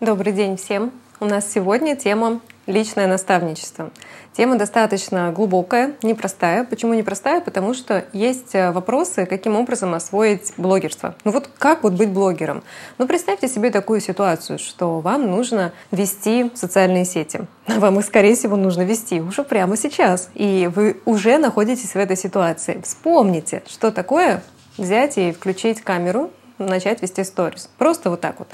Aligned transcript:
Добрый 0.00 0.32
день 0.32 0.56
всем! 0.56 0.92
У 1.18 1.24
нас 1.24 1.52
сегодня 1.52 1.96
тема 1.96 2.40
личное 2.68 3.08
наставничество. 3.08 3.90
Тема 4.32 4.56
достаточно 4.56 5.32
глубокая, 5.32 5.94
непростая. 6.04 6.62
Почему 6.62 6.94
непростая? 6.94 7.40
Потому 7.40 7.74
что 7.74 8.04
есть 8.12 8.54
э, 8.54 8.70
вопросы, 8.70 9.26
каким 9.26 9.56
образом 9.56 9.94
освоить 9.94 10.52
блогерство. 10.56 11.16
Ну 11.24 11.32
вот 11.32 11.50
как 11.58 11.82
вот 11.82 11.94
быть 11.94 12.10
блогером? 12.10 12.62
Ну 12.98 13.08
представьте 13.08 13.48
себе 13.48 13.72
такую 13.72 14.00
ситуацию, 14.00 14.60
что 14.60 15.00
вам 15.00 15.28
нужно 15.28 15.72
вести 15.90 16.52
социальные 16.54 17.04
сети. 17.04 17.40
Вам 17.66 17.98
их, 17.98 18.04
скорее 18.04 18.36
всего, 18.36 18.54
нужно 18.54 18.82
вести 18.82 19.20
уже 19.20 19.42
прямо 19.42 19.76
сейчас. 19.76 20.30
И 20.34 20.70
вы 20.72 21.00
уже 21.06 21.38
находитесь 21.38 21.94
в 21.94 21.96
этой 21.96 22.16
ситуации. 22.16 22.80
Вспомните, 22.84 23.64
что 23.66 23.90
такое 23.90 24.44
взять 24.76 25.18
и 25.18 25.32
включить 25.32 25.80
камеру, 25.80 26.30
начать 26.58 27.02
вести 27.02 27.24
сторис. 27.24 27.68
Просто 27.78 28.10
вот 28.10 28.20
так 28.20 28.38
вот 28.38 28.48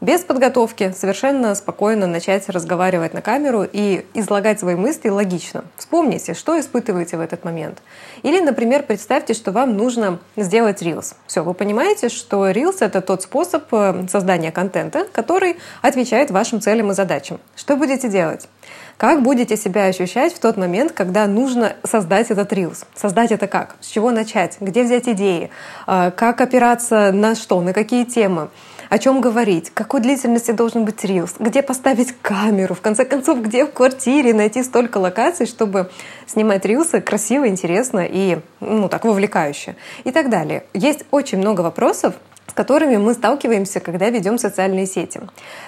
без 0.00 0.22
подготовки 0.22 0.92
совершенно 0.96 1.54
спокойно 1.54 2.06
начать 2.06 2.48
разговаривать 2.48 3.12
на 3.14 3.20
камеру 3.20 3.66
и 3.70 4.06
излагать 4.14 4.60
свои 4.60 4.74
мысли 4.74 5.08
логично. 5.08 5.64
Вспомните, 5.76 6.34
что 6.34 6.58
испытываете 6.58 7.16
в 7.16 7.20
этот 7.20 7.44
момент. 7.44 7.82
Или, 8.22 8.40
например, 8.40 8.82
представьте, 8.82 9.34
что 9.34 9.52
вам 9.52 9.76
нужно 9.76 10.18
сделать 10.36 10.82
Reels. 10.82 11.14
Все, 11.26 11.42
вы 11.42 11.54
понимаете, 11.54 12.08
что 12.08 12.48
Reels— 12.50 12.76
это 12.80 13.00
тот 13.00 13.22
способ 13.22 13.64
э, 13.72 14.06
создания 14.08 14.52
контента, 14.52 15.06
который 15.12 15.56
отвечает 15.82 16.30
вашим 16.30 16.60
целям 16.60 16.90
и 16.90 16.94
задачам. 16.94 17.38
Что 17.54 17.76
будете 17.76 18.08
делать? 18.08 18.48
Как 18.96 19.22
будете 19.22 19.56
себя 19.56 19.86
ощущать 19.86 20.34
в 20.34 20.40
тот 20.40 20.56
момент, 20.56 20.92
когда 20.92 21.26
нужно 21.26 21.74
создать 21.84 22.30
этот 22.30 22.52
Reels? 22.52 22.84
Создать 22.94 23.32
это 23.32 23.46
как? 23.46 23.76
С 23.80 23.86
чего 23.86 24.10
начать? 24.10 24.56
Где 24.60 24.82
взять 24.82 25.08
идеи? 25.08 25.50
Э, 25.86 26.10
как 26.10 26.40
опираться 26.40 27.12
на 27.12 27.34
что? 27.34 27.60
На 27.60 27.72
какие 27.72 28.04
темы? 28.04 28.48
О 28.90 28.98
чем 28.98 29.20
говорить, 29.20 29.70
какой 29.72 30.00
длительности 30.00 30.50
должен 30.50 30.84
быть 30.84 31.04
рилс, 31.04 31.36
где 31.38 31.62
поставить 31.62 32.12
камеру, 32.20 32.74
в 32.74 32.80
конце 32.80 33.04
концов, 33.04 33.40
где 33.40 33.64
в 33.64 33.72
квартире 33.72 34.34
найти 34.34 34.64
столько 34.64 34.98
локаций, 34.98 35.46
чтобы 35.46 35.90
снимать 36.26 36.64
рилсы 36.64 37.00
красиво, 37.00 37.48
интересно 37.48 38.04
и 38.06 38.38
ну, 38.58 38.88
так 38.88 39.04
вовлекающе 39.04 39.76
и 40.02 40.10
так 40.10 40.28
далее. 40.28 40.64
Есть 40.74 41.04
очень 41.12 41.38
много 41.38 41.60
вопросов, 41.60 42.14
с 42.48 42.52
которыми 42.52 42.96
мы 42.96 43.14
сталкиваемся, 43.14 43.78
когда 43.78 44.10
ведем 44.10 44.38
социальные 44.38 44.86
сети. 44.86 45.20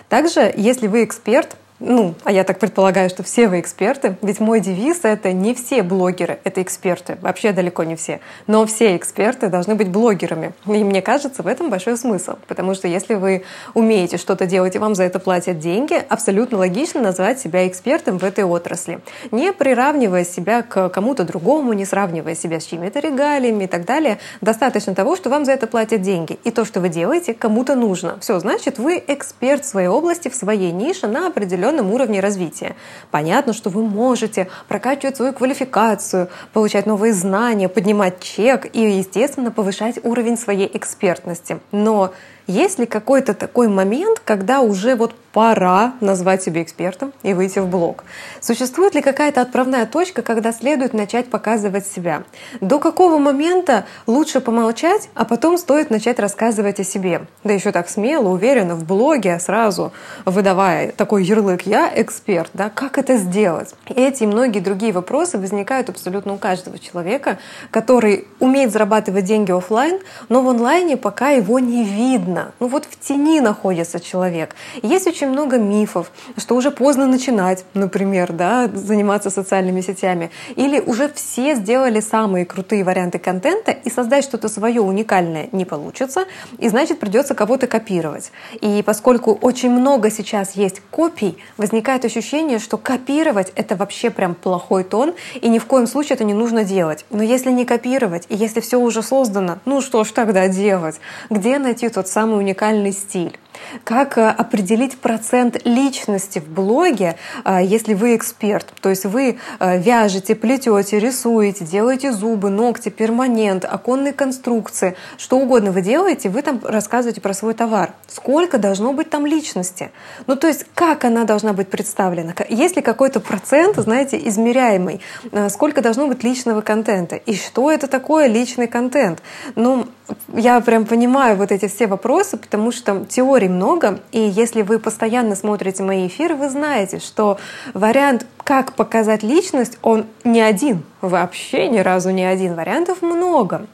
Также, 0.09 0.53
если 0.57 0.89
вы 0.89 1.05
эксперт, 1.05 1.57
ну, 1.85 2.15
а 2.23 2.33
я 2.33 2.45
так 2.45 2.59
предполагаю, 2.59 3.11
что 3.11 3.23
все 3.23 3.49
вы 3.49 3.61
эксперты, 3.61 4.17
ведь 4.23 4.41
мой 4.41 4.61
девиз— 4.61 5.01
это 5.03 5.33
не 5.33 5.53
все 5.55 5.83
блогеры, 5.83 6.39
это 6.45 6.63
эксперты, 6.63 7.19
вообще 7.21 7.53
далеко 7.53 7.83
не 7.83 7.97
все, 7.97 8.21
но 8.47 8.65
все 8.67 8.97
эксперты 8.97 9.49
должны 9.49 9.75
быть 9.75 9.89
блогерами. 9.89 10.53
И 10.67 10.85
мне 10.85 11.03
кажется, 11.03 11.43
в 11.43 11.47
этом 11.47 11.71
большой 11.71 11.97
смысл, 11.97 12.37
потому 12.47 12.75
что 12.75 12.87
если 12.87 13.15
вы 13.15 13.43
умеете 13.75 14.17
что-то 14.17 14.47
делать 14.47 14.77
и 14.77 14.79
вам 14.79 14.95
за 14.95 15.03
это 15.03 15.19
платят 15.19 15.59
деньги, 15.59 16.01
абсолютно 16.09 16.59
логично 16.59 17.01
назвать 17.01 17.41
себя 17.41 17.67
экспертом 17.67 18.19
в 18.19 18.25
этой 18.25 18.45
отрасли, 18.45 19.01
не 19.33 19.53
приравнивая 19.53 20.25
себя 20.25 20.63
к 20.63 20.89
кому-то 20.91 21.25
другому, 21.25 21.73
не 21.73 21.85
сравнивая 21.85 22.37
себя 22.37 22.61
с 22.61 22.65
чьими-то 22.65 23.01
регалиями 23.01 23.65
и 23.65 23.67
так 23.67 23.85
далее. 23.85 24.19
Достаточно 24.41 24.95
того, 24.95 25.17
что 25.17 25.31
вам 25.31 25.45
за 25.45 25.53
это 25.53 25.67
платят 25.67 26.03
деньги, 26.03 26.39
и 26.45 26.51
то, 26.53 26.65
что 26.65 26.81
вы 26.81 26.89
делаете, 26.91 27.35
кому-то 27.35 27.75
нужно. 27.75 28.19
Все, 28.21 28.39
значит, 28.39 28.79
вы 28.79 29.03
эксперт 29.07 29.65
в 29.65 29.69
своей 29.69 29.89
области, 29.89 30.29
в 30.29 30.35
своей 30.35 30.71
нише 30.71 31.09
на 31.09 31.27
определенном 31.27 31.72
определенном 31.73 31.93
уровне 31.93 32.21
развития. 32.21 32.77
Понятно, 33.11 33.53
что 33.53 33.71
вы 33.71 33.83
можете 33.83 34.49
прокачивать 34.69 35.17
свою 35.17 35.33
квалификацию, 35.33 36.29
получать 36.53 36.87
новые 36.87 37.13
знания, 37.13 37.69
поднимать 37.69 38.21
чек 38.21 38.67
и, 38.75 38.81
естественно, 38.81 39.51
повышать 39.51 39.99
уровень 40.05 40.37
своей 40.37 40.71
экспертности. 40.73 41.61
Но 41.73 42.13
есть 42.47 42.79
ли 42.79 42.87
какой-то 42.87 43.35
такой 43.35 43.69
момент, 43.69 44.21
когда 44.25 44.61
уже 44.61 44.97
вот 44.97 45.15
пора 45.33 45.95
назвать 46.01 46.43
себя 46.43 46.63
экспертом 46.63 47.13
и 47.23 47.33
выйти 47.33 47.59
в 47.59 47.67
блог? 47.67 48.05
Существует 48.41 48.95
ли 48.95 49.01
какая-то 49.01 49.41
отправная 49.41 49.87
точка, 49.87 50.23
когда 50.23 50.53
следует 50.53 50.93
начать 50.93 51.31
показывать 51.31 51.87
себя? 51.87 52.25
До 52.61 52.79
какого 52.79 53.19
момента 53.19 53.87
лучше 54.07 54.41
помолчать, 54.41 55.09
а 55.15 55.25
потом 55.25 55.57
стоит 55.57 55.91
начать 55.91 56.19
рассказывать 56.19 56.81
о 56.81 56.85
себе? 56.85 57.23
Да 57.45 57.53
еще 57.53 57.73
так 57.73 57.89
смело, 57.89 58.29
уверенно, 58.29 58.75
в 58.75 58.85
блоге 58.85 59.39
сразу 59.39 59.93
выдавая 60.25 60.93
такой 60.93 61.25
ярлык 61.25 61.63
«я 61.63 61.91
эксперт». 61.95 62.51
Да? 62.53 62.69
Как 62.69 62.99
это 62.99 63.17
сделать? 63.17 63.75
Эти 63.87 64.25
и 64.25 64.27
многие 64.27 64.61
другие 64.61 64.93
вопросы 64.93 65.39
возникают 65.39 65.89
абсолютно 65.89 66.35
у 66.35 66.39
каждого 66.39 66.79
человека, 66.79 67.39
который 67.71 68.29
умеет 68.41 68.73
зарабатывать 68.73 69.25
деньги 69.25 69.51
офлайн, 69.51 70.01
но 70.29 70.43
в 70.43 70.49
онлайне 70.49 70.97
пока 70.97 71.31
его 71.31 71.59
не 71.59 71.85
видно 71.85 72.32
видно. 72.33 72.53
Ну 72.61 72.69
вот 72.69 72.85
в 72.85 72.99
тени 72.99 73.41
находится 73.41 74.01
человек. 74.01 74.55
Есть 74.83 75.07
очень 75.07 75.29
много 75.29 75.59
мифов, 75.59 76.11
что 76.37 76.57
уже 76.57 76.71
поздно 76.71 77.07
начинать, 77.07 77.65
например, 77.75 78.33
да, 78.33 78.69
заниматься 78.73 79.31
социальными 79.31 79.81
сетями. 79.81 80.31
Или 80.57 80.81
уже 80.81 81.09
все 81.09 81.55
сделали 81.55 82.01
самые 82.01 82.45
крутые 82.45 82.85
варианты 82.85 83.19
контента, 83.19 83.73
и 83.73 83.91
создать 83.91 84.25
что-то 84.25 84.49
свое 84.49 84.81
уникальное 84.81 85.49
не 85.53 85.65
получится, 85.65 86.25
и 86.59 86.69
значит 86.69 86.99
придется 86.99 87.35
кого-то 87.35 87.67
копировать. 87.67 88.33
И 88.61 88.83
поскольку 88.85 89.39
очень 89.43 89.71
много 89.71 90.11
сейчас 90.11 90.57
есть 90.57 90.81
копий, 90.91 91.37
возникает 91.57 92.05
ощущение, 92.05 92.59
что 92.59 92.79
копировать— 92.79 93.53
это 93.57 93.77
вообще 93.77 94.11
прям 94.11 94.35
плохой 94.35 94.85
тон, 94.85 95.15
и 95.41 95.49
ни 95.49 95.59
в 95.59 95.67
коем 95.67 95.87
случае 95.87 96.15
это 96.15 96.25
не 96.25 96.35
нужно 96.35 96.65
делать. 96.65 97.05
Но 97.11 97.23
если 97.23 97.51
не 97.51 97.65
копировать, 97.65 98.27
и 98.29 98.37
если 98.37 98.61
все 98.61 98.79
уже 98.79 99.03
создано, 99.03 99.59
ну 99.65 99.81
что 99.81 100.05
ж 100.05 100.11
тогда 100.11 100.49
делать? 100.49 101.01
Где 101.31 101.59
найти 101.59 101.89
тот 101.89 102.09
самый 102.09 102.22
самый 102.23 102.39
уникальный 102.39 102.93
стиль. 102.93 103.37
Как 103.85 104.19
э, 104.19 104.29
определить 104.29 104.99
процент 104.99 105.65
личности 105.65 106.39
в 106.39 106.49
блоге, 106.49 107.17
э, 107.45 107.61
если 107.63 107.95
вы 107.95 108.17
эксперт? 108.17 108.67
То 108.81 108.91
есть 108.91 109.05
вы 109.05 109.39
э, 109.59 109.79
вяжете, 109.79 110.35
плетете, 110.35 110.99
рисуете, 110.99 111.65
делаете 111.65 112.13
зубы, 112.13 112.51
ногти, 112.51 112.89
перманент, 112.89 113.65
оконные 113.65 114.13
конструкции, 114.13 114.97
что 115.19 115.39
угодно 115.39 115.73
вы 115.73 115.83
делаете, 115.83 116.29
вы 116.29 116.43
там 116.43 116.61
рассказываете 116.65 117.21
про 117.21 117.35
свой 117.35 117.55
товар. 117.55 117.95
Сколько 118.09 118.59
должно 118.59 118.93
быть 118.93 119.11
там 119.11 119.27
личности? 119.27 119.91
Ну, 120.27 120.37
то 120.37 120.49
есть 120.49 120.67
как 120.75 121.05
она 121.05 121.25
должна 121.25 121.53
быть 121.53 121.69
представлена? 121.69 122.35
Есть 122.49 122.77
ли 122.77 122.83
какой-то 122.83 123.21
процент, 123.21 123.77
знаете, 123.77 124.21
измеряемый? 124.29 125.01
Сколько 125.49 125.83
должно 125.83 126.07
быть 126.07 126.23
личного 126.23 126.61
контента? 126.61 127.17
И 127.17 127.35
что 127.35 127.71
это 127.71 127.87
такое 127.87 128.27
личный 128.27 128.67
контент? 128.67 129.23
Ну, 129.55 129.87
я 130.35 130.61
прям 130.61 130.87
понимаю 130.87 131.37
вот 131.37 131.53
эти 131.53 131.69
все 131.69 131.87
вопросы, 131.87 132.37
потому 132.37 132.73
что 132.73 133.05
теорий 133.43 133.49
много, 133.49 134.01
и 134.13 134.21
если 134.21 134.63
вы 134.63 134.79
постоянно 134.79 135.35
смотрите 135.35 135.83
мои 135.83 136.07
эфиры, 136.07 136.35
вы 136.35 136.49
знаете, 136.49 136.99
что 136.99 137.39
вариант, 137.75 138.27
как 138.45 138.75
показать 138.75 139.23
личность, 139.23 139.79
он 139.83 140.07
не 140.25 140.41
один, 140.41 140.83
вообще 141.01 141.69
ни 141.69 141.79
разу 141.79 142.11
не 142.11 142.25
один, 142.25 142.55
вариантов 142.55 143.03
много. 143.03 143.67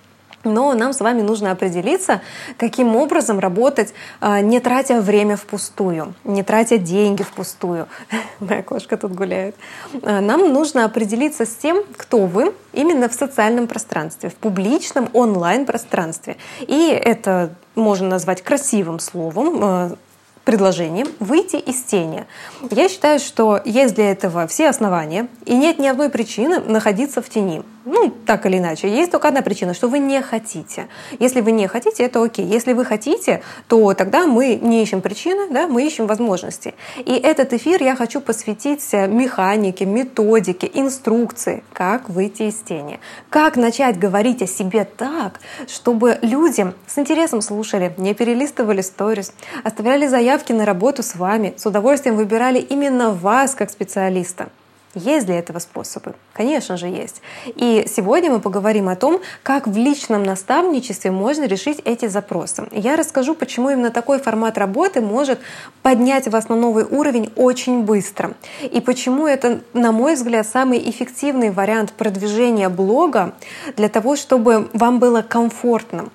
Но 0.45 0.73
нам 0.75 0.93
с 0.93 1.01
вами 1.01 1.23
нужно 1.23 1.51
определиться, 1.51 2.21
каким 2.57 2.95
образом 2.97 3.39
работать, 3.39 3.93
а, 4.21 4.41
не 4.41 4.61
тратя 4.61 5.01
время 5.01 5.37
впустую, 5.37 6.15
не 6.25 6.43
тратя 6.43 6.79
деньги 6.79 7.23
впустую. 7.23 7.89
Моя 8.41 8.63
кошка 8.63 8.97
тут 8.97 9.13
гуляет. 9.13 9.57
А, 10.03 10.21
нам 10.21 10.53
нужно 10.53 10.85
определиться 10.85 11.45
с 11.45 11.55
тем, 11.55 11.83
кто 11.97 12.27
вы 12.27 12.55
именно 12.73 13.09
в 13.09 13.15
социальном 13.15 13.67
пространстве, 13.67 14.31
в 14.31 14.35
публичном 14.35 15.09
онлайн-пространстве. 15.13 16.37
И 16.61 16.89
это 16.89 17.51
можно 17.75 18.09
назвать 18.09 18.43
красивым 18.43 19.01
словом, 19.01 19.59
а, 19.63 19.97
предложением 20.49 21.09
выйти 21.19 21.57
из 21.57 21.83
тени. 21.83 22.25
Я 22.71 22.89
считаю, 22.89 23.19
что 23.19 23.61
есть 23.67 23.95
для 23.97 24.13
этого 24.13 24.47
все 24.47 24.71
основания, 24.71 25.29
и 25.45 25.55
нет 25.55 25.79
ни 25.79 25.87
одной 25.87 26.09
причины 26.09 26.61
находиться 26.61 27.21
в 27.21 27.29
тени. 27.29 27.63
Ну, 27.91 28.11
так 28.27 28.45
или 28.45 28.59
иначе. 28.59 28.87
Есть 28.87 29.11
только 29.13 29.29
одна 29.29 29.41
причина, 29.41 29.73
что 29.73 29.89
вы 29.89 29.99
не 29.99 30.21
хотите. 30.21 30.89
Если 31.19 31.41
вы 31.41 31.53
не 31.53 31.67
хотите, 31.69 32.05
это 32.05 32.23
окей. 32.23 32.45
Если 32.45 32.75
вы 32.75 32.85
хотите, 32.85 33.43
то 33.67 33.95
тогда 33.95 34.27
мы 34.27 34.57
не 34.57 34.83
ищем 34.83 35.01
причины, 35.01 35.49
да, 35.51 35.67
мы 35.67 35.87
ищем 35.87 36.07
возможности. 36.07 36.75
И 36.99 37.13
этот 37.13 37.55
эфир 37.55 37.83
я 37.83 37.97
хочу 37.97 38.21
посвятить 38.21 38.83
механике, 38.93 39.87
методике, 39.87 40.71
инструкции, 40.75 41.65
как 41.73 42.11
выйти 42.11 42.43
из 42.43 42.57
тени. 42.57 43.01
Как 43.31 43.57
начать 43.57 43.99
говорить 43.99 44.43
о 44.43 44.47
себе 44.47 44.85
так, 44.85 45.41
чтобы 45.67 46.19
люди 46.21 46.67
с 46.87 46.99
интересом 46.99 47.41
слушали, 47.41 47.95
не 47.97 48.13
перелистывали 48.13 48.83
сторис, 48.83 49.33
оставляли 49.65 50.07
заявки 50.09 50.53
на 50.53 50.67
работу 50.67 51.03
с 51.03 51.15
вами, 51.15 51.55
с 51.57 51.65
удовольствием 51.65 52.17
выбирали 52.17 52.59
именно 52.59 53.13
вас 53.13 53.55
как 53.55 53.71
специалиста. 53.71 54.51
Есть 54.95 55.27
для 55.27 55.39
этого 55.39 55.59
способы? 55.59 56.15
Конечно 56.33 56.77
же, 56.77 56.87
есть. 56.87 57.21
И 57.47 57.85
сегодня 57.89 58.31
мы 58.31 58.41
поговорим 58.41 58.89
о 58.89 58.97
том, 58.97 59.21
как 59.43 59.67
в 59.67 59.77
личном 59.77 60.23
наставничестве 60.23 61.11
можно 61.11 61.45
решить 61.45 61.81
эти 61.85 62.07
запросы. 62.07 62.67
Я 62.73 62.97
расскажу, 62.97 63.35
почему 63.35 63.71
именно 63.71 63.91
такой 63.91 64.19
формат 64.19 64.57
работы 64.57 65.01
может 65.01 65.41
поднять 65.83 66.27
вас 66.29 66.49
на 66.49 66.57
новый 66.57 66.85
уровень 66.85 67.31
очень 67.37 67.83
быстро. 67.83 68.33
И 68.63 68.81
почему 68.81 69.27
это, 69.27 69.61
на 69.75 69.93
мой 69.93 70.15
взгляд, 70.15 70.47
самый 70.47 70.79
эффективный 70.91 71.51
вариант 71.51 71.93
продвижения 71.93 72.69
блога 72.69 73.35
для 73.77 73.89
того, 73.89 74.17
чтобы 74.17 74.71
вам 74.73 74.99
было 74.99 75.23
комфортно 75.23 76.09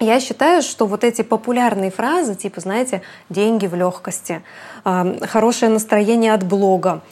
Я 0.00 0.20
считаю, 0.20 0.62
что 0.62 0.86
вот 0.86 1.02
эти 1.02 1.22
популярные 1.22 1.90
фразы, 1.90 2.36
типа, 2.36 2.60
знаете, 2.60 3.02
деньги 3.30 3.66
в 3.66 3.74
легкости, 3.74 4.42
хорошее 4.84 5.72
настроение 5.72 6.32
от 6.32 6.44
блога, 6.44 7.02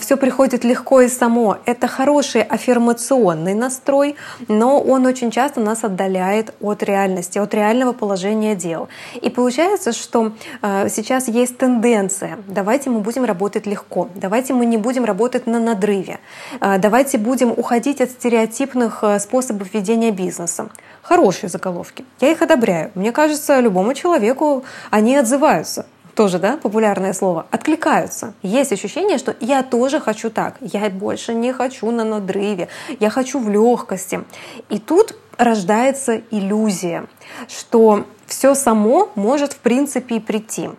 все 0.00 0.16
приходит 0.16 0.64
легко 0.64 1.02
и 1.02 1.08
само. 1.08 1.58
Это 1.66 1.88
хороший 1.88 2.40
аффирмационный 2.42 3.52
настрой, 3.52 4.16
но 4.48 4.80
он 4.80 5.04
очень 5.04 5.30
часто 5.30 5.60
нас 5.60 5.84
отдаляет 5.84 6.54
от 6.60 6.82
реальности, 6.82 7.38
от 7.38 7.52
реального 7.52 7.92
положения 7.92 8.54
дел. 8.54 8.88
И 9.20 9.28
получается, 9.28 9.92
что 9.92 10.32
сейчас 10.62 11.28
есть 11.28 11.58
тенденция, 11.58 12.38
давайте 12.48 12.88
мы 12.88 13.00
будем 13.00 13.24
работать 13.24 13.66
легко, 13.66 14.08
давайте 14.14 14.54
мы 14.54 14.64
не 14.64 14.78
будем 14.78 15.04
работать 15.04 15.46
на 15.46 15.60
надрыве, 15.60 16.18
давайте 16.60 17.18
будем 17.18 17.50
уходить 17.50 18.00
от 18.00 18.10
стереотипных 18.10 19.04
способов 19.20 19.74
ведения 19.74 20.12
бизнеса 20.12 20.70
хорошие 21.02 21.50
заголовки. 21.50 22.04
Я 22.20 22.32
их 22.32 22.40
одобряю. 22.42 22.90
Мне 22.94 23.12
кажется, 23.12 23.60
любому 23.60 23.94
человеку 23.94 24.64
они 24.90 25.16
отзываются 25.16 25.86
тоже, 26.14 26.38
да, 26.38 26.56
популярное 26.56 27.12
слово, 27.12 27.46
откликаются. 27.50 28.34
Есть 28.42 28.72
ощущение, 28.72 29.18
что 29.18 29.34
я 29.40 29.62
тоже 29.62 30.00
хочу 30.00 30.30
так, 30.30 30.56
я 30.60 30.88
больше 30.90 31.34
не 31.34 31.52
хочу 31.52 31.90
на 31.90 32.04
надрыве, 32.04 32.68
я 33.00 33.10
хочу 33.10 33.38
в 33.38 33.48
легкости. 33.48 34.22
И 34.68 34.78
тут 34.78 35.16
рождается 35.38 36.20
иллюзия, 36.30 37.06
что 37.48 38.04
все 38.26 38.54
само 38.54 39.10
может 39.14 39.54
в 39.54 39.58
принципе 39.58 40.16
и 40.16 40.20
прийти. 40.20 40.70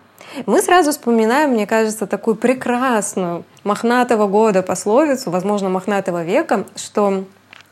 Мы 0.46 0.62
сразу 0.62 0.90
вспоминаем, 0.90 1.50
мне 1.50 1.66
кажется, 1.66 2.06
такую 2.06 2.36
прекрасную 2.36 3.44
мохнатого 3.62 4.26
года 4.26 4.62
пословицу, 4.62 5.30
возможно, 5.30 5.68
мохнатого 5.68 6.24
века, 6.24 6.64
что 6.76 7.24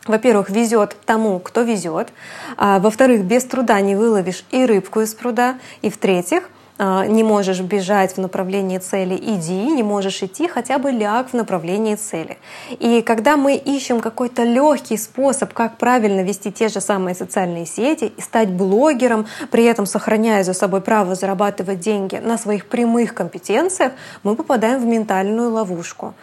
во-первых, 0.07 0.51
везет 0.51 0.97
тому, 1.07 1.39
кто 1.39 1.63
везет. 1.63 2.09
А, 2.57 2.79
во-вторых, 2.81 3.25
без 3.25 3.45
труда 3.45 3.81
не 3.81 3.97
выловишь 3.97 4.45
и 4.51 4.65
рыбку 4.67 5.01
из 5.01 5.15
пруда. 5.15 5.57
И 5.81 5.91
в-третьих, 5.91 6.49
а, 6.79 7.07
не 7.07 7.23
можешь 7.23 7.61
бежать 7.61 8.17
в 8.17 8.21
направлении 8.21 8.79
цели, 8.79 9.15
иди, 9.15 9.71
не 9.71 9.85
можешь 9.85 10.23
идти, 10.23 10.49
хотя 10.49 10.79
бы 10.79 10.91
ляг 10.91 11.31
в 11.31 11.35
направлении 11.35 11.95
цели. 11.95 12.39
И 12.71 13.03
когда 13.03 13.37
мы 13.37 13.55
ищем 13.55 14.01
какой-то 14.01 14.43
легкий 14.43 14.97
способ, 14.97 15.53
как 15.53 15.77
правильно 15.77 16.23
вести 16.23 16.51
те 16.51 16.69
же 16.69 16.81
самые 16.81 17.15
социальные 17.15 17.67
сети 17.67 18.13
и 18.17 18.21
стать 18.21 18.49
блогером, 18.49 19.27
при 19.53 19.65
этом 19.65 19.87
сохраняя 19.87 20.43
за 20.43 20.55
собой 20.55 20.81
право 20.81 21.15
зарабатывать 21.15 21.79
деньги 21.79 22.17
на 22.17 22.37
своих 22.37 22.67
прямых 22.67 23.15
компетенциях, 23.15 23.93
мы 24.25 24.35
попадаем 24.35 24.81
в 24.81 24.85
ментальную 24.85 25.53
ловушку. 25.53 26.15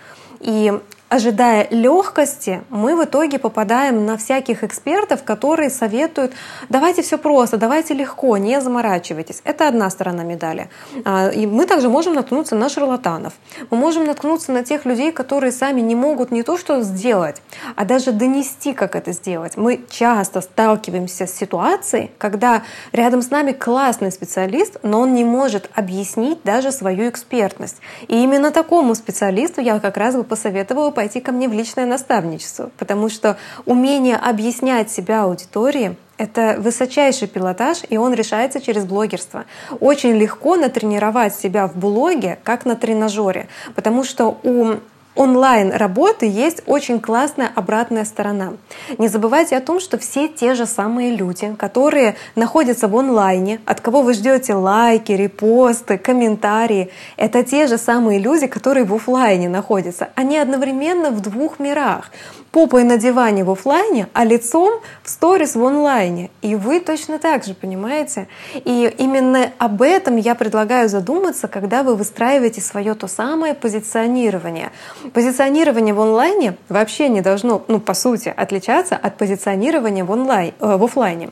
И 0.42 0.74
ожидая 1.10 1.68
легкости, 1.72 2.62
мы 2.70 2.96
в 2.96 3.04
итоге 3.04 3.40
попадаем 3.40 4.06
на 4.06 4.16
всяких 4.18 4.64
экспертов, 4.64 5.24
которые 5.24 5.70
советуют, 5.70 6.34
давайте 6.70 7.02
все 7.02 7.18
просто, 7.18 7.58
давайте 7.58 7.96
легко, 7.96 8.38
не 8.38 8.62
заморачивайтесь. 8.62 9.42
Это 9.44 9.68
одна 9.68 9.90
сторона 9.90 10.24
медали. 10.24 10.70
А, 11.06 11.30
и 11.30 11.48
мы 11.48 11.66
также 11.66 11.90
можем 11.90 12.14
наткнуться 12.14 12.56
на 12.56 12.70
шарлатанов. 12.70 13.34
Мы 13.72 13.78
можем 13.78 14.06
наткнуться 14.06 14.52
на 14.52 14.64
тех 14.64 14.86
людей, 14.86 15.12
которые 15.12 15.52
сами 15.52 15.82
не 15.82 15.96
могут 15.96 16.32
не 16.32 16.44
то 16.44 16.58
что 16.58 16.82
сделать, 16.84 17.42
а 17.76 17.86
даже 17.86 18.12
донести, 18.12 18.74
как 18.74 18.96
это 18.96 19.12
сделать. 19.12 19.58
Мы 19.58 19.84
часто 19.90 20.42
сталкиваемся 20.42 21.26
с 21.26 21.34
ситуацией, 21.34 22.12
когда 22.20 22.62
рядом 22.92 23.24
с 23.24 23.32
нами 23.32 23.52
классный 23.52 24.12
специалист, 24.12 24.78
но 24.84 25.02
он 25.02 25.14
не 25.14 25.24
может 25.24 25.70
объяснить 25.74 26.44
даже 26.44 26.72
свою 26.72 27.10
экспертность. 27.10 27.78
И 28.08 28.22
именно 28.22 28.52
такому 28.52 28.94
специалисту 28.94 29.62
я 29.62 29.80
как 29.80 29.98
раз 29.98 30.16
бы 30.16 30.24
посоветовала 30.24 30.92
пойти 31.00 31.22
ко 31.22 31.32
мне 31.32 31.48
в 31.48 31.54
личное 31.54 31.86
наставничество, 31.86 32.72
потому 32.78 33.08
что 33.08 33.38
умение 33.66 34.18
объяснять 34.18 34.92
себя 34.92 35.24
аудитории— 35.24 35.96
это 36.18 36.58
высочайший 36.60 37.30
пилотаж, 37.30 37.84
и 37.90 37.96
он 37.96 38.14
решается 38.14 38.60
через 38.60 38.84
блогерство. 38.84 39.46
Очень 39.80 40.18
легко 40.18 40.58
натренировать 40.58 41.34
себя 41.34 41.68
в 41.68 41.78
блоге, 41.78 42.38
как 42.44 42.66
на 42.66 42.76
тренажере, 42.76 43.48
потому 43.76 44.04
что 44.04 44.38
у 44.44 44.74
онлайн 45.20 45.74
работы 45.74 46.26
есть 46.26 46.62
очень 46.66 47.02
классная 47.02 47.52
обратная 47.54 48.06
сторона. 48.06 48.54
Не 48.98 49.10
забывайте 49.10 49.58
о 49.58 49.62
том, 49.62 49.82
что 49.82 49.98
все 49.98 50.30
те 50.30 50.56
же 50.56 50.66
самые 50.66 51.14
люди, 51.14 51.54
которые 51.58 52.16
находятся 52.36 52.88
в 52.88 52.96
онлайне, 52.96 53.60
от 53.66 53.82
кого 53.82 54.02
вы 54.02 54.14
ждете 54.14 54.54
лайки, 54.54 55.12
репосты, 55.12 55.98
комментарии, 55.98 56.90
это 57.18 57.44
те 57.44 57.68
же 57.68 57.78
самые 57.78 58.18
люди, 58.18 58.48
которые 58.48 58.86
в 58.86 58.96
офлайне 58.96 59.50
находятся. 59.50 60.08
Они 60.16 60.38
одновременно 60.38 61.12
в 61.12 61.20
двух 61.20 61.60
мирах 61.60 62.12
попой 62.52 62.84
на 62.84 62.98
диване 62.98 63.44
в 63.44 63.52
офлайне, 63.52 64.08
а 64.14 64.24
лицом 64.24 64.82
в 65.04 65.10
сторис 65.10 65.56
в 65.56 65.64
онлайне. 65.64 66.30
И 66.42 66.56
вы 66.56 66.80
точно 66.80 67.20
так 67.20 67.44
же, 67.44 67.54
понимаете? 67.54 68.28
И 68.54 68.94
именно 68.98 69.52
об 69.58 69.82
этом 69.82 70.18
я 70.18 70.36
предлагаю 70.36 70.90
задуматься, 70.90 71.48
когда 71.48 71.84
вы 71.84 71.96
выстраиваете 71.96 72.62
свое 72.62 72.96
то 72.96 73.08
самое 73.08 73.54
позиционирование. 73.54 74.72
Позиционирование 75.14 75.94
в 75.94 76.02
онлайне 76.02 76.56
вообще 76.70 77.10
не 77.10 77.22
должно, 77.22 77.64
ну, 77.68 77.80
по 77.80 77.94
сути, 77.94 78.34
отличаться 78.36 78.96
от 78.96 79.18
позиционирования 79.18 80.04
в, 80.04 80.12
онлайн, 80.12 80.54
э, 80.60 80.78
в 80.78 80.84
офлайне. 80.84 81.30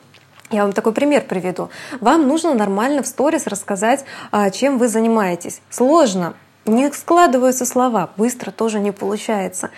Я 0.49 0.63
вам 0.63 0.71
такой 0.71 0.93
пример 0.93 1.23
приведу. 1.27 1.69
Вам 1.99 2.27
нужно 2.27 2.53
нормально 2.53 3.03
в 3.03 3.07
сторис 3.07 3.47
рассказать, 3.47 4.05
а, 4.31 4.49
чем 4.49 4.77
вы 4.77 4.87
занимаетесь. 4.87 5.59
Сложно, 5.69 6.35
не 6.67 6.91
складываются 6.91 7.65
слова, 7.65 8.09
быстро 8.17 8.51
тоже 8.51 8.79
не 8.79 8.91
получается. 8.91 9.69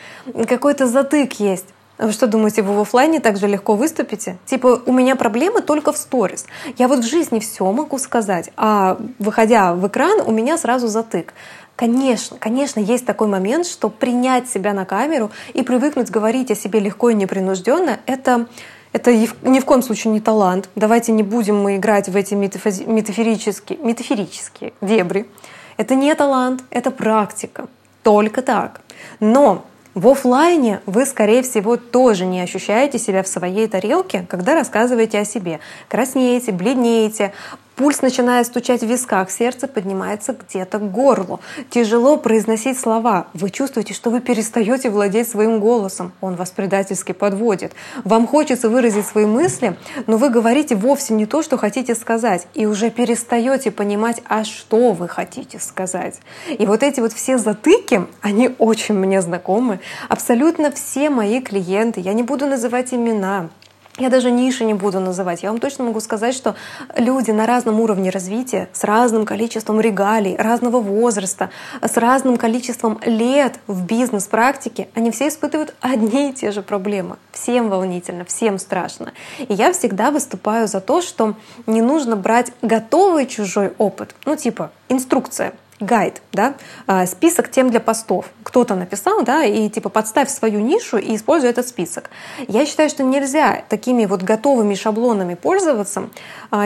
Какой-то 0.47 0.87
затык 0.87 1.33
есть. 1.33 1.65
Вы 1.97 2.13
что 2.13 2.27
думаете, 2.27 2.61
вы 2.61 2.75
в 2.75 2.79
офлайне 2.79 3.19
так 3.19 3.37
же 3.37 3.47
легко 3.47 3.75
выступите? 3.75 4.37
Типа, 4.45 4.81
у 4.85 4.93
меня 4.93 5.17
проблемы 5.17 5.61
только 5.61 5.91
в 5.91 5.97
сторис. 5.97 6.45
Я 6.77 6.87
вот 6.87 6.99
в 6.99 7.07
жизни 7.07 7.39
все 7.39 7.69
могу 7.69 7.97
сказать, 7.97 8.51
а 8.55 8.97
выходя 9.19 9.73
в 9.73 9.85
экран, 9.85 10.21
у 10.25 10.31
меня 10.31 10.57
сразу 10.57 10.87
затык. 10.87 11.33
Конечно, 11.75 12.37
конечно, 12.39 12.79
есть 12.79 13.05
такой 13.05 13.27
момент, 13.27 13.65
что 13.65 13.89
принять 13.89 14.49
себя 14.49 14.73
на 14.73 14.85
камеру 14.85 15.31
и 15.53 15.61
привыкнуть 15.61 16.09
говорить 16.09 16.51
о 16.51 16.55
себе 16.55 16.79
легко 16.79 17.09
и 17.09 17.13
непринужденно, 17.13 17.99
это 18.05 18.47
это 18.91 19.13
ни 19.13 19.59
в 19.59 19.65
коем 19.65 19.83
случае 19.83 20.13
не 20.13 20.19
талант. 20.19 20.69
Давайте 20.75 21.11
не 21.11 21.21
будем 21.21 21.61
мы 21.61 21.75
играть 21.75 22.09
в 22.09 22.15
эти 22.15 22.33
метафорические, 22.33 23.77
метафорические 23.77 24.73
дебри. 24.81 25.27
Это 25.79 25.95
не 25.95 26.13
талант, 26.13 26.61
это 26.71 26.91
практика. 26.91 27.67
Только 28.03 28.41
так. 28.41 28.81
Но 29.21 29.65
в 29.93 30.09
офлайне 30.09 30.81
вы, 30.85 31.05
скорее 31.05 31.41
всего, 31.41 31.77
тоже 31.77 32.25
не 32.25 32.41
ощущаете 32.41 32.99
себя 32.99 33.23
в 33.23 33.29
своей 33.29 33.65
тарелке, 33.65 34.25
когда 34.27 34.55
рассказываете 34.55 35.19
о 35.19 35.23
себе. 35.23 35.61
Краснеете, 35.87 36.51
бледнеете, 36.51 37.31
Пульс 37.79 38.01
начинает 38.01 38.45
стучать 38.45 38.81
в 38.81 38.87
висках, 38.87 39.31
сердце 39.31 39.65
поднимается 39.65 40.33
где-то 40.33 40.79
к 40.79 40.91
горлу. 40.91 41.39
Тяжело 41.69 42.17
произносить 42.17 42.77
слова. 42.77 43.27
Вы 43.33 43.49
чувствуете, 43.51 43.93
что 43.93 44.09
вы 44.09 44.19
перестаете 44.19 44.89
владеть 44.89 45.29
своим 45.29 45.61
голосом. 45.61 46.11
Он 46.19 46.35
вас 46.35 46.49
предательски 46.49 47.13
подводит. 47.13 47.71
Вам 48.03 48.27
хочется 48.27 48.67
выразить 48.67 49.05
свои 49.05 49.25
мысли, 49.25 49.77
но 50.07 50.17
вы 50.17 50.29
говорите 50.29 50.75
вовсе 50.75 51.13
не 51.13 51.25
то, 51.25 51.41
что 51.41 51.57
хотите 51.57 51.95
сказать. 51.95 52.47
И 52.53 52.65
уже 52.65 52.89
перестаете 52.89 53.71
понимать, 53.71 54.21
а 54.27 54.43
что 54.43 54.91
вы 54.91 55.07
хотите 55.07 55.57
сказать. 55.59 56.19
И 56.49 56.65
вот 56.65 56.83
эти 56.83 56.99
вот 56.99 57.13
все 57.13 57.37
затыки, 57.37 58.05
они 58.19 58.53
очень 58.57 58.95
мне 58.95 59.21
знакомы. 59.21 59.79
Абсолютно 60.09 60.69
все 60.71 61.09
мои 61.09 61.39
клиенты, 61.39 62.01
я 62.01 62.11
не 62.11 62.23
буду 62.23 62.45
называть 62.45 62.93
имена, 62.93 63.47
я 63.99 64.09
даже 64.09 64.31
ниши 64.31 64.65
не 64.65 64.73
буду 64.73 64.99
называть. 64.99 65.43
Я 65.43 65.49
вам 65.49 65.59
точно 65.59 65.85
могу 65.85 65.99
сказать, 65.99 66.33
что 66.33 66.55
люди 66.95 67.31
на 67.31 67.45
разном 67.45 67.79
уровне 67.79 68.09
развития, 68.09 68.69
с 68.73 68.83
разным 68.83 69.25
количеством 69.25 69.79
регалий, 69.79 70.35
разного 70.35 70.79
возраста, 70.79 71.49
с 71.81 71.97
разным 71.97 72.37
количеством 72.37 72.99
лет 73.05 73.59
в 73.67 73.85
бизнес-практике, 73.85 74.89
они 74.95 75.11
все 75.11 75.27
испытывают 75.27 75.75
одни 75.81 76.29
и 76.29 76.33
те 76.33 76.51
же 76.51 76.61
проблемы. 76.61 77.17
Всем 77.31 77.69
волнительно, 77.69 78.25
всем 78.25 78.57
страшно. 78.57 79.13
И 79.37 79.53
я 79.53 79.73
всегда 79.73 80.11
выступаю 80.11 80.67
за 80.67 80.81
то, 80.81 81.01
что 81.01 81.35
не 81.67 81.81
нужно 81.81 82.15
брать 82.15 82.51
готовый 82.61 83.27
чужой 83.27 83.73
опыт, 83.77 84.15
ну 84.25 84.35
типа 84.35 84.71
инструкция— 84.89 85.53
гайд, 85.79 86.21
да, 86.33 86.55
а, 86.87 87.05
список 87.05 87.49
тем 87.49 87.69
для 87.69 87.79
постов. 87.79 88.25
Кто-то 88.43 88.75
написал, 88.75 89.23
да, 89.23 89.43
и 89.43 89.69
типа 89.69 89.89
подставь 89.89 90.29
свою 90.29 90.59
нишу 90.59 90.97
и 90.97 91.15
используй 91.15 91.49
этот 91.49 91.67
список. 91.67 92.09
Я 92.47 92.65
считаю, 92.65 92.89
что 92.89 93.03
нельзя 93.03 93.63
такими 93.69 94.05
вот 94.05 94.21
готовыми 94.23 94.75
шаблонами 94.75 95.35
пользоваться, 95.35 96.09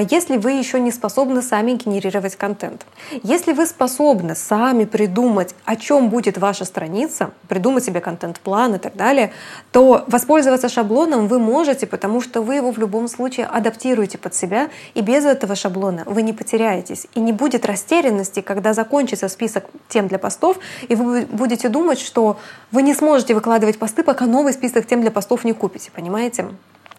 если 0.09 0.37
вы 0.37 0.51
еще 0.51 0.79
не 0.79 0.91
способны 0.91 1.41
сами 1.41 1.73
генерировать 1.73 2.35
контент. 2.35 2.85
Если 3.23 3.53
вы 3.53 3.65
способны 3.65 4.35
сами 4.35 4.85
придумать, 4.85 5.55
о 5.65 5.75
чем 5.75 6.09
будет 6.09 6.37
ваша 6.37 6.65
страница, 6.65 7.31
придумать 7.47 7.83
себе 7.83 8.01
контент-план 8.01 8.75
и 8.75 8.77
так 8.77 8.95
далее, 8.95 9.31
то 9.71 10.03
воспользоваться 10.07 10.69
шаблоном 10.69 11.27
вы 11.27 11.39
можете, 11.39 11.85
потому 11.87 12.21
что 12.21 12.41
вы 12.41 12.55
его 12.55 12.71
в 12.71 12.77
любом 12.77 13.07
случае 13.07 13.45
адаптируете 13.45 14.17
под 14.17 14.35
себя, 14.35 14.69
и 14.93 15.01
без 15.01 15.25
этого 15.25 15.55
шаблона 15.55 16.03
вы 16.05 16.21
не 16.21 16.33
потеряетесь. 16.33 17.07
И 17.15 17.19
не 17.19 17.33
будет 17.33 17.65
растерянности, 17.65 18.41
когда 18.41 18.73
закончится 18.73 19.13
закончится 19.13 19.27
список 19.27 19.65
тем 19.89 20.07
для 20.07 20.19
постов, 20.19 20.59
и 20.89 20.95
вы 20.95 21.25
будете 21.25 21.69
думать, 21.69 21.99
что 21.99 22.37
вы 22.71 22.81
не 22.81 22.93
сможете 22.93 23.33
выкладывать 23.33 23.77
посты, 23.79 24.03
пока 24.03 24.25
новый 24.25 24.53
список 24.53 24.85
тем 24.85 25.01
для 25.01 25.11
постов 25.11 25.45
не 25.45 25.53
купите, 25.53 25.91
понимаете? 25.91 26.45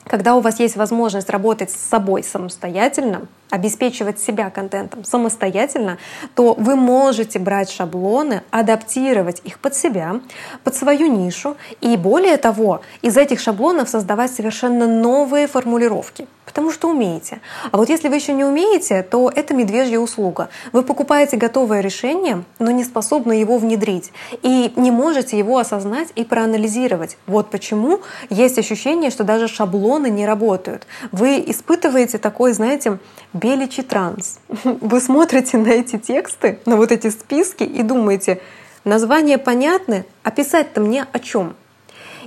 Когда 0.07 0.37
у 0.37 0.41
вас 0.41 0.61
есть 0.61 0.77
возможность 0.77 1.31
работать 1.31 1.71
с 1.71 1.77
собой 1.77 2.23
самостоятельно, 2.23 3.23
обеспечивать 3.51 4.19
себя 4.19 4.51
контентом 4.51 5.05
самостоятельно, 5.05 5.99
то 6.35 6.55
вы 6.55 6.77
можете 6.77 7.39
брать 7.39 7.71
шаблоны, 7.71 8.43
адаптировать 8.51 9.41
их 9.45 9.59
под 9.59 9.75
себя, 9.75 10.21
под 10.63 10.75
свою 10.75 11.07
нишу. 11.07 11.57
И 11.81 11.97
более 11.97 12.37
того, 12.37 12.83
из 13.03 13.17
этих 13.17 13.41
шаблонов 13.41 13.89
создавать 13.89 14.33
совершенно 14.33 14.87
новые 14.87 15.47
формулировки 15.47 16.27
потому 16.55 16.71
что 16.71 16.89
умеете. 16.89 17.41
А 17.73 17.77
вот 17.77 17.89
если 17.89 18.09
вы 18.09 18.15
еще 18.15 18.33
не 18.33 18.45
умеете, 18.45 19.03
то 19.03 19.29
это 19.29 19.55
медвежья 19.55 19.99
услуга. 19.99 20.51
Вы 20.71 20.85
покупаете 20.85 21.37
готовое 21.37 21.81
решение, 21.81 22.45
но 22.61 22.71
не 22.71 22.85
способны 22.85 23.33
его 23.33 23.59
внедрить 23.59 24.13
и 24.43 24.73
не 24.77 24.93
можете 24.93 25.37
его 25.37 25.59
осознать 25.59 26.11
и 26.15 26.23
проанализировать. 26.23 27.19
Вот 27.27 27.51
почему 27.51 28.03
есть 28.31 28.57
ощущение, 28.57 29.11
что 29.11 29.25
даже 29.25 29.49
шаблоны 29.49 30.11
не 30.11 30.27
работают. 30.27 30.87
Вы 31.11 31.43
испытываете 31.45 32.19
такой, 32.19 32.53
знаете, 32.53 32.99
беличий 33.33 33.83
транс. 33.83 34.39
Вы 34.65 35.01
смотрите 35.01 35.59
на 35.59 35.71
эти 35.71 35.99
тексты, 35.99 36.61
на 36.67 36.77
вот 36.77 36.93
эти 36.93 37.11
списки 37.11 37.65
и 37.65 37.83
думаете, 37.83 38.41
названия 38.85 39.39
понятны, 39.39 40.05
а 40.23 40.31
писать-то 40.31 40.81
мне 40.81 41.05
о 41.13 41.19
чем? 41.19 41.57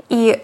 И 0.09 0.41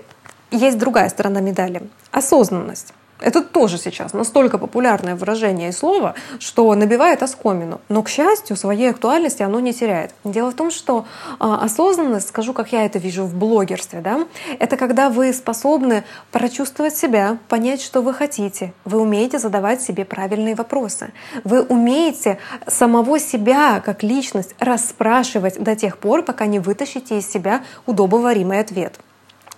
есть 0.52 0.78
другая 0.78 1.10
сторона 1.10 1.42
медали— 1.42 1.82
осознанность. 2.12 2.94
Это 3.24 3.42
тоже 3.42 3.77
сейчас 3.77 4.13
настолько 4.13 4.58
популярное 4.58 5.15
выражение 5.15 5.70
и 5.70 5.72
слово, 5.72 6.13
что 6.39 6.75
набивает 6.75 7.24
оскомину. 7.24 7.80
Но, 7.88 8.03
к 8.03 8.10
счастью, 8.10 8.58
своей 8.58 8.89
актуальности 8.89 9.42
оно 9.44 9.62
не 9.62 9.74
теряет. 9.74 10.13
Дело 10.25 10.51
в 10.51 10.56
том, 10.56 10.72
что 10.72 11.06
э, 11.30 11.34
осознанность, 11.39 12.27
скажу, 12.27 12.51
как 12.53 12.74
я 12.74 12.86
это 12.86 13.00
вижу 13.00 13.24
в 13.24 13.34
блогерстве, 13.34 14.01
да, 14.01 14.27
это 14.60 14.75
когда 14.75 15.10
вы 15.10 15.32
способны 15.32 16.03
прочувствовать 16.32 16.98
себя, 16.98 17.38
понять, 17.48 17.82
что 17.82 18.01
вы 18.01 18.13
хотите. 18.13 18.74
Вы 18.84 19.00
умеете 19.00 19.39
задавать 19.39 19.82
себе 19.82 20.03
правильные 20.03 20.56
вопросы. 20.56 21.13
Вы 21.46 21.62
умеете 21.62 22.39
самого 22.68 23.20
себя 23.20 23.80
как 23.80 24.03
личность 24.03 24.53
расспрашивать 24.60 25.63
до 25.63 25.77
тех 25.77 25.98
пор, 25.98 26.24
пока 26.24 26.46
не 26.46 26.60
вытащите 26.60 27.20
из 27.20 27.32
себя 27.32 27.63
удобоваримый 27.86 28.60
ответ 28.60 29.00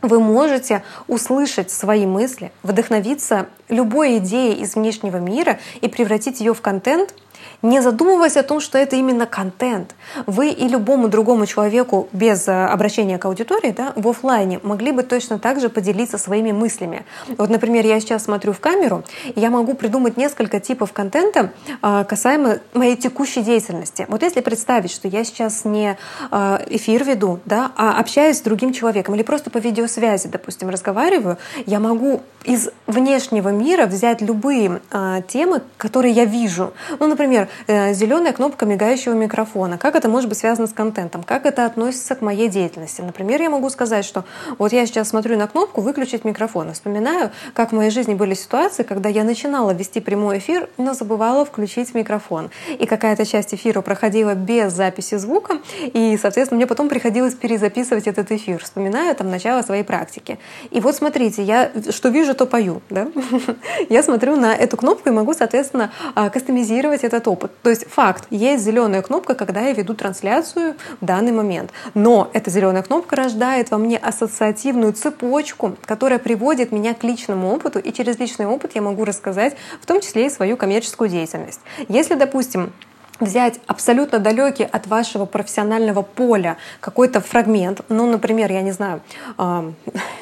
вы 0.08 0.20
можете 0.20 0.84
услышать 1.08 1.72
свои 1.72 2.06
мысли, 2.06 2.52
вдохновиться 2.64 3.48
любой 3.70 4.18
идеей 4.18 4.62
из 4.62 4.76
внешнего 4.76 5.18
мира 5.18 5.60
и 5.82 5.88
превратить 5.88 6.40
ее 6.40 6.54
в 6.54 6.62
контент— 6.62 7.14
не 7.66 7.82
задумываясь 7.82 8.38
о 8.38 8.44
том, 8.44 8.60
что 8.60 8.78
это 8.78 8.96
именно 8.96 9.26
контент. 9.26 9.96
Вы 10.28 10.50
и 10.50 10.68
любому 10.68 11.08
другому 11.08 11.46
человеку 11.46 12.08
без 12.12 12.48
э, 12.48 12.66
обращения 12.66 13.18
к 13.18 13.26
аудитории 13.26 13.72
да, 13.72 13.94
в 13.96 14.08
офлайне 14.08 14.60
могли 14.64 14.92
бы 14.92 15.04
точно 15.04 15.40
так 15.40 15.60
же 15.60 15.70
поделиться 15.70 16.18
своими 16.18 16.52
мыслями. 16.52 17.06
Вот, 17.38 17.50
например, 17.50 17.86
я 17.86 18.00
сейчас 18.00 18.26
смотрю 18.26 18.54
в 18.54 18.60
камеру, 18.60 19.04
и 19.26 19.40
я 19.40 19.50
могу 19.50 19.74
придумать 19.74 20.16
несколько 20.16 20.60
типов 20.60 20.94
контента 20.94 21.52
а, 21.82 22.04
касаемо 22.04 22.60
моей 22.74 22.96
текущей 22.96 23.42
деятельности. 23.42 24.06
Вот 24.10 24.22
если 24.22 24.42
представить, 24.42 24.92
что 24.92 25.08
я 25.08 25.24
сейчас 25.24 25.66
не 25.66 25.98
а, 26.30 26.62
эфир 26.70 27.04
веду, 27.04 27.40
да, 27.46 27.72
а 27.76 28.00
общаюсь 28.00 28.38
с 28.38 28.42
другим 28.42 28.74
человеком 28.74 29.16
или 29.16 29.24
просто 29.24 29.50
по 29.50 29.58
видеосвязи, 29.58 30.28
допустим, 30.28 30.70
разговариваю, 30.70 31.38
я 31.66 31.80
могу 31.80 32.22
из 32.44 32.70
внешнего 32.86 33.50
мира 33.50 33.88
взять 33.88 34.22
любые 34.22 34.80
темы, 35.28 35.64
которые 35.78 36.14
я 36.14 36.26
вижу. 36.26 36.74
Ну, 37.00 37.08
например, 37.08 37.46
э, 37.46 37.55
зеленая 37.68 38.34
кнопка 38.34 38.66
мигающего 38.66 39.14
микрофона. 39.14 39.78
Как 39.78 39.96
это 39.96 40.10
может 40.10 40.30
быть 40.30 40.38
связано 40.38 40.68
с 40.68 40.74
контентом? 40.74 41.24
Как 41.24 41.46
это 41.46 41.66
относится 41.66 42.16
к 42.16 42.22
моей 42.22 42.48
деятельности? 42.48 43.02
Например, 43.02 43.42
я 43.42 43.50
могу 43.50 43.70
сказать, 43.70 44.06
что 44.06 44.26
вот 44.58 44.72
я 44.72 44.86
сейчас 44.86 45.10
смотрю 45.10 45.38
на 45.38 45.48
кнопку 45.48 45.82
«выключить 45.82 46.26
микрофон» 46.26 46.74
вспоминаю, 46.74 47.32
как 47.54 47.72
в 47.72 47.76
моей 47.76 47.90
жизни 47.90 48.14
были 48.14 48.34
ситуации, 48.34 48.84
когда 48.84 49.10
я 49.10 49.24
начинала 49.24 49.72
вести 49.72 50.00
прямой 50.00 50.38
эфир, 50.38 50.70
но 50.78 50.94
забывала 50.94 51.46
включить 51.46 51.94
микрофон. 51.94 52.50
И 52.78 52.86
какая-то 52.86 53.26
часть 53.26 53.54
эфира 53.54 53.82
проходила 53.82 54.36
без 54.36 54.74
записи 54.74 55.16
звука, 55.16 55.60
и, 55.82 56.18
соответственно, 56.22 56.58
мне 56.58 56.68
потом 56.68 56.90
приходилось 56.90 57.34
перезаписывать 57.34 58.08
этот 58.08 58.32
эфир, 58.32 58.64
вспоминая 58.64 59.14
там 59.14 59.30
начало 59.30 59.62
своей 59.62 59.84
практики. 59.84 60.40
И 60.72 60.80
вот 60.80 60.96
смотрите, 60.96 61.44
я 61.44 61.72
что 61.90 62.10
вижу, 62.10 62.34
то 62.34 62.46
пою. 62.46 62.82
Да? 62.90 63.08
Я 63.90 64.04
смотрю 64.04 64.36
на 64.36 64.56
эту 64.56 64.78
кнопку 64.78 65.10
и 65.10 65.12
могу, 65.12 65.34
соответственно, 65.34 65.92
а, 66.16 66.30
кастомизировать 66.30 67.04
этот 67.04 67.28
опыт. 67.28 67.35
То 67.36 67.70
есть 67.70 67.88
факт, 67.88 68.26
есть 68.30 68.64
зеленая 68.64 69.02
кнопка, 69.02 69.36
когда 69.36 69.62
я 69.62 69.74
веду 69.74 69.94
трансляцию 69.94 70.76
в 71.02 71.06
данный 71.06 71.32
момент. 71.32 71.72
Но 71.94 72.30
эта 72.34 72.50
зеленая 72.50 72.84
кнопка 72.84 73.16
рождает 73.16 73.72
во 73.72 73.78
мне 73.78 73.98
ассоциативную 73.98 74.94
цепочку, 74.94 75.76
которая 75.86 76.20
приводит 76.20 76.72
меня 76.72 76.94
к 76.94 77.04
личному 77.04 77.54
опыту, 77.54 77.80
и 77.80 77.92
через 77.92 78.20
личный 78.20 78.46
опыт 78.46 78.72
я 78.76 78.82
могу 78.82 79.06
рассказать 79.06 79.56
в 79.82 79.86
том 79.86 80.02
числе 80.02 80.28
и 80.28 80.30
свою 80.30 80.58
коммерческую 80.58 81.10
деятельность. 81.10 81.62
Если, 81.88 82.16
допустим, 82.16 82.72
взять 83.20 83.60
абсолютно 83.68 84.20
далекий 84.20 84.64
от 84.64 84.88
вашего 84.88 85.26
профессионального 85.26 86.02
поля 86.02 86.58
какой-то 86.80 87.22
фрагмент. 87.22 87.82
Ну, 87.90 88.10
например, 88.10 88.52
я 88.52 88.62
не 88.62 88.72
знаю, 88.72 89.02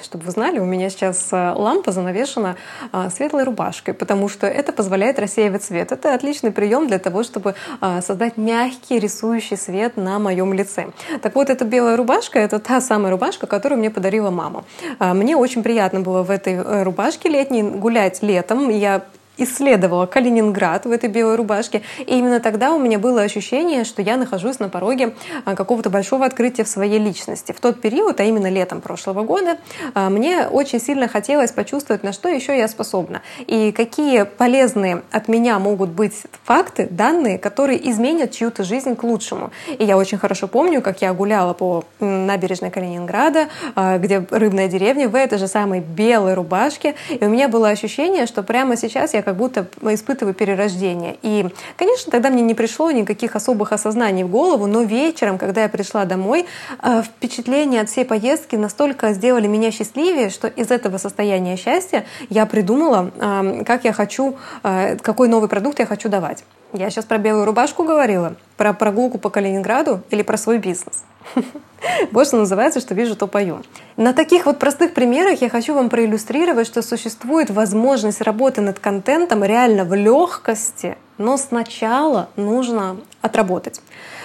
чтобы 0.04 0.26
вы 0.26 0.32
знали, 0.32 0.60
у 0.60 0.66
меня 0.66 0.90
сейчас 0.90 1.30
э, 1.32 1.54
лампа 1.56 1.92
занавешена 1.92 2.56
а, 2.92 3.10
светлой 3.10 3.44
рубашкой, 3.44 3.94
потому 3.94 4.30
что 4.30 4.48
это 4.48 4.72
позволяет 4.72 5.20
рассеивать 5.20 5.64
свет. 5.64 5.92
Это 5.92 6.14
отличный 6.14 6.52
прием 6.52 6.88
для 6.88 7.00
того, 7.00 7.24
чтобы 7.24 7.56
а, 7.82 8.02
создать 8.02 8.38
мягкий 8.38 9.00
рисующий 9.00 9.58
свет 9.58 9.98
на 9.98 10.20
моем 10.20 10.54
лице. 10.54 10.88
Так 11.22 11.36
вот, 11.36 11.50
эта 11.50 11.66
белая 11.66 11.98
рубашка— 11.98 12.40
это 12.40 12.60
та 12.60 12.82
самая 12.82 13.12
рубашка, 13.12 13.48
которую 13.48 13.80
мне 13.80 13.90
подарила 13.90 14.30
мама. 14.30 14.64
А, 15.00 15.14
мне 15.14 15.36
очень 15.36 15.64
приятно 15.64 16.02
было 16.02 16.24
в 16.24 16.32
этой 16.32 16.54
э, 16.54 16.84
рубашке 16.84 17.30
летней 17.30 17.64
гулять 17.64 18.22
летом. 18.22 18.70
Я 18.70 19.04
исследовала 19.38 20.06
Калининград 20.06 20.86
в 20.86 20.92
этой 20.92 21.10
белой 21.10 21.36
рубашке. 21.36 21.82
И 22.00 22.18
именно 22.18 22.40
тогда 22.40 22.74
у 22.74 22.80
меня 22.80 23.00
было 23.00 23.22
ощущение, 23.22 23.84
что 23.84 24.02
я 24.02 24.18
нахожусь 24.18 24.60
на 24.60 24.70
пороге 24.70 25.14
а, 25.46 25.56
какого-то 25.56 25.90
большого 25.90 26.26
открытия 26.26 26.64
в 26.64 26.68
своей 26.68 27.00
личности. 27.00 27.52
В 27.52 27.60
тот 27.60 27.82
период, 27.82 28.20
а 28.20 28.24
именно 28.24 28.50
летом 28.50 28.82
прошлого 28.82 29.24
года, 29.24 29.58
а, 29.96 30.10
мне 30.10 30.48
очень 30.48 30.80
сильно 30.80 31.08
хотелось 31.08 31.52
почувствовать, 31.52 32.04
на 32.04 32.14
что 32.14 32.30
еще 32.30 32.56
я 32.58 32.68
способна. 32.68 33.22
И 33.48 33.72
какие 33.72 34.24
полезные 34.24 35.02
от 35.12 35.28
меня 35.28 35.58
могут 35.58 35.90
быть 35.90 36.14
факты, 36.44 36.88
данные, 36.90 37.40
которые 37.40 37.90
изменят 37.90 38.32
чью-то 38.32 38.64
жизнь 38.64 38.96
к 38.96 39.04
лучшему. 39.04 39.52
И 39.80 39.84
я 39.84 39.98
очень 39.98 40.20
хорошо 40.20 40.48
помню, 40.48 40.82
как 40.82 41.02
я 41.02 41.14
гуляла 41.14 41.54
по 41.54 41.86
набережной 42.00 42.70
Калининграда, 42.70 43.48
а, 43.76 43.98
где 43.98 44.24
рыбная 44.30 44.68
деревня, 44.68 45.10
в 45.10 45.16
этой 45.16 45.40
же 45.40 45.48
самой 45.48 45.80
белой 45.80 46.36
рубашке. 46.36 46.94
И 47.10 47.24
у 47.26 47.30
меня 47.30 47.48
было 47.48 47.70
ощущение, 47.70 48.28
что 48.28 48.44
прямо 48.44 48.78
сейчас 48.78 49.16
я 49.16 49.23
как 49.24 49.36
будто 49.36 49.68
испытываю 49.82 50.34
перерождение. 50.34 51.18
И, 51.22 51.48
конечно, 51.78 52.12
тогда 52.12 52.30
мне 52.30 52.42
не 52.42 52.54
пришло 52.54 52.92
никаких 52.92 53.36
особых 53.36 53.72
осознаний 53.72 54.24
в 54.24 54.30
голову, 54.30 54.68
но 54.68 54.84
вечером, 54.84 55.38
когда 55.38 55.64
я 55.64 55.70
пришла 55.70 56.06
домой, 56.06 56.46
э, 56.82 57.04
впечатления 57.04 57.82
от 57.82 57.90
всей 57.90 58.06
поездки 58.06 58.56
настолько 58.56 59.14
сделали 59.14 59.48
меня 59.48 59.72
счастливее, 59.72 60.30
что 60.30 60.48
из 60.48 60.72
этого 60.72 60.98
состояния 60.98 61.58
счастья 61.58 62.06
я 62.30 62.46
придумала, 62.46 63.12
э, 63.16 63.64
как 63.66 63.86
я 63.86 63.94
хочу, 63.94 64.36
э, 64.64 64.98
какой 64.98 65.28
новый 65.28 65.50
продукт 65.50 65.80
я 65.80 65.86
хочу 65.86 66.10
давать. 66.10 66.44
Я 66.74 66.90
сейчас 66.90 67.06
про 67.06 67.20
белую 67.20 67.46
рубашку 67.46 67.84
говорила, 67.84 68.36
про 68.58 68.74
прогулку 68.74 69.20
по 69.20 69.30
Калининграду 69.30 70.02
или 70.10 70.24
про 70.24 70.38
свой 70.38 70.58
бизнес. 70.58 71.04
Вот 72.12 72.28
что 72.28 72.38
называется, 72.38 72.80
что 72.80 72.96
вижу, 72.96 73.16
то 73.16 73.28
пою. 73.28 73.62
На 73.98 74.14
таких 74.14 74.46
вот 74.46 74.58
простых 74.58 74.94
примерах 74.94 75.42
я 75.42 75.50
хочу 75.50 75.74
вам 75.74 75.90
проиллюстрировать, 75.90 76.68
что 76.68 76.82
существует 76.82 77.50
возможность 77.50 78.22
работы 78.22 78.62
над 78.62 78.80
контентом 78.80 79.44
реально 79.44 79.84
в 79.84 79.94
легкости, 79.94 80.98
но 81.18 81.38
сначала 81.38 82.30
нужно 82.36 82.98
отработать. 83.22 83.82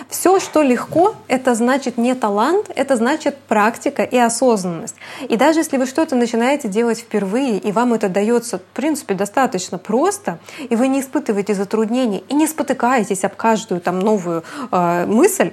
Все, 0.08 0.40
что 0.40 0.62
легко, 0.62 1.14
это 1.28 1.54
значит 1.54 1.98
не 1.98 2.14
талант, 2.14 2.70
это 2.74 2.96
значит 2.96 3.36
практика 3.36 4.04
и 4.04 4.16
осознанность. 4.16 4.96
И 5.28 5.36
даже 5.36 5.60
если 5.60 5.76
вы 5.76 5.86
что-то 5.86 6.16
начинаете 6.16 6.68
делать 6.68 7.00
впервые, 7.00 7.58
и 7.58 7.72
вам 7.72 7.92
это 7.92 8.08
дается, 8.08 8.58
в 8.58 8.62
принципе, 8.62 9.14
достаточно 9.14 9.76
просто, 9.76 10.38
и 10.70 10.76
вы 10.76 10.88
не 10.88 11.00
испытываете 11.00 11.54
затруднений, 11.54 12.24
и 12.28 12.34
не 12.34 12.46
спотыкаетесь 12.46 13.24
об 13.24 13.36
каждую 13.36 13.80
там 13.80 13.98
новую 13.98 14.44
э, 14.70 15.06
мысль, 15.06 15.52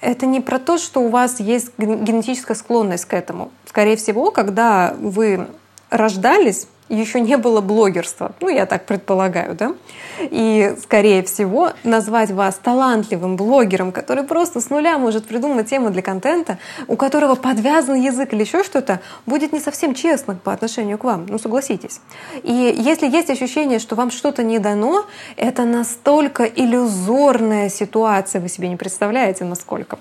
это 0.00 0.26
не 0.26 0.40
про 0.40 0.58
то, 0.58 0.78
что 0.78 1.00
у 1.00 1.08
вас 1.08 1.40
есть 1.40 1.72
генетическая 1.78 2.54
склонность 2.54 3.04
к 3.04 3.14
этому. 3.14 3.50
Скорее 3.66 3.96
всего, 3.96 4.30
когда 4.30 4.94
вы 4.98 5.46
рождались, 5.90 6.66
еще 6.88 7.20
не 7.20 7.36
было 7.36 7.60
блогерства. 7.60 8.32
Ну, 8.40 8.48
я 8.48 8.66
так 8.66 8.86
предполагаю, 8.86 9.54
да? 9.54 9.74
И, 10.20 10.74
скорее 10.82 11.22
всего, 11.22 11.72
назвать 11.84 12.30
вас 12.30 12.56
талантливым 12.56 13.36
блогером, 13.36 13.92
который 13.92 14.24
просто 14.24 14.60
с 14.60 14.70
нуля 14.70 14.98
может 14.98 15.26
придумать 15.26 15.68
тему 15.70 15.90
для 15.90 16.02
контента, 16.02 16.58
у 16.86 16.96
которого 16.96 17.34
подвязан 17.34 17.96
язык 17.96 18.32
или 18.32 18.42
еще 18.42 18.64
что-то, 18.64 19.00
будет 19.26 19.52
не 19.52 19.60
совсем 19.60 19.94
честно 19.94 20.34
по 20.34 20.52
отношению 20.52 20.98
к 20.98 21.04
вам. 21.04 21.26
Ну, 21.28 21.38
согласитесь. 21.38 22.00
И 22.42 22.74
если 22.78 23.08
есть 23.08 23.30
ощущение, 23.30 23.78
что 23.78 23.94
вам 23.94 24.10
что-то 24.10 24.42
не 24.42 24.58
дано, 24.58 25.04
это 25.36 25.64
настолько 25.64 26.44
иллюзорная 26.44 27.68
ситуация, 27.68 28.40
вы 28.40 28.48
себе 28.48 28.68
не 28.68 28.76
представляете, 28.76 29.44
насколько. 29.44 29.98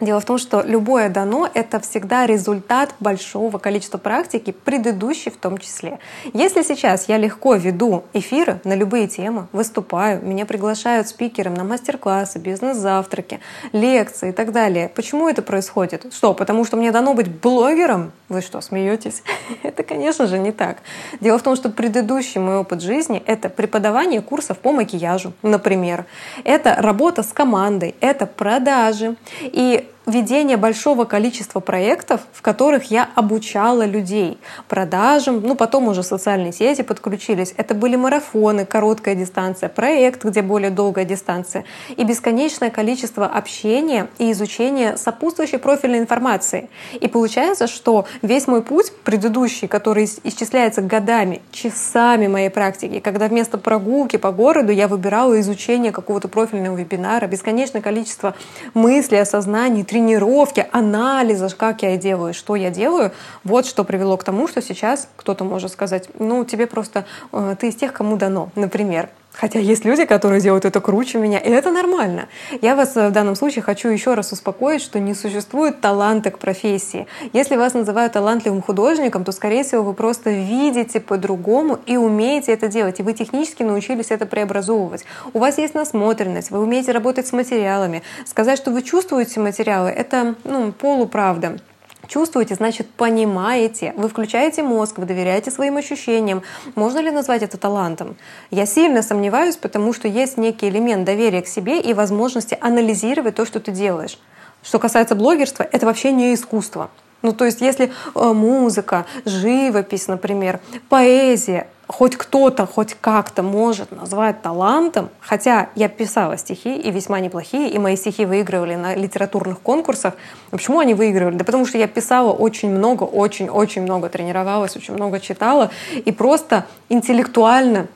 Дело 0.00 0.20
в 0.20 0.24
том, 0.24 0.38
что 0.38 0.62
любое 0.62 1.08
дано— 1.08 1.48
это 1.54 1.80
всегда 1.80 2.24
результат 2.24 2.94
большого 3.00 3.58
количества 3.58 3.98
практики, 3.98 4.52
предыдущей 4.52 5.30
в 5.30 5.36
том 5.36 5.58
числе. 5.58 5.98
Если 6.32 6.62
сейчас 6.62 7.08
я 7.08 7.16
легко 7.16 7.56
веду 7.56 8.04
эфиры 8.12 8.60
на 8.62 8.76
любые 8.76 9.08
темы, 9.08 9.48
выступаю, 9.50 10.24
меня 10.24 10.46
приглашают 10.46 11.08
спикером 11.08 11.54
на 11.54 11.64
мастер-классы, 11.64 12.38
бизнес-завтраки, 12.38 13.40
лекции 13.72 14.28
и 14.28 14.32
так 14.32 14.52
далее, 14.52 14.88
почему 14.88 15.28
это 15.28 15.42
происходит? 15.42 16.06
Что, 16.14 16.32
потому 16.32 16.64
что 16.64 16.76
мне 16.76 16.92
дано 16.92 17.14
быть 17.14 17.28
блогером? 17.28 18.12
Вы 18.28 18.40
что, 18.40 18.60
смеетесь? 18.60 19.24
это, 19.64 19.82
конечно 19.82 20.28
же, 20.28 20.38
не 20.38 20.52
так. 20.52 20.78
Дело 21.20 21.38
в 21.38 21.42
том, 21.42 21.56
что 21.56 21.70
предыдущий 21.70 22.40
мой 22.40 22.58
опыт 22.58 22.82
жизни— 22.82 23.20
это 23.26 23.48
преподавание 23.48 24.20
курсов 24.20 24.58
по 24.58 24.70
макияжу, 24.70 25.32
например. 25.42 26.04
Это 26.44 26.76
работа 26.78 27.24
с 27.24 27.32
командой, 27.32 27.96
это 28.00 28.26
продажи. 28.26 29.16
И 29.42 29.87
ведение 30.08 30.56
большого 30.56 31.04
количества 31.04 31.60
проектов, 31.60 32.22
в 32.32 32.42
которых 32.42 32.90
я 32.90 33.08
обучала 33.14 33.84
людей 33.84 34.38
продажам, 34.66 35.40
ну 35.42 35.54
потом 35.54 35.88
уже 35.88 36.02
социальные 36.02 36.52
сети 36.52 36.82
подключились. 36.82 37.54
Это 37.56 37.74
были 37.74 37.96
марафоны, 37.96 38.64
короткая 38.64 39.14
дистанция, 39.14 39.68
проект, 39.68 40.24
где 40.24 40.42
более 40.42 40.70
долгая 40.70 41.04
дистанция 41.04 41.64
и 41.96 42.04
бесконечное 42.04 42.70
количество 42.70 43.26
общения 43.26 44.08
и 44.18 44.32
изучения 44.32 44.96
сопутствующей 44.96 45.58
профильной 45.58 45.98
информации. 45.98 46.70
И 47.00 47.08
получается, 47.08 47.66
что 47.66 48.06
весь 48.22 48.46
мой 48.46 48.62
путь 48.62 48.92
предыдущий, 49.04 49.68
который 49.68 50.08
исчисляется 50.24 50.80
годами, 50.80 51.42
часами 51.52 52.26
моей 52.26 52.50
практики, 52.50 53.00
когда 53.00 53.28
вместо 53.28 53.58
прогулки 53.58 54.16
по 54.16 54.32
городу 54.32 54.72
я 54.72 54.88
выбирала 54.88 55.38
изучение 55.40 55.92
какого-то 55.92 56.28
профильного 56.28 56.76
вебинара, 56.76 57.26
бесконечное 57.26 57.82
количество 57.82 58.34
мыслей, 58.74 59.18
осознаний, 59.18 59.84
тренировки, 59.98 60.64
анализа, 60.70 61.48
как 61.56 61.82
я 61.82 61.96
делаю, 61.96 62.32
что 62.32 62.54
я 62.54 62.70
делаю, 62.70 63.10
вот 63.42 63.66
что 63.66 63.82
привело 63.82 64.16
к 64.16 64.22
тому, 64.22 64.46
что 64.46 64.62
сейчас 64.62 65.08
кто-то 65.16 65.42
может 65.44 65.72
сказать, 65.72 66.08
ну, 66.18 66.44
тебе 66.44 66.68
просто, 66.68 67.04
э, 67.32 67.56
ты 67.58 67.68
из 67.68 67.74
тех, 67.74 67.92
кому 67.92 68.16
дано, 68.16 68.50
например. 68.54 69.08
Хотя 69.40 69.60
есть 69.60 69.84
люди, 69.84 70.04
которые 70.04 70.40
делают 70.40 70.64
это 70.64 70.80
круче 70.80 71.18
меня, 71.18 71.38
и 71.38 71.48
это 71.48 71.70
нормально. 71.70 72.26
Я 72.60 72.74
вас 72.74 72.96
э, 72.96 73.08
в 73.08 73.12
данном 73.12 73.36
случае 73.36 73.62
хочу 73.62 73.88
еще 73.88 74.14
раз 74.14 74.32
успокоить, 74.32 74.82
что 74.82 74.98
не 74.98 75.14
существует 75.14 75.80
таланта 75.80 76.32
к 76.32 76.40
профессии. 76.40 77.06
Если 77.32 77.54
вас 77.54 77.72
называют 77.74 78.14
талантливым 78.14 78.62
художником, 78.62 79.22
то, 79.22 79.30
скорее 79.30 79.62
всего, 79.62 79.84
вы 79.84 79.94
просто 79.94 80.30
видите 80.30 80.98
по-другому 80.98 81.78
и 81.86 81.96
умеете 81.96 82.52
это 82.52 82.66
делать, 82.66 82.98
и 82.98 83.04
вы 83.04 83.12
технически 83.12 83.62
научились 83.62 84.10
это 84.10 84.26
преобразовывать. 84.26 85.04
У 85.32 85.38
вас 85.38 85.56
есть 85.58 85.74
насмотренность, 85.74 86.50
вы 86.50 86.58
умеете 86.58 86.90
работать 86.90 87.28
с 87.28 87.32
материалами. 87.32 88.02
Сказать, 88.26 88.58
что 88.58 88.72
вы 88.72 88.82
чувствуете 88.82 89.38
материалы, 89.38 89.90
это 89.90 90.34
ну, 90.42 90.72
полуправда. 90.72 91.58
Чувствуете, 92.08 92.54
значит, 92.54 92.88
понимаете, 92.88 93.92
вы 93.94 94.08
включаете 94.08 94.62
мозг, 94.62 94.96
вы 94.96 95.04
доверяете 95.04 95.50
своим 95.50 95.76
ощущениям. 95.76 96.42
Можно 96.74 97.00
ли 97.00 97.10
назвать 97.10 97.42
это 97.42 97.58
талантом? 97.58 98.16
Я 98.50 98.64
сильно 98.64 99.02
сомневаюсь, 99.02 99.56
потому 99.56 99.92
что 99.92 100.08
есть 100.08 100.38
некий 100.38 100.70
элемент 100.70 101.04
доверия 101.04 101.42
к 101.42 101.46
себе 101.46 101.80
и 101.80 101.92
возможности 101.92 102.56
анализировать 102.62 103.34
то, 103.34 103.44
что 103.44 103.60
ты 103.60 103.72
делаешь. 103.72 104.18
Что 104.62 104.78
касается 104.78 105.16
блогерства, 105.16 105.68
это 105.70 105.84
вообще 105.84 106.10
не 106.12 106.32
искусство. 106.32 106.88
Ну, 107.20 107.32
то 107.32 107.44
есть, 107.44 107.60
если 107.60 107.92
э, 108.14 108.32
музыка, 108.32 109.04
живопись, 109.26 110.08
например, 110.08 110.60
поэзия, 110.88 111.66
хоть 111.88 112.16
кто-то, 112.16 112.66
хоть 112.66 112.94
как-то 113.00 113.42
может 113.42 113.90
назвать 113.90 114.42
талантом, 114.42 115.08
хотя 115.20 115.70
я 115.74 115.88
писала 115.88 116.36
стихи 116.36 116.76
и 116.76 116.90
весьма 116.90 117.18
неплохие, 117.18 117.70
и 117.70 117.78
мои 117.78 117.96
стихи 117.96 118.26
выигрывали 118.26 118.74
на 118.74 118.94
литературных 118.94 119.60
конкурсах. 119.60 120.14
почему 120.50 120.80
они 120.80 120.94
выигрывали? 120.94 121.36
Да 121.36 121.44
потому 121.44 121.66
что 121.66 121.78
я 121.78 121.88
писала 121.88 122.32
очень 122.32 122.70
много, 122.70 123.04
очень-очень 123.04 123.82
много 123.82 124.10
тренировалась, 124.10 124.76
очень 124.76 124.94
много 124.94 125.18
читала, 125.18 125.70
и 126.04 126.12
просто 126.12 126.66
интеллектуально 126.88 127.88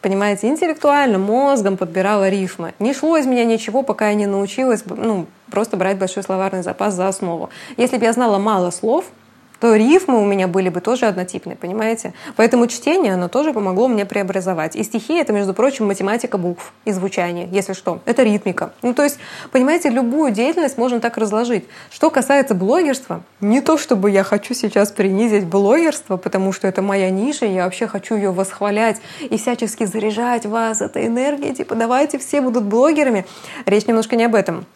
понимаете, 0.00 0.48
интеллектуально, 0.48 1.18
мозгом 1.18 1.76
подбирала 1.76 2.30
рифмы. 2.30 2.72
Не 2.78 2.94
шло 2.94 3.18
из 3.18 3.26
меня 3.26 3.44
ничего, 3.44 3.82
пока 3.82 4.08
я 4.08 4.14
не 4.14 4.26
научилась 4.26 4.82
ну, 4.86 5.26
просто 5.50 5.76
брать 5.76 5.98
большой 5.98 6.22
словарный 6.22 6.62
запас 6.62 6.94
за 6.94 7.06
основу. 7.06 7.50
Если 7.76 7.98
бы 7.98 8.04
я 8.04 8.14
знала 8.14 8.38
мало 8.38 8.70
слов, 8.70 9.04
то 9.60 9.74
рифмы 9.74 10.20
у 10.20 10.24
меня 10.24 10.48
были 10.48 10.68
бы 10.70 10.80
тоже 10.80 11.06
однотипные, 11.06 11.56
понимаете? 11.56 12.14
Поэтому 12.36 12.66
чтение, 12.66 13.14
оно 13.14 13.28
тоже 13.28 13.52
помогло 13.52 13.88
мне 13.88 14.06
преобразовать. 14.06 14.74
И 14.74 14.82
стихи— 14.82 15.14
это, 15.18 15.32
между 15.32 15.54
прочим, 15.54 15.86
математика 15.86 16.38
букв 16.38 16.72
и 16.84 16.92
звучания, 16.92 17.46
если 17.52 17.74
что. 17.74 18.00
Это 18.06 18.22
ритмика. 18.22 18.72
Ну, 18.82 18.94
то 18.94 19.04
есть, 19.04 19.18
понимаете, 19.52 19.90
любую 19.90 20.32
деятельность 20.32 20.78
можно 20.78 21.00
так 21.00 21.18
разложить. 21.18 21.64
Что 21.90 22.10
касается 22.10 22.54
блогерства, 22.54 23.22
не 23.40 23.60
то 23.60 23.76
чтобы 23.76 24.10
я 24.10 24.24
хочу 24.24 24.54
сейчас 24.54 24.90
принизить 24.92 25.44
блогерство, 25.44 26.16
потому 26.16 26.52
что 26.52 26.66
это 26.66 26.80
моя 26.82 27.10
ниша, 27.10 27.44
я 27.44 27.64
вообще 27.64 27.86
хочу 27.86 28.16
ее 28.16 28.32
восхвалять 28.32 29.00
и 29.20 29.36
всячески 29.36 29.84
заряжать 29.84 30.46
вас 30.46 30.80
этой 30.80 31.06
энергией, 31.06 31.54
типа 31.54 31.74
давайте 31.74 32.18
все 32.18 32.40
будут 32.40 32.64
блогерами. 32.64 33.26
Речь 33.66 33.86
немножко 33.86 34.16
не 34.16 34.24
об 34.24 34.34
этом. 34.34 34.66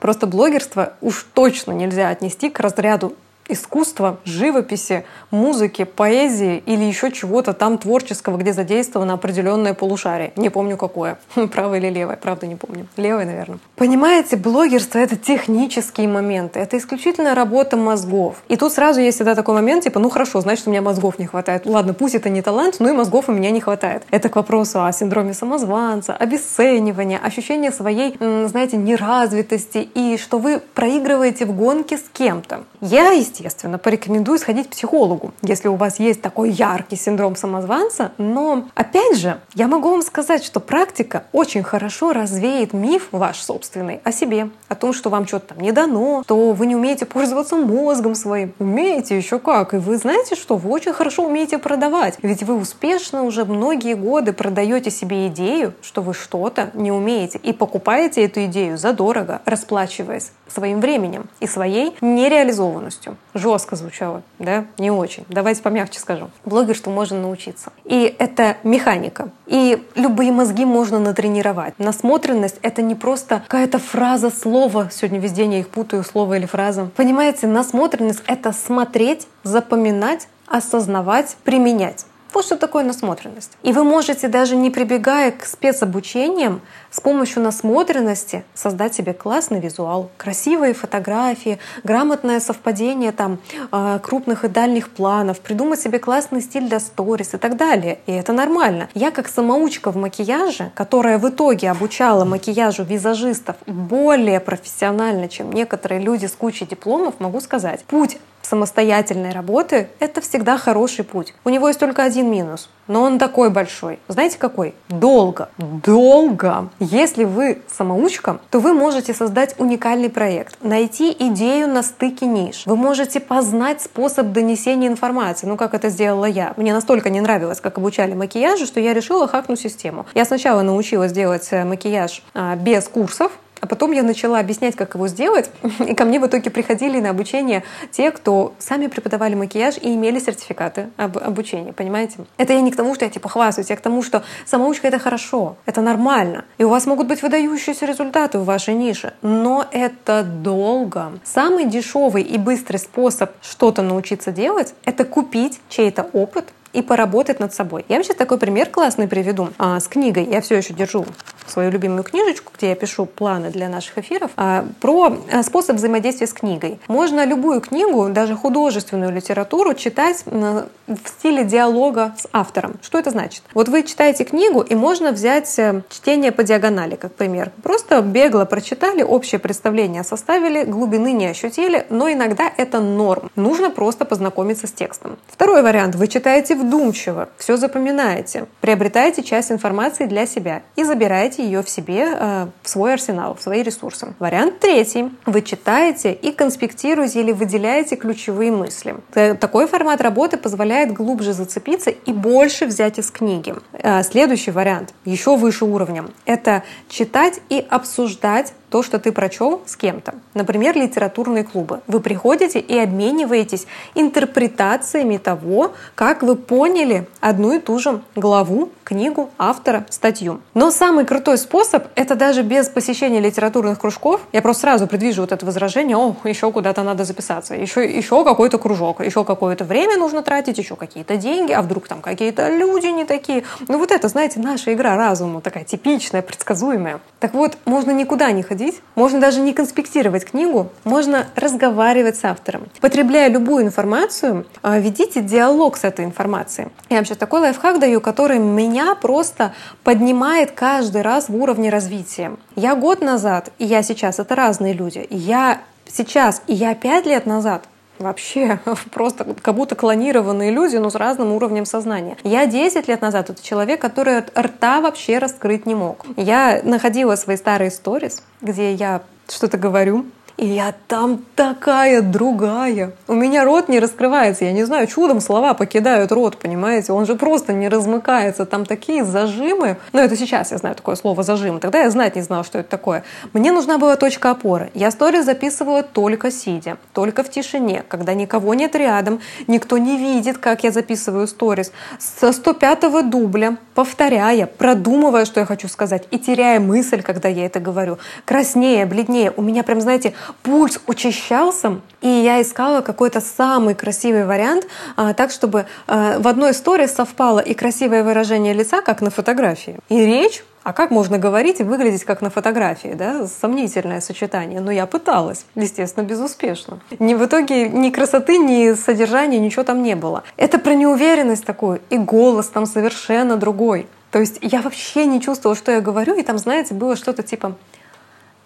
Просто 0.00 0.26
блогерство 0.26 0.94
уж 1.00 1.26
точно 1.34 1.72
нельзя 1.72 2.08
отнести 2.08 2.48
к 2.48 2.60
разряду 2.60 3.14
искусства, 3.52 4.18
живописи, 4.24 5.04
музыки, 5.30 5.84
поэзии 5.84 6.62
или 6.66 6.84
еще 6.84 7.10
чего-то 7.10 7.52
там 7.52 7.78
творческого, 7.78 8.36
где 8.36 8.52
задействовано 8.52 9.14
определенное 9.14 9.74
полушарие. 9.74 10.32
Не 10.36 10.48
помню 10.50 10.76
какое. 10.76 11.18
Правое 11.52 11.78
или 11.78 11.90
левое, 11.90 12.16
правда 12.16 12.46
не 12.46 12.56
помню. 12.56 12.86
Левое, 12.96 13.24
наверное. 13.24 13.58
Понимаете, 13.76 14.36
блогерство— 14.36 14.98
это 15.00 15.16
технические 15.16 16.08
моменты. 16.08 16.60
Это 16.60 16.78
исключительно 16.78 17.34
работа 17.34 17.76
мозгов. 17.76 18.36
И 18.48 18.56
тут 18.56 18.72
сразу 18.72 19.00
есть 19.00 19.16
всегда 19.16 19.34
такой 19.34 19.54
момент, 19.54 19.84
типа, 19.84 19.98
ну 19.98 20.10
хорошо, 20.10 20.40
значит, 20.40 20.66
у 20.66 20.70
меня 20.70 20.82
мозгов 20.82 21.18
не 21.18 21.26
хватает. 21.26 21.66
Ладно, 21.66 21.94
пусть 21.94 22.14
это 22.14 22.28
не 22.28 22.42
талант, 22.42 22.76
но 22.78 22.88
и 22.88 22.92
мозгов 22.92 23.28
у 23.28 23.32
меня 23.32 23.50
не 23.50 23.60
хватает. 23.60 24.02
Это 24.10 24.28
к 24.28 24.36
вопросу 24.36 24.84
о 24.84 24.92
синдроме 24.92 25.34
самозванца, 25.34 26.14
обесценивания, 26.14 27.18
ощущения 27.18 27.72
своей, 27.72 28.16
знаете, 28.18 28.76
неразвитости 28.76 29.78
и 29.78 30.16
что 30.16 30.38
вы 30.38 30.60
проигрываете 30.74 31.46
в 31.46 31.52
гонке 31.56 31.96
с 31.96 32.04
кем-то. 32.12 32.64
Я, 32.80 33.10
естественно, 33.10 33.39
естественно, 33.40 33.78
порекомендую 33.78 34.38
сходить 34.38 34.68
к 34.68 34.70
психологу, 34.70 35.32
если 35.42 35.68
у 35.68 35.74
вас 35.74 35.98
есть 35.98 36.20
такой 36.22 36.50
яркий 36.50 36.96
синдром 36.96 37.36
самозванца. 37.36 38.12
Но, 38.18 38.68
опять 38.74 39.16
же, 39.16 39.40
я 39.54 39.66
могу 39.66 39.90
вам 39.90 40.02
сказать, 40.02 40.44
что 40.44 40.60
практика 40.60 41.24
очень 41.32 41.62
хорошо 41.62 42.12
развеет 42.12 42.72
миф 42.72 43.08
ваш 43.12 43.40
собственный 43.40 44.00
о 44.04 44.12
себе, 44.12 44.50
о 44.68 44.74
том, 44.74 44.92
что 44.92 45.10
вам 45.10 45.26
что-то 45.26 45.54
там 45.54 45.60
не 45.60 45.72
дано, 45.72 46.22
что 46.24 46.52
вы 46.52 46.66
не 46.66 46.76
умеете 46.76 47.06
пользоваться 47.06 47.56
мозгом 47.56 48.14
своим. 48.14 48.52
Умеете 48.58 49.16
еще 49.16 49.38
как. 49.38 49.74
И 49.74 49.78
вы 49.78 49.96
знаете, 49.96 50.34
что 50.34 50.56
вы 50.56 50.70
очень 50.70 50.92
хорошо 50.92 51.24
умеете 51.24 51.58
продавать. 51.58 52.18
Ведь 52.22 52.42
вы 52.42 52.54
успешно 52.54 53.22
уже 53.24 53.44
многие 53.44 53.94
годы 53.94 54.32
продаете 54.32 54.90
себе 54.90 55.28
идею, 55.28 55.74
что 55.82 56.02
вы 56.02 56.14
что-то 56.14 56.70
не 56.74 56.92
умеете, 56.92 57.38
и 57.42 57.52
покупаете 57.52 58.24
эту 58.24 58.44
идею 58.44 58.76
задорого, 58.76 59.40
расплачиваясь 59.44 60.32
своим 60.48 60.80
временем 60.80 61.28
и 61.40 61.46
своей 61.46 61.96
нереализованностью. 62.00 63.16
Жестко 63.34 63.76
звучало, 63.76 64.22
да? 64.38 64.66
Не 64.78 64.90
очень. 64.90 65.24
Давайте 65.28 65.62
помягче 65.62 66.00
скажу. 66.00 66.30
Блогерству 66.44 66.92
можно 66.92 67.20
научиться. 67.20 67.72
И 67.84 68.14
это 68.18 68.56
механика. 68.62 69.30
И 69.46 69.82
любые 69.94 70.32
мозги 70.32 70.64
можно 70.64 70.98
натренировать. 70.98 71.78
Насмотренность— 71.78 72.56
это 72.62 72.82
не 72.82 72.94
просто 72.94 73.42
какая-то 73.46 73.78
фраза, 73.78 74.30
слово. 74.30 74.88
Сегодня 74.92 75.20
везде 75.20 75.44
я 75.44 75.60
их 75.60 75.68
путаю, 75.68 76.04
слово 76.04 76.38
или 76.38 76.46
фраза. 76.46 76.90
Понимаете, 76.96 77.46
насмотренность— 77.46 78.22
это 78.26 78.52
смотреть, 78.52 79.26
запоминать, 79.44 80.28
осознавать, 80.46 81.36
применять. 81.44 82.06
Вот 82.32 82.44
что 82.44 82.56
такое 82.56 82.84
насмотренность. 82.84 83.52
И 83.62 83.72
вы 83.72 83.82
можете 83.82 84.28
даже 84.28 84.54
не 84.54 84.70
прибегая 84.70 85.32
к 85.32 85.44
спецобучениям, 85.44 86.60
с 86.90 87.00
помощью 87.00 87.42
насмотренности 87.42 88.44
создать 88.54 88.94
себе 88.94 89.12
классный 89.12 89.60
визуал, 89.60 90.10
красивые 90.16 90.74
фотографии, 90.74 91.58
грамотное 91.84 92.40
совпадение 92.40 93.12
там, 93.12 93.38
а, 93.70 93.98
крупных 93.98 94.44
и 94.44 94.48
дальних 94.48 94.90
планов, 94.90 95.40
придумать 95.40 95.80
себе 95.80 95.98
классный 95.98 96.40
стиль 96.40 96.68
для 96.68 96.80
сторис 96.80 97.34
и 97.34 97.38
так 97.38 97.56
далее. 97.56 97.98
И 98.06 98.12
это 98.12 98.32
нормально. 98.32 98.88
Я 98.94 99.10
как 99.10 99.28
самоучка 99.28 99.90
в 99.92 99.96
макияже, 99.96 100.72
которая 100.74 101.18
в 101.18 101.28
итоге 101.28 101.70
обучала 101.70 102.24
макияжу 102.24 102.82
визажистов 102.84 103.56
более 103.66 104.40
профессионально, 104.40 105.28
чем 105.28 105.52
некоторые 105.52 106.00
люди 106.00 106.26
с 106.26 106.32
кучей 106.32 106.66
дипломов, 106.66 107.14
могу 107.20 107.40
сказать, 107.40 107.84
путь 107.84 108.18
самостоятельной 108.42 109.32
работы— 109.32 109.88
это 110.00 110.20
всегда 110.20 110.58
хороший 110.58 111.04
путь. 111.04 111.34
У 111.44 111.50
него 111.50 111.68
есть 111.68 111.78
только 111.78 112.02
один 112.02 112.30
минус, 112.30 112.68
но 112.90 113.02
он 113.02 113.20
такой 113.20 113.50
большой. 113.50 114.00
Знаете 114.08 114.36
какой? 114.36 114.74
Долго. 114.88 115.48
Долго. 115.58 116.68
Если 116.80 117.22
вы 117.22 117.62
самоучка, 117.68 118.40
то 118.50 118.58
вы 118.58 118.74
можете 118.74 119.14
создать 119.14 119.54
уникальный 119.58 120.10
проект, 120.10 120.56
найти 120.60 121.14
идею 121.16 121.68
на 121.68 121.84
стыке 121.84 122.26
ниш. 122.26 122.64
Вы 122.66 122.74
можете 122.74 123.20
познать 123.20 123.80
способ 123.80 124.32
донесения 124.32 124.88
информации, 124.88 125.46
ну 125.46 125.56
как 125.56 125.74
это 125.74 125.88
сделала 125.88 126.24
я. 126.24 126.52
Мне 126.56 126.74
настолько 126.74 127.10
не 127.10 127.20
нравилось, 127.20 127.60
как 127.60 127.78
обучали 127.78 128.14
макияжу, 128.14 128.66
что 128.66 128.80
я 128.80 128.92
решила 128.92 129.28
хакнуть 129.28 129.60
систему. 129.60 130.06
Я 130.14 130.24
сначала 130.24 130.62
научилась 130.62 131.12
делать 131.12 131.46
э, 131.52 131.64
макияж 131.64 132.22
а, 132.34 132.56
без 132.56 132.88
курсов, 132.88 133.30
а 133.60 133.66
потом 133.66 133.92
я 133.92 134.02
начала 134.02 134.38
объяснять, 134.38 134.76
как 134.76 134.94
его 134.94 135.08
сделать, 135.08 135.50
и 135.86 135.94
ко 135.94 136.04
мне 136.04 136.20
в 136.20 136.26
итоге 136.26 136.50
приходили 136.50 137.00
на 137.00 137.10
обучение 137.10 137.62
те, 137.90 138.10
кто 138.10 138.54
сами 138.58 138.86
преподавали 138.86 139.34
макияж 139.34 139.78
и 139.78 139.94
имели 139.94 140.18
сертификаты 140.18 140.90
об 140.96 141.18
обучении, 141.18 141.70
понимаете? 141.72 142.18
Это 142.36 142.52
я 142.52 142.60
не 142.60 142.70
к 142.70 142.76
тому, 142.76 142.94
что 142.94 143.04
я 143.04 143.10
типа 143.10 143.28
хвастаюсь, 143.28 143.70
я 143.70 143.76
к 143.76 143.80
тому, 143.80 144.02
что 144.02 144.22
самоучка— 144.46 144.88
это 144.88 144.98
хорошо, 144.98 145.56
это 145.66 145.80
нормально, 145.80 146.44
и 146.58 146.64
у 146.64 146.68
вас 146.68 146.86
могут 146.86 147.06
быть 147.06 147.22
выдающиеся 147.22 147.86
результаты 147.86 148.38
в 148.38 148.44
вашей 148.44 148.74
нише, 148.74 149.14
но 149.22 149.66
это 149.70 150.22
долго. 150.22 151.12
Самый 151.24 151.66
дешевый 151.66 152.22
и 152.22 152.38
быстрый 152.38 152.78
способ 152.78 153.30
что-то 153.42 153.82
научиться 153.82 154.32
делать— 154.32 154.74
это 154.84 155.04
купить 155.04 155.60
чей-то 155.68 156.02
опыт, 156.12 156.46
и 156.72 156.82
поработать 156.82 157.40
над 157.40 157.52
собой. 157.54 157.84
Я 157.88 157.96
вам 157.96 158.04
сейчас 158.04 158.16
такой 158.16 158.38
пример 158.38 158.68
классный 158.68 159.08
приведу 159.08 159.50
а, 159.58 159.80
с 159.80 159.88
книгой. 159.88 160.24
Я 160.24 160.40
все 160.40 160.56
еще 160.56 160.72
держу 160.72 161.04
свою 161.50 161.70
любимую 161.70 162.02
книжечку, 162.04 162.52
где 162.56 162.70
я 162.70 162.74
пишу 162.74 163.06
планы 163.06 163.50
для 163.50 163.68
наших 163.68 163.98
эфиров, 163.98 164.30
а, 164.36 164.64
про 164.80 165.18
а, 165.32 165.42
способ 165.42 165.76
взаимодействия 165.76 166.26
с 166.26 166.32
книгой. 166.32 166.80
Можно 166.88 167.24
любую 167.24 167.60
книгу, 167.60 168.08
даже 168.08 168.36
художественную 168.36 169.12
литературу, 169.12 169.74
читать 169.74 170.24
в 170.26 170.68
стиле 171.06 171.44
диалога 171.44 172.14
с 172.16 172.28
автором. 172.32 172.74
Что 172.82 172.98
это 172.98 173.10
значит? 173.10 173.42
Вот 173.54 173.68
вы 173.68 173.82
читаете 173.82 174.24
книгу, 174.24 174.60
и 174.60 174.74
можно 174.74 175.12
взять 175.12 175.58
э, 175.58 175.82
чтение 175.88 176.32
по 176.32 176.42
диагонали, 176.42 176.96
как 176.96 177.14
пример. 177.14 177.52
Просто 177.62 178.00
бегло 178.00 178.44
прочитали, 178.44 179.02
общее 179.02 179.38
представление 179.38 180.04
составили, 180.04 180.64
глубины 180.64 181.12
не 181.12 181.26
ощутили, 181.26 181.86
но 181.90 182.10
иногда 182.10 182.50
это 182.56 182.80
норм. 182.80 183.30
Нужно 183.36 183.70
просто 183.70 184.04
познакомиться 184.04 184.66
с 184.66 184.72
текстом. 184.72 185.18
Второй 185.28 185.62
вариант. 185.62 185.94
Вы 185.94 186.08
читаете 186.08 186.54
вдумчиво, 186.60 187.28
все 187.38 187.56
запоминаете, 187.56 188.46
приобретаете 188.60 189.22
часть 189.22 189.50
информации 189.50 190.06
для 190.06 190.26
себя 190.26 190.62
и 190.76 190.84
забираете 190.84 191.44
ее 191.44 191.62
в 191.62 191.68
себе, 191.68 192.08
э, 192.12 192.46
в 192.62 192.68
свой 192.68 192.94
арсенал, 192.94 193.34
в 193.34 193.42
свои 193.42 193.62
ресурсы. 193.62 194.14
Вариант 194.18 194.60
третий. 194.60 195.10
Вы 195.26 195.42
читаете 195.42 196.12
и 196.12 196.32
конспектируете 196.32 197.20
или 197.20 197.32
выделяете 197.32 197.96
ключевые 197.96 198.52
мысли. 198.52 198.94
Такой 199.12 199.66
формат 199.66 200.00
работы 200.00 200.36
позволяет 200.36 200.92
глубже 200.92 201.32
зацепиться 201.32 201.90
и 201.90 202.12
больше 202.12 202.66
взять 202.66 202.98
из 202.98 203.10
книги. 203.10 203.54
Э, 203.72 204.02
следующий 204.02 204.50
вариант, 204.50 204.94
еще 205.04 205.36
выше 205.36 205.64
уровнем, 205.64 206.10
это 206.24 206.62
читать 206.88 207.40
и 207.48 207.64
обсуждать 207.68 208.52
то, 208.70 208.82
что 208.82 208.98
ты 208.98 209.12
прочел 209.12 209.60
с 209.66 209.76
кем-то. 209.76 210.14
Например, 210.34 210.76
литературные 210.76 211.44
клубы. 211.44 211.80
Вы 211.86 212.00
приходите 212.00 212.60
и 212.60 212.78
обмениваетесь 212.78 213.66
интерпретациями 213.94 215.16
того, 215.16 215.72
как 215.94 216.22
вы 216.22 216.36
поняли 216.36 217.08
одну 217.20 217.52
и 217.52 217.58
ту 217.58 217.78
же 217.78 218.00
главу, 218.14 218.70
книгу, 218.84 219.30
автора, 219.38 219.86
статью. 219.90 220.40
Но 220.54 220.70
самый 220.70 221.04
крутой 221.04 221.38
способ— 221.38 221.86
это 221.94 222.14
даже 222.14 222.42
без 222.42 222.68
посещения 222.68 223.20
литературных 223.20 223.78
кружков. 223.80 224.20
Я 224.32 224.42
просто 224.42 224.62
сразу 224.62 224.86
предвижу 224.86 225.22
вот 225.22 225.32
это 225.32 225.44
возражение, 225.44 225.96
о, 225.96 226.16
еще 226.24 226.50
куда-то 226.52 226.82
надо 226.82 227.04
записаться, 227.04 227.54
еще, 227.54 227.84
еще 227.84 228.24
какой-то 228.24 228.58
кружок, 228.58 229.04
еще 229.04 229.24
какое-то 229.24 229.64
время 229.64 229.96
нужно 229.96 230.22
тратить, 230.22 230.58
еще 230.58 230.76
какие-то 230.76 231.16
деньги, 231.16 231.52
а 231.52 231.62
вдруг 231.62 231.88
там 231.88 232.00
какие-то 232.00 232.48
люди 232.48 232.86
не 232.86 233.04
такие. 233.04 233.44
Ну 233.68 233.78
вот 233.78 233.90
это, 233.90 234.08
знаете, 234.08 234.40
наша 234.40 234.72
игра 234.72 234.96
разума 234.96 235.40
такая 235.40 235.64
типичная, 235.64 236.22
предсказуемая. 236.22 237.00
Так 237.18 237.34
вот, 237.34 237.58
можно 237.64 237.90
никуда 237.90 238.30
не 238.32 238.42
ходить 238.42 238.59
ходить, 238.60 238.82
можно 238.94 239.20
даже 239.20 239.40
не 239.40 239.52
конспектировать 239.52 240.24
книгу, 240.24 240.70
можно 240.84 241.26
разговаривать 241.34 242.16
с 242.16 242.24
автором. 242.24 242.68
Потребляя 242.80 243.28
любую 243.28 243.64
информацию, 243.64 244.46
а, 244.62 244.78
ведите 244.78 245.22
диалог 245.22 245.76
с 245.76 245.84
этой 245.84 246.04
информацией. 246.04 246.68
Я 246.90 247.02
сейчас 247.04 247.18
такой 247.18 247.40
лайфхак 247.40 247.78
даю, 247.78 248.00
который 248.00 248.38
меня 248.38 248.94
просто 248.94 249.52
поднимает 249.82 250.52
каждый 250.52 251.02
раз 251.02 251.28
в 251.28 251.36
уровне 251.36 251.70
развития. 251.70 252.36
Я 252.56 252.74
год 252.74 253.00
назад 253.00 253.50
и 253.58 253.64
я 253.64 253.82
сейчас— 253.82 254.18
это 254.18 254.34
разные 254.34 254.74
люди. 254.74 255.06
Я 255.10 255.60
сейчас 255.86 256.42
и 256.46 256.54
я 256.54 256.74
пять 256.74 257.06
лет 257.06 257.26
назад 257.26 257.64
вообще 258.00 258.58
просто 258.90 259.24
как 259.40 259.54
будто 259.54 259.74
клонированные 259.74 260.50
люди, 260.50 260.76
но 260.76 260.90
с 260.90 260.94
разным 260.94 261.32
уровнем 261.32 261.64
сознания. 261.64 262.16
Я 262.24 262.46
10 262.46 262.88
лет 262.88 263.00
назад 263.00 263.30
это 263.30 263.42
человек, 263.42 263.80
который 263.80 264.18
рта 264.18 264.80
вообще 264.80 265.18
раскрыть 265.18 265.66
не 265.66 265.74
мог. 265.74 266.04
Я 266.16 266.60
находила 266.64 267.16
свои 267.16 267.36
старые 267.36 267.70
сторис, 267.70 268.22
где 268.40 268.72
я 268.72 269.02
что-то 269.28 269.58
говорю, 269.58 270.06
и 270.36 270.46
я 270.46 270.74
там 270.88 271.24
такая 271.34 272.02
другая. 272.02 272.92
У 273.08 273.14
меня 273.14 273.44
рот 273.44 273.68
не 273.68 273.78
раскрывается. 273.78 274.44
Я 274.44 274.52
не 274.52 274.64
знаю, 274.64 274.86
чудом 274.86 275.20
слова 275.20 275.54
покидают 275.54 276.12
рот, 276.12 276.38
понимаете? 276.38 276.92
Он 276.92 277.06
же 277.06 277.14
просто 277.14 277.52
не 277.52 277.68
размыкается. 277.68 278.46
Там 278.46 278.64
такие 278.64 279.04
зажимы. 279.04 279.76
Но 279.92 280.00
это 280.00 280.16
сейчас 280.16 280.52
я 280.52 280.58
знаю 280.58 280.74
такое 280.76 280.96
слово 280.96 281.22
зажим. 281.22 281.60
Тогда 281.60 281.82
я 281.82 281.90
знать 281.90 282.16
не 282.16 282.22
знала, 282.22 282.44
что 282.44 282.58
это 282.58 282.68
такое. 282.68 283.04
Мне 283.32 283.52
нужна 283.52 283.78
была 283.78 283.96
точка 283.96 284.30
опоры. 284.30 284.70
Я 284.74 284.90
сторис 284.90 285.24
записывала 285.24 285.82
только 285.82 286.30
сидя, 286.30 286.78
только 286.94 287.22
в 287.22 287.30
тишине, 287.30 287.84
когда 287.88 288.14
никого 288.14 288.54
нет 288.54 288.74
рядом, 288.74 289.20
никто 289.46 289.78
не 289.78 289.96
видит, 289.96 290.38
как 290.38 290.64
я 290.64 290.70
записываю 290.70 291.26
сторис. 291.26 291.72
Со 291.98 292.28
105-го 292.28 293.02
дубля, 293.02 293.56
повторяя, 293.74 294.46
продумывая, 294.46 295.24
что 295.24 295.40
я 295.40 295.46
хочу 295.46 295.68
сказать, 295.68 296.04
и 296.10 296.18
теряя 296.18 296.60
мысль, 296.60 297.02
когда 297.02 297.28
я 297.28 297.46
это 297.46 297.60
говорю. 297.60 297.98
Краснее, 298.24 298.86
бледнее. 298.86 299.32
У 299.36 299.42
меня 299.42 299.62
прям, 299.62 299.80
знаете, 299.80 300.14
пульс 300.42 300.80
учащался, 300.86 301.80
и 302.00 302.08
я 302.08 302.40
искала 302.40 302.80
какой-то 302.80 303.20
самый 303.20 303.74
красивый 303.74 304.24
вариант, 304.24 304.66
а, 304.96 305.14
так, 305.14 305.30
чтобы 305.30 305.66
а, 305.86 306.18
в 306.18 306.28
одной 306.28 306.52
истории 306.52 306.86
совпало 306.86 307.40
и 307.40 307.54
красивое 307.54 308.04
выражение 308.04 308.54
лица, 308.54 308.82
как 308.82 309.00
на 309.00 309.10
фотографии, 309.10 309.78
и 309.88 310.04
речь, 310.04 310.42
а 310.62 310.72
как 310.72 310.90
можно 310.90 311.18
говорить 311.18 311.60
и 311.60 311.62
выглядеть 311.62 312.04
как 312.04 312.20
на 312.20 312.28
фотографии, 312.28 312.94
да? 312.94 313.26
Сомнительное 313.26 314.00
сочетание. 314.00 314.60
Но 314.60 314.70
я 314.70 314.86
пыталась, 314.86 315.46
естественно, 315.54 316.04
безуспешно. 316.04 316.80
Ни 316.98 317.14
в 317.14 317.24
итоге 317.24 317.68
ни 317.68 317.90
красоты, 317.90 318.36
ни 318.36 318.74
содержания, 318.74 319.38
ничего 319.38 319.64
там 319.64 319.82
не 319.82 319.96
было. 319.96 320.22
Это 320.36 320.58
про 320.58 320.74
неуверенность 320.74 321.46
такую, 321.46 321.80
и 321.88 321.96
голос 321.96 322.48
там 322.48 322.66
совершенно 322.66 323.36
другой. 323.36 323.86
То 324.10 324.18
есть 324.18 324.38
я 324.42 324.60
вообще 324.60 325.06
не 325.06 325.20
чувствовала, 325.20 325.56
что 325.56 325.72
я 325.72 325.80
говорю, 325.80 326.14
и 326.18 326.22
там, 326.22 326.36
знаете, 326.36 326.74
было 326.74 326.96
что-то 326.96 327.22
типа 327.22 327.56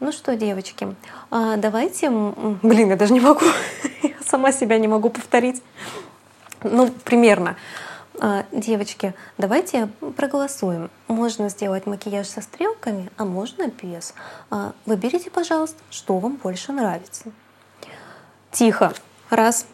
ну 0.04 0.12
что, 0.12 0.36
девочки, 0.36 0.94
а, 1.30 1.56
давайте... 1.56 2.10
Блин, 2.10 2.90
я 2.90 2.96
даже 2.96 3.14
не 3.14 3.20
могу, 3.20 3.40
я 4.02 4.10
сама 4.22 4.52
себя 4.52 4.76
не 4.76 4.86
могу 4.86 5.08
повторить. 5.08 5.62
Ну, 6.62 6.90
примерно. 7.04 7.56
А, 8.20 8.44
девочки, 8.52 9.14
давайте 9.38 9.88
проголосуем. 10.16 10.90
Можно 11.08 11.48
сделать 11.48 11.86
макияж 11.86 12.26
со 12.26 12.42
стрелками, 12.42 13.10
а 13.16 13.24
можно 13.24 13.68
без. 13.68 14.12
А, 14.50 14.72
выберите, 14.84 15.30
пожалуйста, 15.30 15.78
что 15.90 16.18
вам 16.18 16.36
больше 16.36 16.72
нравится. 16.72 17.24
Тихо. 18.52 18.92
Раз. 19.30 19.66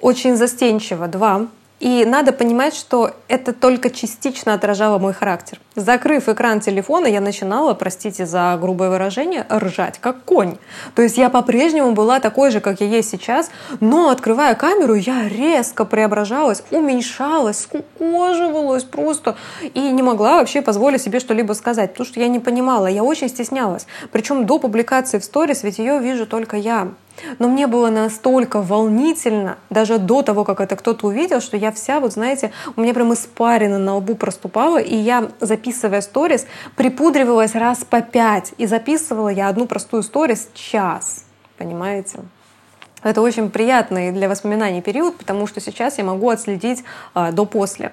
Очень 0.00 0.36
застенчиво. 0.36 1.06
Два. 1.06 1.46
И 1.80 2.04
надо 2.04 2.32
понимать, 2.32 2.74
что 2.74 3.12
это 3.26 3.54
только 3.54 3.88
частично 3.88 4.52
отражало 4.52 4.98
мой 4.98 5.14
характер. 5.14 5.58
Закрыв 5.76 6.28
экран 6.28 6.60
телефона, 6.60 7.06
я 7.06 7.22
начинала, 7.22 7.72
простите 7.72 8.26
за 8.26 8.58
грубое 8.60 8.90
выражение, 8.90 9.46
ржать, 9.50 9.98
как 9.98 10.22
конь. 10.24 10.58
То 10.94 11.00
есть 11.00 11.16
я 11.16 11.30
по-прежнему 11.30 11.92
была 11.92 12.20
такой 12.20 12.50
же, 12.50 12.60
как 12.60 12.82
я 12.82 12.86
есть 12.86 13.08
сейчас, 13.08 13.50
но, 13.80 14.10
открывая 14.10 14.54
камеру, 14.56 14.92
я 14.92 15.26
резко 15.26 15.86
преображалась, 15.86 16.62
уменьшалась, 16.70 17.60
скукоживалась 17.60 18.84
просто 18.84 19.36
и 19.62 19.80
не 19.80 20.02
могла 20.02 20.38
вообще 20.38 20.60
позволить 20.60 21.00
себе 21.00 21.18
что-либо 21.18 21.54
сказать, 21.54 21.92
потому 21.92 22.06
что 22.06 22.20
я 22.20 22.28
не 22.28 22.40
понимала, 22.40 22.88
я 22.88 23.02
очень 23.02 23.30
стеснялась. 23.30 23.86
Причем 24.12 24.44
до 24.44 24.58
публикации 24.58 25.18
в 25.18 25.24
сторис, 25.24 25.62
ведь 25.62 25.78
ее 25.78 25.98
вижу 25.98 26.26
только 26.26 26.58
я. 26.58 26.88
Но 27.38 27.48
мне 27.48 27.66
было 27.66 27.90
настолько 27.90 28.62
волнительно, 28.62 29.58
даже 29.70 29.98
до 29.98 30.22
того, 30.22 30.44
как 30.44 30.60
это 30.60 30.76
кто-то 30.76 31.06
увидел, 31.06 31.40
что 31.40 31.56
я 31.56 31.72
вся, 31.72 32.00
вот 32.00 32.12
знаете, 32.12 32.52
у 32.76 32.80
меня 32.80 32.94
прям 32.94 33.12
испарина 33.12 33.78
на 33.78 33.96
лбу 33.96 34.14
проступала, 34.14 34.78
и 34.78 34.94
я, 34.94 35.30
записывая 35.40 36.00
сторис, 36.00 36.46
припудривалась 36.76 37.54
раз 37.54 37.84
по 37.84 38.00
пять. 38.00 38.52
И 38.58 38.66
записывала 38.66 39.28
я 39.28 39.48
одну 39.48 39.66
простую 39.66 40.02
сторис 40.02 40.48
час. 40.54 41.24
Понимаете? 41.58 42.20
Это 43.02 43.22
очень 43.22 43.50
приятный 43.50 44.12
для 44.12 44.28
воспоминаний 44.28 44.82
период, 44.82 45.16
потому 45.16 45.46
что 45.46 45.60
сейчас 45.60 45.98
я 45.98 46.04
могу 46.04 46.28
отследить 46.28 46.84
а, 47.14 47.32
до-после. 47.32 47.92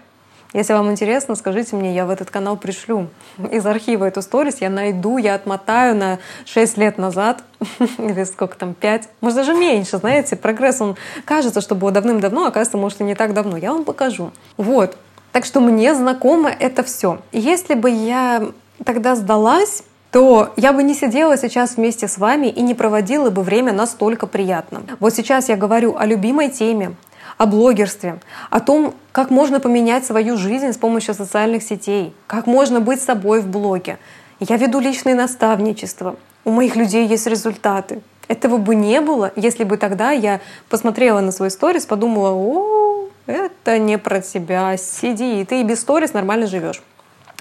Если 0.53 0.73
вам 0.73 0.91
интересно, 0.91 1.35
скажите 1.35 1.75
мне, 1.75 1.93
я 1.93 2.05
в 2.05 2.09
этот 2.09 2.31
канал 2.31 2.57
пришлю 2.57 3.07
из 3.51 3.65
архива 3.65 4.05
эту 4.05 4.21
сторис, 4.21 4.57
я 4.61 4.69
найду, 4.69 5.17
я 5.17 5.35
отмотаю 5.35 5.95
на 5.95 6.19
6 6.45 6.77
лет 6.77 6.97
назад, 6.97 7.43
или 7.97 8.23
сколько 8.23 8.57
там, 8.57 8.73
5, 8.73 9.09
может 9.21 9.37
даже 9.37 9.53
меньше, 9.53 9.97
знаете, 9.97 10.35
прогресс, 10.35 10.79
он 10.79 10.95
кажется, 11.25 11.61
что 11.61 11.75
было 11.75 11.91
давным-давно, 11.91 12.45
а 12.45 12.47
оказывается, 12.47 12.77
может 12.77 13.01
и 13.01 13.03
не 13.03 13.15
так 13.15 13.33
давно, 13.33 13.57
я 13.57 13.73
вам 13.73 13.83
покажу. 13.83 14.31
Вот, 14.55 14.97
так 15.31 15.45
что 15.45 15.59
мне 15.59 15.93
знакомо 15.93 16.49
это 16.49 16.83
все. 16.83 17.19
Если 17.31 17.73
бы 17.73 17.89
я 17.89 18.47
тогда 18.83 19.15
сдалась, 19.15 19.83
то 20.11 20.53
я 20.55 20.71
бы 20.73 20.83
не 20.83 20.93
сидела 20.93 21.37
сейчас 21.37 21.75
вместе 21.75 22.07
с 22.07 22.17
вами 22.17 22.47
и 22.47 22.61
не 22.61 22.73
проводила 22.73 23.29
бы 23.29 23.43
время 23.43 23.73
настолько 23.73 24.25
приятно. 24.25 24.83
Вот 24.99 25.13
сейчас 25.13 25.49
я 25.49 25.57
говорю 25.57 25.95
о 25.97 26.05
любимой 26.05 26.49
теме, 26.49 26.95
о 27.37 27.45
блогерстве, 27.45 28.19
о 28.49 28.59
том, 28.59 28.93
как 29.11 29.29
можно 29.29 29.59
поменять 29.59 30.05
свою 30.05 30.37
жизнь 30.37 30.71
с 30.71 30.77
помощью 30.77 31.13
социальных 31.13 31.63
сетей, 31.63 32.13
как 32.25 32.47
можно 32.47 32.79
быть 32.79 33.01
собой 33.01 33.41
в 33.41 33.47
блоге. 33.47 33.97
Я 34.39 34.57
веду 34.57 34.79
личное 34.79 35.15
наставничество, 35.15 36.15
у 36.45 36.51
моих 36.51 36.75
людей 36.75 37.05
есть 37.07 37.27
результаты. 37.27 38.01
Этого 38.27 38.57
бы 38.57 38.75
не 38.75 39.01
было, 39.01 39.31
если 39.35 39.63
бы 39.63 39.77
тогда 39.77 40.11
я 40.11 40.41
посмотрела 40.69 41.19
на 41.21 41.31
свой 41.31 41.49
сторис, 41.49 41.85
подумала, 41.85 42.31
о, 42.31 43.09
это 43.25 43.77
не 43.77 43.97
про 43.97 44.21
тебя, 44.21 44.75
сиди, 44.77 45.41
и 45.41 45.45
ты 45.45 45.61
и 45.61 45.63
без 45.63 45.81
сторис 45.81 46.13
нормально 46.13 46.47
живешь. 46.47 46.81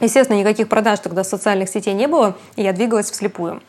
Естественно, 0.01 0.39
никаких 0.39 0.69
продаж 0.69 0.99
тогда 1.01 1.25
социальных 1.25 1.69
сетей 1.71 1.95
не 1.95 2.07
было, 2.07 2.37
и 2.57 2.63
я 2.63 2.73
двигалась 2.73 3.11
вслепую. 3.11 3.63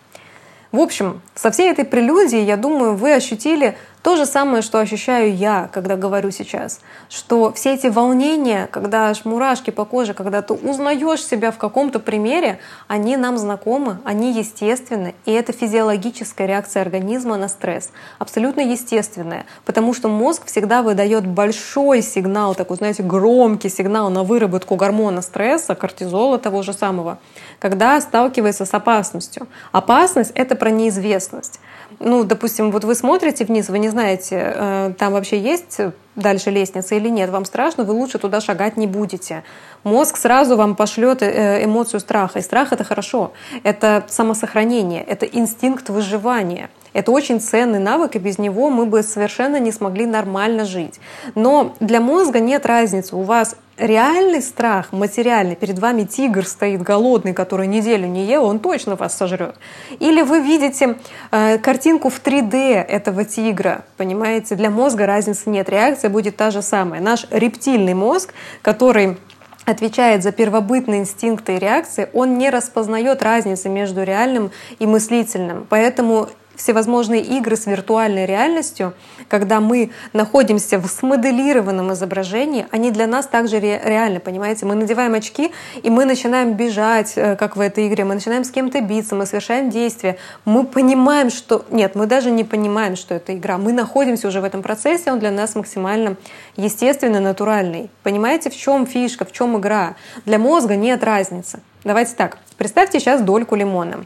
В 0.72 0.80
общем, 0.80 1.22
со 1.36 1.52
всей 1.52 1.72
этой 1.72 1.86
прелюдией, 1.86 2.44
я 2.44 2.58
думаю, 2.58 2.96
вы 2.96 3.14
ощутили 3.14 3.78
то 4.08 4.16
же 4.16 4.26
самое, 4.26 4.62
что 4.62 4.80
ощущаю 4.80 5.36
я, 5.36 5.70
когда 5.74 5.98
говорю 5.98 6.32
сейчас, 6.32 6.80
что 7.10 7.52
все 7.52 7.74
эти 7.74 7.88
волнения, 7.88 8.70
когда 8.72 9.10
аж 9.10 9.26
мурашки 9.26 9.70
по 9.70 9.84
коже, 9.84 10.14
когда 10.14 10.42
ты 10.42 10.54
узнаешь 10.54 11.22
себя 11.26 11.52
в 11.52 11.58
каком-то 11.58 12.00
примере, 12.00 12.58
они 12.88 13.18
нам 13.18 13.38
знакомы, 13.38 13.98
они 14.06 14.32
естественны, 14.32 15.14
и 15.26 15.34
это 15.34 15.52
физиологическая 15.52 16.48
реакция 16.48 16.84
организма 16.84 17.36
на 17.36 17.50
стресс, 17.50 17.92
абсолютно 18.18 18.62
естественная, 18.62 19.46
потому 19.66 19.94
что 19.94 20.08
мозг 20.08 20.46
всегда 20.46 20.84
выдает 20.84 21.28
большой 21.28 22.02
сигнал, 22.02 22.56
такой, 22.56 22.78
знаете, 22.78 23.04
громкий 23.04 23.68
сигнал 23.68 24.10
на 24.10 24.24
выработку 24.24 24.78
гормона 24.78 25.22
стресса, 25.22 25.76
кортизола 25.76 26.40
того 26.40 26.64
же 26.64 26.72
самого, 26.72 27.20
когда 27.60 28.00
сталкивается 28.00 28.64
с 28.64 28.74
опасностью. 28.74 29.48
Опасность— 29.74 30.32
это 30.36 30.56
про 30.56 30.70
неизвестность 30.70 31.60
ну, 32.00 32.24
допустим, 32.24 32.72
вот 32.72 32.84
вы 32.84 32.96
смотрите 32.96 33.46
вниз, 33.46 33.70
вы 33.70 33.80
не 33.80 33.90
знаете, 33.90 34.54
э, 34.56 34.94
там 34.98 35.14
вообще 35.14 35.40
есть 35.40 35.80
дальше 36.16 36.50
лестница 36.52 36.96
или 36.96 37.10
нет, 37.10 37.30
вам 37.30 37.46
страшно, 37.46 37.84
вы 37.84 37.94
лучше 37.94 38.20
туда 38.20 38.42
шагать 38.42 38.78
не 38.78 38.88
будете. 38.88 39.44
Мозг 39.84 40.18
сразу 40.18 40.58
вам 40.58 40.76
пошлет 40.76 41.22
э, 41.22 41.64
эмоцию 41.64 42.00
страха. 42.00 42.40
И 42.40 42.42
страх 42.42 42.74
это 42.74 42.84
хорошо. 42.84 43.32
Это 43.64 44.06
самосохранение, 44.10 45.04
это 45.04 45.26
инстинкт 45.26 45.90
выживания. 45.90 46.70
Это 46.94 47.12
очень 47.12 47.40
ценный 47.40 47.80
навык, 47.80 48.16
и 48.16 48.20
без 48.20 48.38
него 48.38 48.70
мы 48.70 48.86
бы 48.86 49.04
совершенно 49.04 49.60
не 49.60 49.72
смогли 49.72 50.06
нормально 50.06 50.66
жить. 50.66 51.00
Но 51.36 51.76
для 51.80 52.02
мозга 52.02 52.40
нет 52.40 52.66
разницы. 52.66 53.16
У 53.16 53.22
вас 53.22 53.56
реальный 53.78 54.42
страх, 54.42 54.92
материальный, 54.92 55.56
перед 55.56 55.80
вами 55.80 56.04
тигр 56.04 56.46
стоит 56.46 56.82
голодный, 56.82 57.34
который 57.34 57.68
неделю 57.68 58.08
не 58.08 58.26
ел, 58.26 58.46
он 58.46 58.60
точно 58.60 58.96
вас 58.96 59.16
сожрет. 59.16 59.56
Или 60.00 60.22
вы 60.22 60.42
видите 60.42 60.98
э, 61.32 61.58
картинку 61.60 62.10
в 62.10 62.22
3D 62.22 62.74
этого 62.82 63.24
тигра, 63.24 63.86
понимаете? 63.98 64.56
Для 64.56 64.70
мозга 64.70 65.06
разницы 65.06 65.50
нет, 65.50 65.70
реакция 65.70 66.10
будет 66.10 66.38
та 66.38 66.52
же 66.52 66.62
самая. 66.62 67.02
Наш 67.02 67.28
рептильный 67.30 67.94
мозг, 67.94 68.34
который 68.62 69.18
отвечает 69.66 70.24
за 70.24 70.32
первобытные 70.32 71.02
инстинкты 71.02 71.56
и 71.56 71.60
реакции, 71.60 72.10
он 72.14 72.38
не 72.38 72.50
распознает 72.50 73.22
разницы 73.22 73.68
между 73.68 74.04
реальным 74.04 74.52
и 74.80 74.86
мыслительным. 74.86 75.68
Поэтому 75.70 76.30
всевозможные 76.58 77.22
игры 77.22 77.56
с 77.56 77.68
виртуальной 77.68 78.26
реальностью, 78.26 78.94
когда 79.30 79.62
мы 79.62 79.92
находимся 80.12 80.80
в 80.80 80.88
смоделированном 80.88 81.94
изображении, 81.94 82.66
они 82.72 82.92
для 82.92 83.08
нас 83.08 83.28
также 83.28 83.60
ре- 83.60 83.82
реальны, 83.84 84.20
понимаете? 84.20 84.66
Мы 84.66 84.76
надеваем 84.76 85.14
очки, 85.14 85.52
и 85.82 85.90
мы 85.90 86.06
начинаем 86.06 86.54
бежать, 86.54 87.14
э, 87.16 87.36
как 87.36 87.56
в 87.56 87.62
этой 87.62 87.88
игре, 87.88 88.04
мы 88.04 88.16
начинаем 88.16 88.44
с 88.44 88.52
кем-то 88.52 88.82
биться, 88.82 89.16
мы 89.16 89.26
совершаем 89.26 89.70
действия. 89.70 90.18
Мы 90.44 90.66
понимаем, 90.66 91.30
что... 91.30 91.64
Нет, 91.70 91.96
мы 91.96 92.08
даже 92.08 92.32
не 92.32 92.44
понимаем, 92.44 92.96
что 92.96 93.14
это 93.14 93.36
игра. 93.36 93.58
Мы 93.58 93.72
находимся 93.72 94.28
уже 94.28 94.42
в 94.42 94.44
этом 94.44 94.64
процессе, 94.64 95.12
он 95.12 95.20
для 95.20 95.32
нас 95.32 95.56
максимально 95.56 96.18
естественный, 96.56 97.20
натуральный. 97.20 97.90
Понимаете, 98.04 98.50
в 98.50 98.58
чем 98.58 98.88
фишка, 98.88 99.26
в 99.26 99.32
чем 99.32 99.58
игра? 99.58 99.96
Для 100.26 100.40
мозга 100.40 100.76
нет 100.76 101.04
разницы. 101.04 101.62
Давайте 101.84 102.16
так, 102.16 102.40
представьте 102.58 103.00
сейчас 103.00 103.22
дольку 103.22 103.56
лимона 103.56 104.06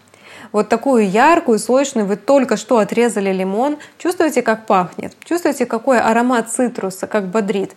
вот 0.51 0.69
такую 0.69 1.09
яркую, 1.09 1.59
сочную, 1.59 2.05
вы 2.05 2.15
только 2.17 2.57
что 2.57 2.79
отрезали 2.79 3.31
лимон, 3.31 3.77
чувствуете, 3.97 4.41
как 4.41 4.65
пахнет, 4.65 5.13
чувствуете, 5.23 5.65
какой 5.65 5.99
аромат 5.99 6.49
цитруса, 6.49 7.07
как 7.07 7.27
бодрит. 7.27 7.71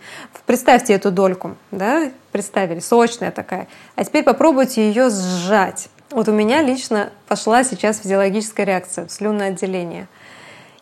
Представьте 0.47 0.95
эту 0.95 1.11
дольку, 1.11 1.57
да, 1.71 2.11
представили, 2.33 2.81
сочная 2.81 3.31
такая. 3.31 3.69
А 3.97 4.05
теперь 4.05 4.25
попробуйте 4.25 4.89
ее 4.89 5.11
сжать. 5.11 5.89
Вот 6.11 6.29
у 6.29 6.33
меня 6.33 6.63
лично 6.63 7.11
пошла 7.27 7.65
сейчас 7.65 7.99
физиологическая 7.99 8.67
реакция, 8.67 9.09
слюноотделение. 9.09 10.07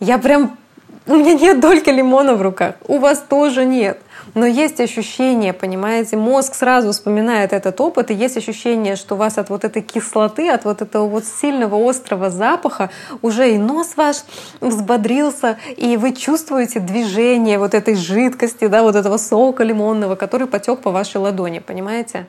Я 0.00 0.18
прям 0.18 0.58
у 1.06 1.16
меня 1.16 1.34
нет 1.34 1.60
дольки 1.60 1.90
лимона 1.90 2.34
в 2.34 2.42
руках, 2.42 2.74
у 2.86 2.98
вас 2.98 3.24
тоже 3.28 3.64
нет. 3.64 3.98
Но 4.34 4.46
есть 4.46 4.80
ощущение, 4.80 5.52
понимаете, 5.52 6.16
мозг 6.16 6.54
сразу 6.54 6.92
вспоминает 6.92 7.52
этот 7.52 7.80
опыт, 7.80 8.10
и 8.10 8.14
есть 8.14 8.36
ощущение, 8.36 8.96
что 8.96 9.14
у 9.14 9.18
вас 9.18 9.36
от 9.36 9.50
вот 9.50 9.64
этой 9.64 9.82
кислоты, 9.82 10.48
от 10.48 10.64
вот 10.64 10.80
этого 10.80 11.06
вот 11.08 11.24
сильного 11.24 11.76
острого 11.90 12.30
запаха 12.30 12.90
уже 13.20 13.52
и 13.52 13.58
нос 13.58 13.92
ваш 13.96 14.18
взбодрился, 14.60 15.58
и 15.76 15.96
вы 15.96 16.12
чувствуете 16.12 16.78
движение 16.80 17.58
вот 17.58 17.74
этой 17.74 17.94
жидкости, 17.94 18.68
да, 18.68 18.82
вот 18.82 18.94
этого 18.94 19.16
сока 19.16 19.64
лимонного, 19.64 20.14
который 20.14 20.46
потек 20.46 20.80
по 20.80 20.92
вашей 20.92 21.16
ладони, 21.16 21.58
понимаете? 21.58 22.26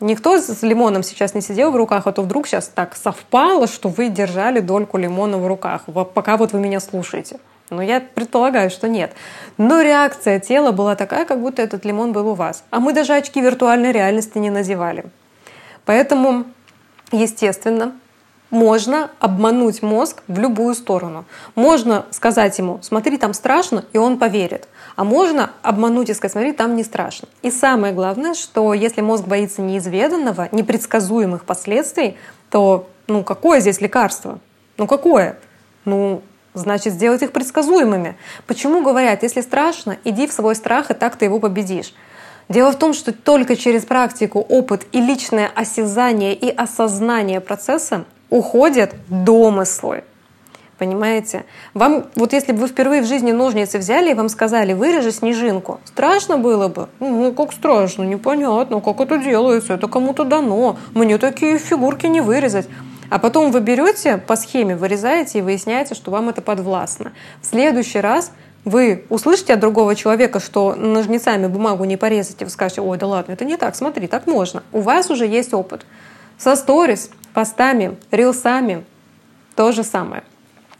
Никто 0.00 0.36
с 0.38 0.62
лимоном 0.62 1.02
сейчас 1.02 1.34
не 1.34 1.40
сидел 1.40 1.70
в 1.70 1.76
руках, 1.76 2.06
а 2.06 2.12
то 2.12 2.22
вдруг 2.22 2.46
сейчас 2.46 2.68
так 2.68 2.96
совпало, 2.96 3.66
что 3.68 3.88
вы 3.88 4.08
держали 4.08 4.60
дольку 4.60 4.98
лимона 4.98 5.38
в 5.38 5.46
руках, 5.46 5.82
пока 6.12 6.36
вот 6.36 6.52
вы 6.52 6.60
меня 6.60 6.80
слушаете. 6.80 7.38
Но 7.70 7.82
я 7.82 8.00
предполагаю, 8.00 8.70
что 8.70 8.88
нет. 8.88 9.12
Но 9.56 9.80
реакция 9.80 10.40
тела 10.40 10.72
была 10.72 10.94
такая, 10.94 11.24
как 11.24 11.40
будто 11.40 11.62
этот 11.62 11.84
лимон 11.84 12.12
был 12.12 12.28
у 12.28 12.34
вас. 12.34 12.64
А 12.70 12.80
мы 12.80 12.92
даже 12.92 13.14
очки 13.14 13.40
виртуальной 13.40 13.92
реальности 13.92 14.38
не 14.38 14.50
надевали. 14.50 15.04
Поэтому, 15.84 16.44
естественно, 17.10 17.92
можно 18.52 19.10
обмануть 19.18 19.82
мозг 19.82 20.22
в 20.28 20.38
любую 20.38 20.74
сторону. 20.74 21.24
Можно 21.54 22.04
сказать 22.10 22.58
ему, 22.58 22.80
смотри, 22.82 23.16
там 23.16 23.32
страшно, 23.32 23.86
и 23.94 23.98
он 23.98 24.18
поверит. 24.18 24.68
А 24.94 25.04
можно 25.04 25.52
обмануть 25.62 26.10
и 26.10 26.14
сказать, 26.14 26.32
смотри, 26.32 26.52
там 26.52 26.76
не 26.76 26.84
страшно. 26.84 27.28
И 27.40 27.50
самое 27.50 27.94
главное, 27.94 28.34
что 28.34 28.74
если 28.74 29.00
мозг 29.00 29.24
боится 29.24 29.62
неизведанного, 29.62 30.50
непредсказуемых 30.52 31.44
последствий, 31.44 32.18
то 32.50 32.90
ну 33.06 33.24
какое 33.24 33.60
здесь 33.60 33.80
лекарство? 33.80 34.38
Ну 34.76 34.86
какое? 34.86 35.38
Ну 35.86 36.22
значит 36.54 36.94
сделать 36.94 37.22
их 37.22 37.32
предсказуемыми. 37.32 38.16
Почему 38.46 38.82
говорят, 38.82 39.22
если 39.22 39.40
страшно, 39.40 39.96
иди 40.04 40.26
в 40.26 40.32
свой 40.32 40.54
страх, 40.54 40.90
и 40.90 40.94
так 40.94 41.16
ты 41.16 41.24
его 41.24 41.40
победишь. 41.40 41.94
Дело 42.48 42.72
в 42.72 42.76
том, 42.76 42.92
что 42.92 43.12
только 43.12 43.56
через 43.56 43.84
практику, 43.84 44.40
опыт 44.40 44.86
и 44.92 45.00
личное 45.00 45.50
осязание 45.54 46.34
и 46.34 46.50
осознание 46.50 47.40
процесса 47.40 48.04
уходят 48.30 48.94
домыслы. 49.08 50.04
Понимаете? 50.78 51.44
Вам, 51.74 52.06
вот 52.16 52.32
если 52.32 52.50
бы 52.50 52.62
вы 52.62 52.66
впервые 52.66 53.02
в 53.02 53.06
жизни 53.06 53.30
ножницы 53.30 53.78
взяли 53.78 54.10
и 54.10 54.14
вам 54.14 54.28
сказали, 54.28 54.72
вырежи 54.72 55.12
снежинку, 55.12 55.80
страшно 55.84 56.38
было 56.38 56.66
бы? 56.66 56.88
Ну, 56.98 57.32
как 57.32 57.52
страшно, 57.52 58.02
непонятно, 58.02 58.80
как 58.80 59.00
это 59.00 59.18
делается, 59.18 59.74
это 59.74 59.86
кому-то 59.86 60.24
дано, 60.24 60.76
мне 60.92 61.18
такие 61.18 61.58
фигурки 61.58 62.06
не 62.06 62.20
вырезать. 62.20 62.66
А 63.12 63.18
потом 63.18 63.52
вы 63.52 63.60
берете 63.60 64.16
по 64.16 64.36
схеме, 64.36 64.74
вырезаете 64.74 65.40
и 65.40 65.42
выясняете, 65.42 65.94
что 65.94 66.10
вам 66.10 66.30
это 66.30 66.40
подвластно. 66.40 67.12
В 67.42 67.46
следующий 67.46 68.00
раз 68.00 68.32
вы 68.64 69.04
услышите 69.10 69.52
от 69.52 69.60
другого 69.60 69.94
человека, 69.94 70.40
что 70.40 70.74
ножницами 70.74 71.46
бумагу 71.46 71.84
не 71.84 71.98
порезать, 71.98 72.42
вы 72.42 72.48
скажете, 72.48 72.80
ой, 72.80 72.96
да 72.96 73.06
ладно, 73.06 73.32
это 73.32 73.44
не 73.44 73.58
так, 73.58 73.76
смотри, 73.76 74.06
так 74.06 74.26
можно. 74.26 74.62
У 74.72 74.80
вас 74.80 75.10
уже 75.10 75.26
есть 75.26 75.52
опыт. 75.52 75.84
Со 76.38 76.56
сторис, 76.56 77.10
постами, 77.34 77.98
рилсами 78.10 78.82
то 79.56 79.72
же 79.72 79.84
самое. 79.84 80.22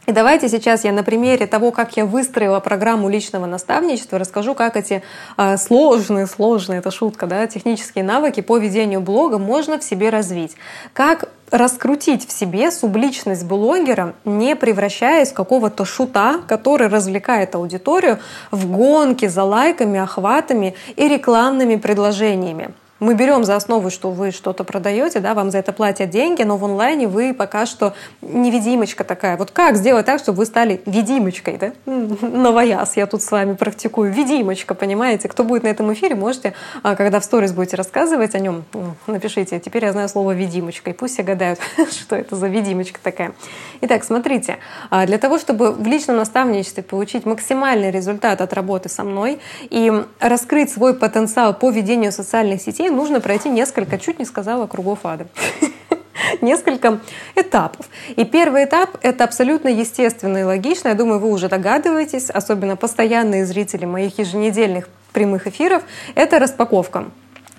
И 0.06 0.12
давайте 0.12 0.48
сейчас 0.48 0.84
я 0.84 0.92
на 0.92 1.04
примере 1.04 1.46
того, 1.46 1.70
как 1.70 1.98
я 1.98 2.06
выстроила 2.06 2.60
программу 2.60 3.10
личного 3.10 3.44
наставничества, 3.44 4.18
расскажу, 4.18 4.54
как 4.54 4.78
эти 4.78 5.02
э, 5.36 5.58
сложные, 5.58 6.26
сложные, 6.26 6.78
это 6.78 6.90
шутка, 6.90 7.26
да, 7.26 7.46
технические 7.46 8.04
навыки 8.04 8.40
по 8.40 8.56
ведению 8.56 9.02
блога 9.02 9.36
можно 9.36 9.78
в 9.78 9.84
себе 9.84 10.08
развить. 10.08 10.56
Как 10.94 11.28
раскрутить 11.52 12.26
в 12.26 12.32
себе 12.32 12.72
субличность 12.72 13.44
блогера, 13.44 14.14
не 14.24 14.56
превращаясь 14.56 15.30
в 15.30 15.34
какого-то 15.34 15.84
шута, 15.84 16.40
который 16.48 16.88
развлекает 16.88 17.54
аудиторию 17.54 18.18
в 18.50 18.66
гонке 18.70 19.28
за 19.28 19.44
лайками, 19.44 20.00
охватами 20.00 20.74
и 20.96 21.06
рекламными 21.06 21.76
предложениями 21.76 22.72
мы 23.02 23.14
берем 23.14 23.42
за 23.44 23.56
основу, 23.56 23.90
что 23.90 24.12
вы 24.12 24.30
что-то 24.30 24.62
продаете, 24.62 25.18
да, 25.18 25.34
вам 25.34 25.50
за 25.50 25.58
это 25.58 25.72
платят 25.72 26.10
деньги, 26.10 26.42
но 26.42 26.56
в 26.56 26.64
онлайне 26.64 27.08
вы 27.08 27.34
пока 27.34 27.66
что 27.66 27.94
невидимочка 28.20 29.02
такая. 29.02 29.36
Вот 29.36 29.50
как 29.50 29.76
сделать 29.76 30.06
так, 30.06 30.20
чтобы 30.20 30.38
вы 30.38 30.46
стали 30.46 30.80
видимочкой, 30.86 31.58
да? 31.58 31.72
Новояз, 31.86 32.96
я 32.96 33.06
тут 33.06 33.22
с 33.22 33.30
вами 33.32 33.54
практикую. 33.54 34.12
Видимочка, 34.12 34.74
понимаете? 34.74 35.28
Кто 35.28 35.42
будет 35.42 35.64
на 35.64 35.68
этом 35.68 35.92
эфире, 35.92 36.14
можете, 36.14 36.54
а, 36.84 36.94
когда 36.94 37.18
в 37.18 37.24
сторис 37.24 37.52
будете 37.52 37.76
рассказывать 37.76 38.36
о 38.36 38.38
нем, 38.38 38.64
напишите. 39.08 39.58
Теперь 39.58 39.84
я 39.84 39.92
знаю 39.92 40.08
слово 40.08 40.32
видимочка, 40.32 40.90
и 40.90 40.92
пусть 40.92 41.14
все 41.14 41.24
гадают, 41.24 41.58
что 41.90 42.14
это 42.14 42.36
за 42.36 42.46
видимочка 42.46 43.00
такая. 43.02 43.32
Итак, 43.80 44.04
смотрите, 44.04 44.58
а, 44.90 45.06
для 45.06 45.18
того, 45.18 45.38
чтобы 45.38 45.72
в 45.72 45.84
личном 45.84 46.18
наставничестве 46.18 46.84
получить 46.84 47.26
максимальный 47.26 47.90
результат 47.90 48.40
от 48.40 48.52
работы 48.52 48.88
со 48.88 49.02
мной 49.02 49.40
и 49.70 49.92
раскрыть 50.20 50.70
свой 50.70 50.94
потенциал 50.94 51.52
по 51.52 51.68
ведению 51.70 52.12
социальных 52.12 52.62
сетей, 52.62 52.91
нужно 52.92 53.20
пройти 53.20 53.48
несколько, 53.48 53.98
чуть 53.98 54.18
не 54.18 54.24
сказала, 54.24 54.66
кругов 54.66 55.00
ада. 55.04 55.26
несколько 56.40 57.00
этапов. 57.36 57.86
И 58.16 58.24
первый 58.24 58.64
этап— 58.64 58.98
это 59.02 59.24
абсолютно 59.24 59.68
естественно 59.68 60.38
и 60.38 60.42
логично. 60.42 60.88
Я 60.88 60.94
думаю, 60.94 61.18
вы 61.20 61.30
уже 61.30 61.48
догадываетесь, 61.48 62.30
особенно 62.30 62.76
постоянные 62.76 63.44
зрители 63.46 63.84
моих 63.84 64.18
еженедельных 64.18 64.88
прямых 65.12 65.46
эфиров, 65.46 65.82
это 66.14 66.38
распаковка. 66.38 67.06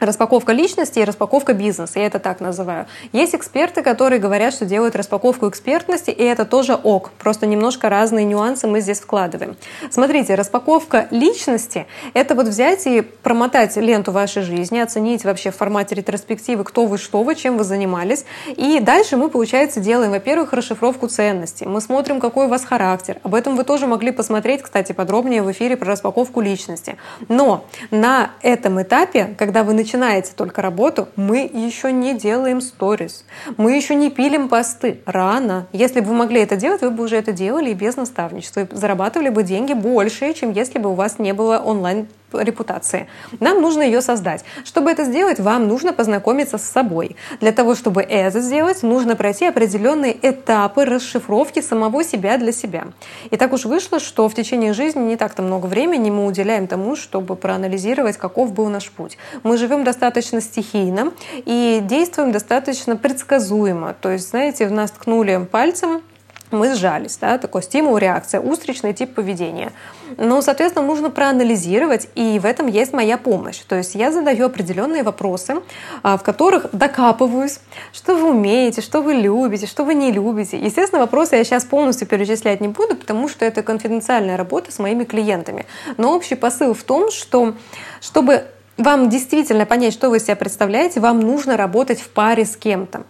Распаковка 0.03 0.51
личности 0.51 0.99
и 0.99 1.03
распаковка 1.05 1.53
бизнеса, 1.53 1.99
я 1.99 2.07
это 2.07 2.19
так 2.19 2.41
называю. 2.41 2.87
Есть 3.13 3.35
эксперты, 3.35 3.81
которые 3.81 4.19
говорят, 4.19 4.53
что 4.53 4.65
делают 4.65 4.97
распаковку 4.97 5.47
экспертности, 5.47 6.09
и 6.09 6.21
это 6.21 6.43
тоже 6.43 6.73
ок. 6.75 7.11
Просто 7.19 7.45
немножко 7.45 7.87
разные 7.87 8.25
нюансы 8.25 8.67
мы 8.67 8.81
здесь 8.81 8.99
вкладываем. 8.99 9.55
Смотрите, 9.89 10.35
распаковка 10.35 11.07
личности— 11.09 11.87
это 12.13 12.35
вот 12.35 12.47
взять 12.47 12.85
и 12.85 12.99
промотать 12.99 13.77
ленту 13.77 14.11
вашей 14.11 14.43
жизни, 14.43 14.79
оценить 14.79 15.23
вообще 15.23 15.51
в 15.51 15.55
формате 15.55 15.95
ретроспективы, 15.95 16.65
кто 16.65 16.85
вы, 16.85 16.97
что 16.97 17.23
вы, 17.23 17.35
чем 17.35 17.57
вы 17.57 17.63
занимались. 17.63 18.25
И 18.57 18.81
дальше 18.81 19.15
мы, 19.15 19.29
получается, 19.29 19.79
делаем, 19.79 20.11
во-первых, 20.11 20.51
расшифровку 20.51 21.07
ценностей. 21.07 21.65
Мы 21.65 21.79
смотрим, 21.79 22.19
какой 22.19 22.47
у 22.47 22.49
вас 22.49 22.65
характер. 22.65 23.19
Об 23.23 23.35
этом 23.35 23.55
вы 23.55 23.63
тоже 23.63 23.87
могли 23.87 24.11
посмотреть, 24.11 24.63
кстати, 24.63 24.91
подробнее 24.91 25.43
в 25.43 25.49
эфире 25.53 25.77
про 25.77 25.87
распаковку 25.87 26.41
личности. 26.41 26.97
Но 27.29 27.63
на 27.89 28.31
этом 28.41 28.81
этапе, 28.81 29.33
когда 29.37 29.63
вы 29.63 29.71
начинаете 29.73 29.92
начинаете 29.93 30.32
только 30.36 30.62
работу, 30.62 31.08
мы 31.15 31.49
еще 31.53 31.91
не 31.91 32.17
делаем 32.17 32.62
сторис, 32.62 33.25
мы 33.58 33.75
еще 33.75 33.93
не 33.93 34.10
пилим 34.10 34.49
посты. 34.49 35.01
Рано. 35.06 35.67
Если 35.71 35.99
бы 35.99 36.08
вы 36.08 36.15
могли 36.15 36.41
это 36.41 36.56
делать, 36.56 36.82
вы 36.82 36.89
бы 36.89 37.03
уже 37.03 37.17
это 37.17 37.32
делали 37.32 37.69
и 37.69 37.73
без 37.73 37.95
наставничества, 37.95 38.62
и 38.62 38.75
зарабатывали 38.75 39.29
бы 39.29 39.43
деньги 39.43 39.73
больше, 39.73 40.34
чем 40.34 40.51
если 40.51 40.79
бы 40.79 40.89
у 40.89 40.93
вас 40.93 41.19
не 41.19 41.34
было 41.34 41.60
онлайн 41.60 42.08
репутации. 42.41 43.08
Нам 43.39 43.62
нужно 43.62 43.82
ее 43.82 44.02
создать. 44.02 44.43
Чтобы 44.63 44.91
это 44.91 45.06
сделать, 45.06 45.39
вам 45.39 45.67
нужно 45.67 45.93
познакомиться 45.93 46.58
с 46.58 46.63
собой. 46.63 47.15
Для 47.39 47.52
того, 47.52 47.76
чтобы 47.76 48.02
это 48.02 48.39
сделать, 48.39 48.84
нужно 48.84 49.15
пройти 49.15 49.46
определенные 49.46 50.15
этапы 50.22 50.86
расшифровки 50.86 51.62
самого 51.62 52.04
себя 52.04 52.38
для 52.38 52.52
себя. 52.52 52.88
И 53.32 53.38
так 53.38 53.54
уж 53.54 53.65
вышло, 53.65 54.00
что 54.00 54.28
в 54.30 54.34
течение 54.34 54.74
жизни 54.74 55.02
не 55.02 55.17
так-то 55.17 55.41
много 55.41 55.67
времени 55.67 56.10
мы 56.10 56.26
уделяем 56.26 56.67
тому, 56.67 56.96
чтобы 56.96 57.36
проанализировать, 57.36 58.17
каков 58.17 58.54
был 58.54 58.69
наш 58.69 58.89
путь. 58.89 59.17
Мы 59.43 59.58
живем 59.58 59.84
достаточно 59.84 60.41
стихийно 60.41 61.13
и 61.46 61.80
действуем 61.84 62.32
достаточно 62.32 62.96
предсказуемо. 62.96 63.96
То 64.00 64.12
есть, 64.12 64.30
знаете, 64.30 64.67
в 64.67 64.72
нас 64.72 64.91
ткнули 64.91 65.48
пальцем, 65.52 66.02
мы 66.51 66.75
сжались, 66.75 67.17
да, 67.17 67.38
такой 67.38 67.63
стимул, 67.63 67.97
реакция, 67.97 68.39
устричный 68.39 68.93
тип 68.93 69.15
поведения. 69.15 69.71
Ну, 70.17 70.41
соответственно, 70.41 70.86
нужно 70.86 71.10
проанализировать, 71.10 72.08
и 72.15 72.39
в 72.39 72.45
этом 72.45 72.67
есть 72.67 72.93
моя 72.93 73.17
помощь. 73.17 73.60
То 73.67 73.75
есть 73.75 73.95
я 73.95 74.12
задаю 74.12 74.45
определенные 74.45 75.03
вопросы, 75.03 75.56
а, 76.03 76.17
в 76.17 76.23
которых 76.23 76.67
докапываюсь, 76.71 77.60
что 77.91 78.15
вы 78.15 78.29
умеете, 78.29 78.82
что 78.82 79.01
вы 79.01 79.15
любите, 79.15 79.65
что 79.65 79.84
вы 79.84 79.95
не 79.95 80.12
любите. 80.12 80.58
Естественно, 80.58 81.01
вопросы 81.01 81.36
я 81.36 81.43
сейчас 81.43 81.65
полностью 81.65 82.08
перечислять 82.08 82.62
не 82.62 82.67
буду, 82.67 82.95
потому 82.95 83.27
что 83.27 83.45
это 83.45 83.63
конфиденциальная 83.63 84.38
работа 84.38 84.71
с 84.71 84.79
моими 84.79 85.03
клиентами. 85.03 85.65
Но 85.97 86.15
общий 86.15 86.36
посыл 86.36 86.73
в 86.73 86.84
том, 86.84 87.10
что 87.10 87.56
чтобы 87.99 88.45
вам 88.77 89.10
действительно 89.10 89.65
понять, 89.65 89.93
что 89.93 90.10
вы 90.10 90.19
себя 90.19 90.36
представляете, 90.36 90.99
вам 90.99 91.19
нужно 91.19 91.58
работать 91.58 92.01
в 92.01 92.10
паре 92.10 92.45
с 92.45 92.56
кем-то. 92.56 93.03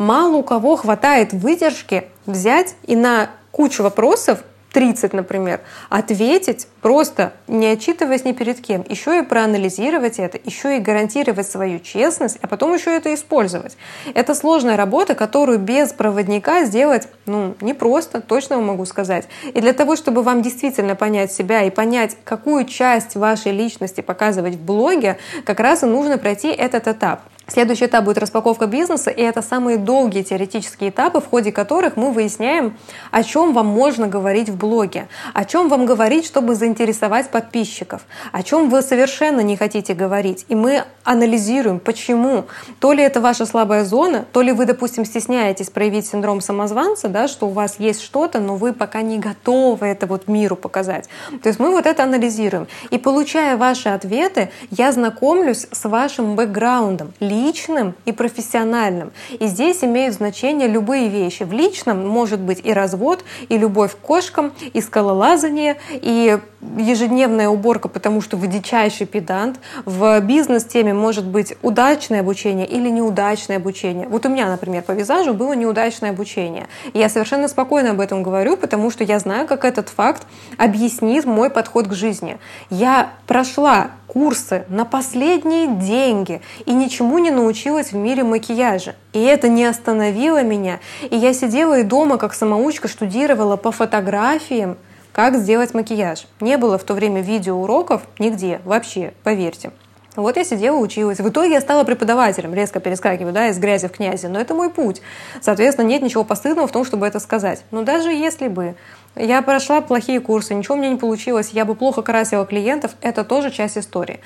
Мало 0.00 0.36
у 0.36 0.42
кого 0.42 0.76
хватает 0.76 1.34
выдержки 1.34 2.04
взять 2.24 2.74
и 2.86 2.96
на 2.96 3.28
кучу 3.50 3.82
вопросов 3.82 4.38
30, 4.72 5.12
например, 5.12 5.60
ответить 5.90 6.68
просто 6.80 7.34
не 7.48 7.66
отчитываясь 7.66 8.24
ни 8.24 8.32
перед 8.32 8.62
кем, 8.62 8.82
еще 8.88 9.18
и 9.18 9.22
проанализировать 9.22 10.18
это, 10.18 10.38
еще 10.42 10.78
и 10.78 10.80
гарантировать 10.80 11.46
свою 11.46 11.80
честность, 11.80 12.38
а 12.40 12.46
потом 12.46 12.72
еще 12.72 12.96
это 12.96 13.12
использовать. 13.12 13.76
Это 14.14 14.34
сложная 14.34 14.78
работа, 14.78 15.14
которую 15.14 15.58
без 15.58 15.92
проводника 15.92 16.64
сделать 16.64 17.06
ну, 17.26 17.54
непросто, 17.60 18.22
точно 18.22 18.56
могу 18.56 18.86
сказать. 18.86 19.28
И 19.52 19.60
для 19.60 19.74
того, 19.74 19.96
чтобы 19.96 20.22
вам 20.22 20.40
действительно 20.40 20.94
понять 20.94 21.30
себя 21.30 21.64
и 21.64 21.68
понять, 21.68 22.16
какую 22.24 22.64
часть 22.64 23.16
вашей 23.16 23.52
личности 23.52 24.00
показывать 24.00 24.54
в 24.54 24.64
блоге, 24.64 25.18
как 25.44 25.60
раз 25.60 25.82
и 25.82 25.86
нужно 25.86 26.16
пройти 26.16 26.48
этот 26.48 26.88
этап. 26.88 27.20
Следующий 27.52 27.86
этап 27.86 28.04
будет 28.04 28.18
распаковка 28.18 28.66
бизнеса, 28.66 29.10
и 29.10 29.20
это 29.20 29.42
самые 29.42 29.76
долгие 29.76 30.22
теоретические 30.22 30.90
этапы, 30.90 31.20
в 31.20 31.26
ходе 31.26 31.50
которых 31.50 31.96
мы 31.96 32.12
выясняем, 32.12 32.78
о 33.10 33.24
чем 33.24 33.52
вам 33.54 33.66
можно 33.66 34.06
говорить 34.06 34.48
в 34.48 34.56
блоге, 34.56 35.08
о 35.34 35.44
чем 35.44 35.68
вам 35.68 35.84
говорить, 35.84 36.24
чтобы 36.24 36.54
заинтересовать 36.54 37.30
подписчиков, 37.30 38.02
о 38.30 38.44
чем 38.44 38.70
вы 38.70 38.82
совершенно 38.82 39.40
не 39.40 39.56
хотите 39.56 39.94
говорить. 39.94 40.46
И 40.48 40.54
мы 40.54 40.84
анализируем, 41.02 41.80
почему. 41.80 42.44
То 42.78 42.92
ли 42.92 43.02
это 43.02 43.20
ваша 43.20 43.46
слабая 43.46 43.84
зона, 43.84 44.24
то 44.32 44.42
ли 44.42 44.52
вы, 44.52 44.64
допустим, 44.64 45.04
стесняетесь 45.04 45.70
проявить 45.70 46.06
синдром 46.06 46.40
самозванца, 46.40 47.08
да, 47.08 47.26
что 47.26 47.48
у 47.48 47.50
вас 47.50 47.80
есть 47.80 48.00
что-то, 48.00 48.38
но 48.38 48.54
вы 48.54 48.72
пока 48.72 49.02
не 49.02 49.18
готовы 49.18 49.86
это 49.86 50.06
вот 50.06 50.28
миру 50.28 50.54
показать. 50.54 51.08
То 51.42 51.48
есть 51.48 51.58
мы 51.58 51.70
вот 51.70 51.86
это 51.86 52.04
анализируем. 52.04 52.68
И 52.90 52.98
получая 52.98 53.56
ваши 53.56 53.88
ответы, 53.88 54.50
я 54.70 54.92
знакомлюсь 54.92 55.66
с 55.72 55.88
вашим 55.88 56.36
бэкграундом, 56.36 57.12
личным 57.40 57.94
и 58.04 58.12
профессиональным. 58.12 59.12
И 59.38 59.46
здесь 59.46 59.82
имеют 59.82 60.14
значение 60.14 60.68
любые 60.68 61.08
вещи. 61.08 61.42
В 61.42 61.52
личном 61.52 62.06
может 62.06 62.40
быть 62.40 62.60
и 62.64 62.72
развод, 62.72 63.24
и 63.48 63.58
любовь 63.58 63.92
к 63.92 63.98
кошкам, 63.98 64.52
и 64.72 64.80
скалолазание, 64.80 65.76
и 65.90 66.38
ежедневная 66.76 67.48
уборка, 67.48 67.88
потому 67.88 68.20
что 68.20 68.36
вы 68.36 68.46
дичайший 68.46 69.06
педант. 69.06 69.58
В 69.84 70.20
бизнес-теме 70.20 70.92
может 70.92 71.24
быть 71.24 71.54
удачное 71.62 72.20
обучение 72.20 72.66
или 72.66 72.88
неудачное 72.88 73.56
обучение. 73.56 74.06
Вот 74.08 74.26
у 74.26 74.28
меня, 74.28 74.46
например, 74.46 74.82
по 74.82 74.92
визажу 74.92 75.34
было 75.34 75.54
неудачное 75.54 76.10
обучение. 76.10 76.66
Я 76.92 77.08
совершенно 77.08 77.48
спокойно 77.48 77.90
об 77.92 78.00
этом 78.00 78.22
говорю, 78.22 78.56
потому 78.56 78.90
что 78.90 79.04
я 79.04 79.18
знаю, 79.18 79.46
как 79.46 79.64
этот 79.64 79.88
факт 79.88 80.26
объяснит 80.58 81.24
мой 81.24 81.50
подход 81.50 81.86
к 81.88 81.94
жизни. 81.94 82.38
Я 82.68 83.10
прошла 83.26 83.90
курсы 84.06 84.64
на 84.68 84.84
последние 84.84 85.68
деньги 85.68 86.42
и 86.66 86.72
ничему 86.72 87.18
не 87.18 87.30
научилась 87.30 87.92
в 87.92 87.96
мире 87.96 88.24
макияжа. 88.24 88.96
И 89.12 89.20
это 89.20 89.48
не 89.48 89.64
остановило 89.64 90.42
меня. 90.42 90.80
И 91.08 91.16
я 91.16 91.32
сидела 91.32 91.78
и 91.78 91.84
дома, 91.84 92.18
как 92.18 92.34
самоучка, 92.34 92.88
штудировала 92.88 93.56
по 93.56 93.70
фотографиям, 93.70 94.76
как 95.20 95.36
сделать 95.36 95.74
макияж. 95.74 96.26
Не 96.40 96.56
было 96.56 96.78
в 96.78 96.84
то 96.84 96.94
время 96.94 97.20
видеоуроков 97.20 98.00
нигде, 98.18 98.62
вообще, 98.64 99.12
поверьте. 99.22 99.70
Вот 100.16 100.38
я 100.38 100.44
сидела, 100.44 100.78
училась. 100.78 101.20
В 101.20 101.28
итоге 101.28 101.52
я 101.52 101.60
стала 101.60 101.84
преподавателем, 101.84 102.54
резко 102.54 102.80
перескакиваю, 102.80 103.34
да, 103.34 103.48
из 103.48 103.58
грязи 103.58 103.86
в 103.86 103.92
князи. 103.92 104.24
Но 104.24 104.40
это 104.40 104.54
мой 104.54 104.70
путь. 104.70 105.02
Соответственно, 105.42 105.86
нет 105.86 106.00
ничего 106.00 106.24
постыдного 106.24 106.66
в 106.66 106.72
том, 106.72 106.86
чтобы 106.86 107.06
это 107.06 107.20
сказать. 107.20 107.64
Но 107.70 107.82
даже 107.82 108.10
если 108.10 108.48
бы 108.48 108.76
я 109.14 109.42
прошла 109.42 109.82
плохие 109.82 110.20
курсы, 110.20 110.54
ничего 110.54 110.76
меня 110.76 110.88
не 110.88 110.96
получилось, 110.96 111.50
я 111.52 111.66
бы 111.66 111.74
плохо 111.74 112.00
красила 112.00 112.46
клиентов, 112.46 112.92
это 113.02 113.22
тоже 113.22 113.50
часть 113.50 113.76
истории. 113.76 114.20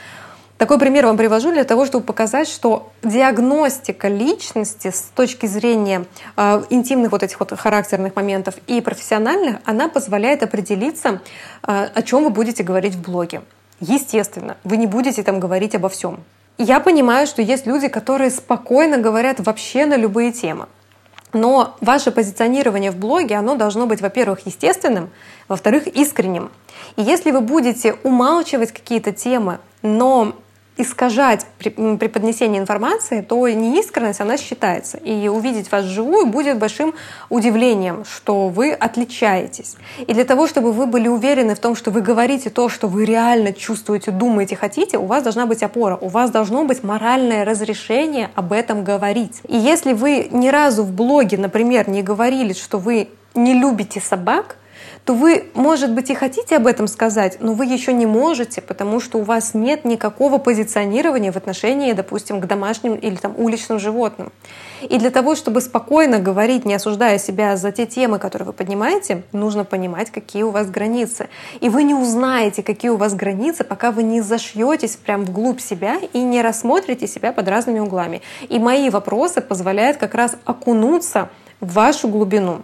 Такой 0.59 0.79
пример 0.79 1.07
вам 1.07 1.17
привожу 1.17 1.51
для 1.51 1.64
того, 1.64 1.85
чтобы 1.85 2.05
показать, 2.05 2.49
что 2.49 2.93
диагностика 3.03 4.07
личности 4.07 4.88
с 4.88 5.11
точки 5.14 5.47
зрения 5.47 6.05
э, 6.37 6.62
интимных 6.71 7.11
вот 7.11 7.25
этих 7.25 7.40
вот 7.40 7.53
характерных 7.59 8.14
моментов 8.14 8.55
и 8.69 8.81
профессиональных, 8.81 9.57
она 9.64 9.88
позволяет 9.88 10.45
определиться, 10.45 11.21
э, 11.67 11.88
о 11.93 12.03
чем 12.03 12.23
вы 12.23 12.31
будете 12.31 12.62
говорить 12.62 12.95
в 12.95 13.03
блоге. 13.03 13.43
Естественно, 13.81 14.57
вы 14.62 14.77
не 14.77 14.87
будете 14.87 15.25
там 15.25 15.40
говорить 15.40 15.75
обо 15.75 15.88
всем. 15.88 16.21
Я 16.57 16.79
понимаю, 16.79 17.27
что 17.27 17.43
есть 17.43 17.67
люди, 17.67 17.88
которые 17.88 18.31
спокойно 18.31 18.99
говорят 18.99 19.40
вообще 19.40 19.87
на 19.87 19.97
любые 19.97 20.31
темы. 20.31 20.67
Но 21.33 21.77
ваше 21.81 22.12
позиционирование 22.12 22.93
в 22.93 22.97
блоге, 22.97 23.35
оно 23.35 23.57
должно 23.57 23.87
быть, 23.87 24.01
во-первых, 24.01 24.47
естественным, 24.47 25.11
во-вторых, 25.49 25.88
искренним. 25.88 26.53
И 26.95 27.03
если 27.03 27.33
вы 27.33 27.40
будете 27.40 27.95
умалчивать 28.05 28.71
какие-то 28.71 29.11
темы, 29.11 29.59
но 29.83 30.37
искажать 30.76 31.46
при, 31.58 31.70
при 31.70 32.08
поднесении 32.08 32.58
информации, 32.58 33.20
то 33.20 33.48
неискренность, 33.48 34.20
она 34.20 34.37
считается. 34.37 34.98
И 34.98 35.28
увидеть 35.28 35.70
вас 35.70 35.84
вживую 35.84 36.26
будет 36.26 36.58
большим 36.58 36.94
удивлением, 37.28 38.04
что 38.04 38.48
вы 38.48 38.72
отличаетесь. 38.72 39.76
И 40.06 40.12
для 40.12 40.24
того, 40.24 40.48
чтобы 40.48 40.72
вы 40.72 40.87
были 40.87 41.06
уверены 41.06 41.54
в 41.54 41.60
том, 41.60 41.76
что 41.76 41.90
вы 41.90 42.00
говорите 42.00 42.50
то, 42.50 42.68
что 42.68 42.88
вы 42.88 43.04
реально 43.04 43.52
чувствуете, 43.52 44.10
думаете, 44.10 44.56
хотите, 44.56 44.98
у 44.98 45.06
вас 45.06 45.22
должна 45.22 45.46
быть 45.46 45.62
опора, 45.62 45.96
у 46.00 46.08
вас 46.08 46.30
должно 46.30 46.64
быть 46.64 46.82
моральное 46.82 47.44
разрешение 47.44 48.30
об 48.34 48.52
этом 48.52 48.83
говорить. 48.83 49.40
И 49.46 49.56
если 49.56 49.92
вы 49.92 50.29
ни 50.33 50.48
разу 50.48 50.83
в 50.83 50.92
блоге, 50.92 51.38
например, 51.38 51.88
не 51.88 52.02
говорили, 52.02 52.52
что 52.52 52.79
вы 52.79 53.08
не 53.35 53.54
любите 53.54 54.00
собак, 54.00 54.56
то 55.05 55.13
вы, 55.13 55.44
может 55.55 55.92
быть, 55.92 56.09
и 56.11 56.15
хотите 56.15 56.57
об 56.57 56.67
этом 56.67 56.87
сказать, 56.88 57.37
но 57.40 57.52
вы 57.52 57.67
еще 57.67 57.92
не 57.92 58.07
можете, 58.07 58.63
потому 58.63 59.00
что 59.00 59.19
у 59.19 59.23
вас 59.23 59.52
нет 59.52 59.85
никакого 59.85 60.38
позиционирования 60.38 61.31
в 61.31 61.37
отношении, 61.37 61.92
допустим, 61.92 62.40
к 62.40 62.46
домашним 62.46 62.94
или 62.94 63.17
там 63.17 63.35
уличным 63.37 63.79
животным. 63.79 64.33
И 64.81 64.98
для 64.98 65.11
того, 65.11 65.35
чтобы 65.35 65.61
спокойно 65.61 66.21
говорить, 66.21 66.65
не 66.65 66.75
осуждая 66.75 67.19
себя 67.19 67.57
за 67.57 67.71
те 67.71 67.85
темы, 67.85 68.19
которые 68.19 68.46
вы 68.46 68.52
поднимаете, 68.55 69.23
нужно 69.33 69.65
понимать, 69.65 70.11
какие 70.11 70.42
у 70.42 70.50
вас 70.50 70.71
границы. 70.71 71.29
И 71.61 71.69
вы 71.69 71.85
не 71.85 71.94
узнаете, 71.94 72.63
какие 72.63 72.90
у 72.90 72.96
вас 72.96 73.15
границы, 73.15 73.63
пока 73.65 73.90
вы 73.92 74.02
не 74.02 74.23
зашьетесь 74.23 74.96
прям 74.96 75.25
вглубь 75.25 75.61
себя 75.61 75.98
и 76.15 76.23
не 76.23 76.40
рассмотрите 76.40 77.07
себя 77.07 77.33
под 77.33 77.48
разными 77.48 77.81
углами. 77.81 78.23
И 78.48 78.59
мои 78.59 78.88
вопросы 78.88 79.42
позволяют 79.42 79.98
как 79.98 80.15
раз 80.15 80.37
окунуться 80.46 81.29
в 81.61 81.75
вашу 81.75 82.09
глубину. 82.09 82.63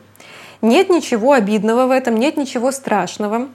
Нет 0.63 0.91
ничего 0.91 1.33
обидного 1.33 1.87
в 1.87 1.91
этом, 1.91 2.17
нет 2.17 2.37
ничего 2.37 2.71
страшного. 2.71 3.49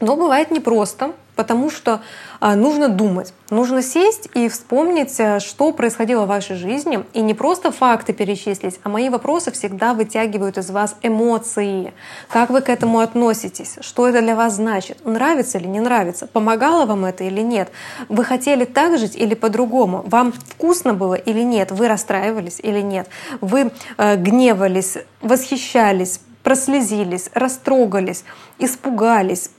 Но 0.00 0.16
бывает 0.16 0.50
непросто, 0.50 1.12
потому 1.36 1.70
что 1.70 2.00
а, 2.38 2.54
нужно 2.54 2.88
думать, 2.88 3.34
нужно 3.50 3.82
сесть 3.82 4.28
и 4.34 4.48
вспомнить, 4.48 5.14
э, 5.18 5.40
что 5.40 5.72
происходило 5.72 6.24
в 6.24 6.28
вашей 6.28 6.56
жизни, 6.56 7.04
и 7.12 7.20
не 7.20 7.34
просто 7.34 7.70
факты 7.70 8.14
перечислить, 8.14 8.80
а 8.82 8.88
мои 8.88 9.10
вопросы 9.10 9.50
всегда 9.50 9.92
вытягивают 9.92 10.56
из 10.56 10.70
вас 10.70 10.96
эмоции. 11.02 11.92
Как 12.28 12.48
вы 12.48 12.62
к 12.62 12.70
этому 12.70 13.00
относитесь? 13.00 13.76
Что 13.80 14.08
это 14.08 14.22
для 14.22 14.36
вас 14.36 14.54
значит? 14.54 15.04
Нравится 15.06 15.58
или 15.58 15.66
не 15.66 15.80
нравится? 15.80 16.26
Помогало 16.26 16.86
вам 16.86 17.04
это 17.04 17.24
или 17.24 17.42
нет? 17.42 17.70
Вы 18.08 18.24
хотели 18.24 18.64
так 18.64 18.98
жить 18.98 19.16
или 19.16 19.34
по-другому? 19.34 20.02
Вам 20.06 20.32
вкусно 20.32 20.94
было 20.94 21.14
или 21.14 21.40
нет? 21.40 21.72
Вы 21.72 21.88
расстраивались 21.88 22.58
или 22.62 22.80
нет? 22.80 23.06
Вы 23.42 23.70
э, 23.98 24.16
гневались, 24.16 24.96
восхищались, 25.20 26.20
прослезились, 26.42 27.30
растрогались, 27.34 28.24
испугались, 28.58 29.50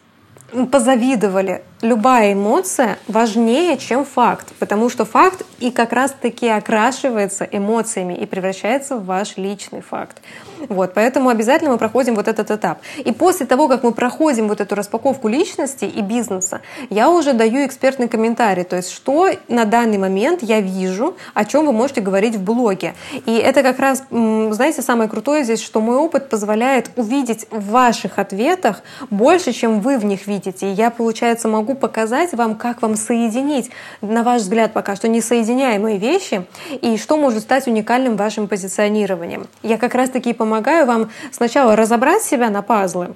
позавидовали, 0.72 1.64
любая 1.82 2.34
эмоция 2.34 2.98
важнее, 3.08 3.78
чем 3.78 4.06
факт, 4.06 4.54
потому 4.60 4.90
что 4.90 5.06
факт 5.06 5.46
и 5.60 5.72
как 5.72 5.94
раз-таки 5.94 6.48
окрашивается 6.48 7.48
эмоциями 7.50 8.14
и 8.14 8.26
превращается 8.26 8.98
в 8.98 9.06
ваш 9.06 9.38
личный 9.38 9.82
факт. 9.82 10.22
Вот, 10.70 10.94
поэтому 10.94 11.30
обязательно 11.30 11.72
мы 11.72 11.78
проходим 11.78 12.16
вот 12.16 12.28
этот 12.28 12.52
этап. 12.52 12.80
И 12.98 13.12
после 13.12 13.46
того, 13.46 13.68
как 13.68 13.84
мы 13.84 13.92
проходим 13.92 14.48
вот 14.48 14.62
эту 14.62 14.76
распаковку 14.76 15.28
личности 15.28 15.86
и 15.86 16.02
бизнеса, 16.02 16.62
я 16.90 17.10
уже 17.10 17.34
даю 17.34 17.66
экспертный 17.66 18.08
комментарий, 18.08 18.64
то 18.64 18.76
есть 18.76 18.92
что 18.92 19.30
на 19.48 19.66
данный 19.66 19.98
момент 19.98 20.44
я 20.44 20.62
вижу, 20.62 21.16
о 21.34 21.46
чем 21.46 21.66
вы 21.66 21.74
можете 21.74 22.02
говорить 22.02 22.36
в 22.36 22.44
блоге. 22.44 22.94
И 23.26 23.36
это 23.36 23.64
как 23.64 23.80
раз, 23.80 24.04
знаете, 24.10 24.82
самое 24.82 25.10
крутое 25.10 25.44
здесь, 25.44 25.62
что 25.62 25.82
мой 25.82 25.98
опыт 25.98 26.30
позволяет 26.30 26.92
увидеть 26.96 27.48
в 27.52 27.72
ваших 27.72 28.20
ответах 28.20 28.82
больше, 29.10 29.52
чем 29.52 29.82
вы 29.82 29.98
в 29.98 30.06
них 30.06 30.28
видите. 30.28 30.72
И 30.72 30.74
я, 30.74 30.90
получается, 30.92 31.48
могу 31.48 31.74
показать 31.74 32.34
вам, 32.34 32.56
как 32.56 32.82
вам 32.82 32.96
соединить, 32.96 33.72
на 34.02 34.24
ваш 34.24 34.42
взгляд, 34.42 34.74
пока 34.74 34.96
что 34.96 35.08
несоединяемые 35.08 35.98
вещи, 35.98 36.46
и 36.82 36.98
что 36.98 37.18
может 37.18 37.44
стать 37.44 37.68
уникальным 37.68 38.16
вашим 38.16 38.48
позиционированием. 38.48 39.48
Я 39.64 39.78
как 39.78 39.96
раз-таки 39.96 40.34
помогаю 40.34 40.51
вам 40.86 41.10
сначала 41.32 41.76
разобрать 41.76 42.22
себя 42.22 42.50
на 42.50 42.62
пазлы, 42.62 43.14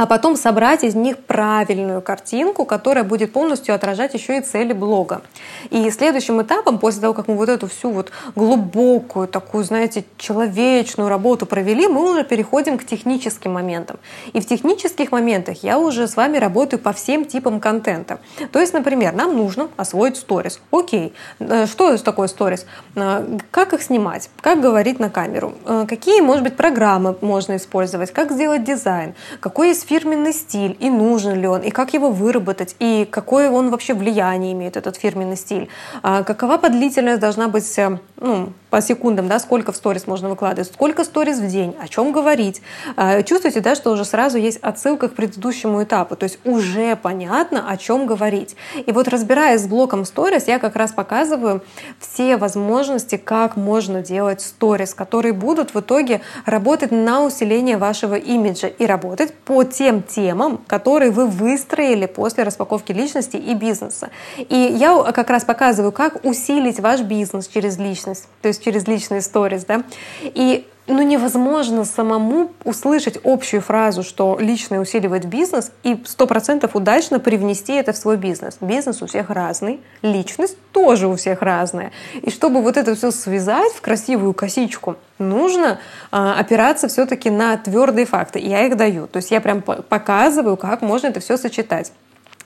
а 0.00 0.06
потом 0.06 0.34
собрать 0.34 0.82
из 0.82 0.94
них 0.94 1.18
правильную 1.18 2.00
картинку, 2.00 2.64
которая 2.64 3.04
будет 3.04 3.34
полностью 3.34 3.74
отражать 3.74 4.14
еще 4.14 4.38
и 4.38 4.40
цели 4.40 4.72
блога. 4.72 5.20
И 5.68 5.90
следующим 5.90 6.40
этапом, 6.40 6.78
после 6.78 7.02
того, 7.02 7.12
как 7.12 7.28
мы 7.28 7.36
вот 7.36 7.50
эту 7.50 7.66
всю 7.66 7.90
вот 7.90 8.10
глубокую, 8.34 9.28
такую, 9.28 9.62
знаете, 9.62 10.06
человечную 10.16 11.10
работу 11.10 11.44
провели, 11.44 11.86
мы 11.86 12.10
уже 12.10 12.24
переходим 12.24 12.78
к 12.78 12.86
техническим 12.86 13.52
моментам. 13.52 13.98
И 14.32 14.40
в 14.40 14.46
технических 14.46 15.12
моментах 15.12 15.62
я 15.62 15.78
уже 15.78 16.08
с 16.08 16.16
вами 16.16 16.38
работаю 16.38 16.80
по 16.80 16.94
всем 16.94 17.26
типам 17.26 17.60
контента. 17.60 18.20
То 18.52 18.58
есть, 18.58 18.72
например, 18.72 19.12
нам 19.12 19.36
нужно 19.36 19.68
освоить 19.76 20.16
сторис. 20.16 20.62
Окей, 20.70 21.12
э, 21.40 21.66
что 21.66 21.94
такое 21.98 22.28
сторис? 22.28 22.64
Э, 22.94 23.36
как 23.50 23.74
их 23.74 23.82
снимать? 23.82 24.30
Как 24.40 24.62
говорить 24.62 24.98
на 24.98 25.10
камеру? 25.10 25.52
Э, 25.66 25.84
какие, 25.86 26.22
может 26.22 26.42
быть, 26.42 26.56
программы 26.56 27.18
можно 27.20 27.56
использовать? 27.56 28.12
Как 28.12 28.32
сделать 28.32 28.64
дизайн? 28.64 29.14
Какой 29.40 29.68
есть 29.68 29.89
фирменный 29.90 30.32
стиль, 30.32 30.76
и 30.78 30.88
нужен 30.88 31.40
ли 31.40 31.48
он, 31.48 31.62
и 31.62 31.70
как 31.70 31.94
его 31.94 32.10
выработать, 32.12 32.76
и 32.78 33.08
какое 33.10 33.50
он 33.50 33.70
вообще 33.70 33.92
влияние 33.92 34.52
имеет, 34.52 34.76
этот 34.76 34.96
фирменный 34.96 35.36
стиль. 35.36 35.68
А 36.02 36.22
какова 36.22 36.58
подлительность 36.58 37.20
должна 37.20 37.48
быть 37.48 37.78
э, 37.78 37.98
ну, 38.20 38.52
по 38.68 38.80
секундам, 38.80 39.28
да, 39.28 39.38
сколько 39.38 39.72
в 39.72 39.76
сторис 39.76 40.06
можно 40.06 40.28
выкладывать, 40.28 40.68
сколько 40.72 41.04
сторис 41.04 41.38
в 41.38 41.48
день, 41.48 41.74
о 41.80 41.88
чем 41.88 42.12
говорить. 42.12 42.62
А, 42.96 43.22
чувствуете, 43.22 43.60
да, 43.60 43.74
что 43.74 43.90
уже 43.90 44.04
сразу 44.04 44.38
есть 44.38 44.58
отсылка 44.58 45.08
к 45.08 45.14
предыдущему 45.14 45.82
этапу, 45.82 46.16
то 46.16 46.24
есть 46.24 46.38
уже 46.44 46.96
понятно, 46.96 47.68
о 47.68 47.76
чем 47.76 48.06
говорить. 48.06 48.56
И 48.86 48.92
вот 48.92 49.08
разбираясь 49.08 49.62
с 49.62 49.66
блоком 49.66 50.04
сторис, 50.04 50.46
я 50.46 50.58
как 50.58 50.76
раз 50.76 50.92
показываю 50.92 51.62
все 51.98 52.36
возможности, 52.36 53.16
как 53.16 53.56
можно 53.56 54.02
делать 54.02 54.40
сторис, 54.42 54.94
которые 54.94 55.32
будут 55.32 55.74
в 55.74 55.80
итоге 55.80 56.20
работать 56.44 56.92
на 56.92 57.24
усиление 57.24 57.78
вашего 57.78 58.14
имиджа 58.14 58.68
и 58.68 58.86
работать 58.86 59.34
по 59.34 59.64
тем 59.64 60.02
темам, 60.02 60.60
которые 60.66 61.10
вы 61.10 61.26
выстроили 61.26 62.06
после 62.06 62.44
распаковки 62.44 62.92
личности 62.92 63.36
и 63.36 63.54
бизнеса. 63.54 64.10
И 64.36 64.56
я 64.56 65.02
как 65.12 65.30
раз 65.30 65.44
показываю, 65.44 65.90
как 65.90 66.24
усилить 66.24 66.78
ваш 66.80 67.00
бизнес 67.00 67.48
через 67.48 67.78
личность. 67.78 68.09
То 68.42 68.48
есть 68.48 68.62
через 68.62 68.86
личные 68.86 69.20
сторис, 69.20 69.64
да, 69.64 69.82
и 70.22 70.66
ну, 70.90 71.02
невозможно 71.02 71.84
самому 71.84 72.52
услышать 72.64 73.18
общую 73.22 73.62
фразу, 73.62 74.02
что 74.02 74.36
личное 74.40 74.80
усиливает 74.80 75.24
бизнес, 75.26 75.70
и 75.82 76.02
сто 76.04 76.26
процентов 76.26 76.74
удачно 76.74 77.20
привнести 77.20 77.74
это 77.74 77.92
в 77.92 77.96
свой 77.96 78.16
бизнес. 78.16 78.58
Бизнес 78.60 79.00
у 79.02 79.06
всех 79.06 79.30
разный, 79.30 79.80
личность 80.02 80.56
тоже 80.72 81.06
у 81.06 81.16
всех 81.16 81.42
разная. 81.42 81.92
И 82.22 82.30
чтобы 82.30 82.60
вот 82.60 82.76
это 82.76 82.94
все 82.94 83.10
связать 83.10 83.72
в 83.72 83.80
красивую 83.80 84.34
косичку, 84.34 84.96
нужно 85.18 85.78
а, 86.10 86.38
опираться 86.38 86.88
все-таки 86.88 87.30
на 87.30 87.56
твердые 87.56 88.06
факты. 88.06 88.40
Я 88.40 88.66
их 88.66 88.76
даю. 88.76 89.06
То 89.06 89.18
есть 89.18 89.30
я 89.30 89.40
прям 89.40 89.62
показываю, 89.62 90.56
как 90.56 90.82
можно 90.82 91.08
это 91.08 91.20
все 91.20 91.36
сочетать. 91.36 91.92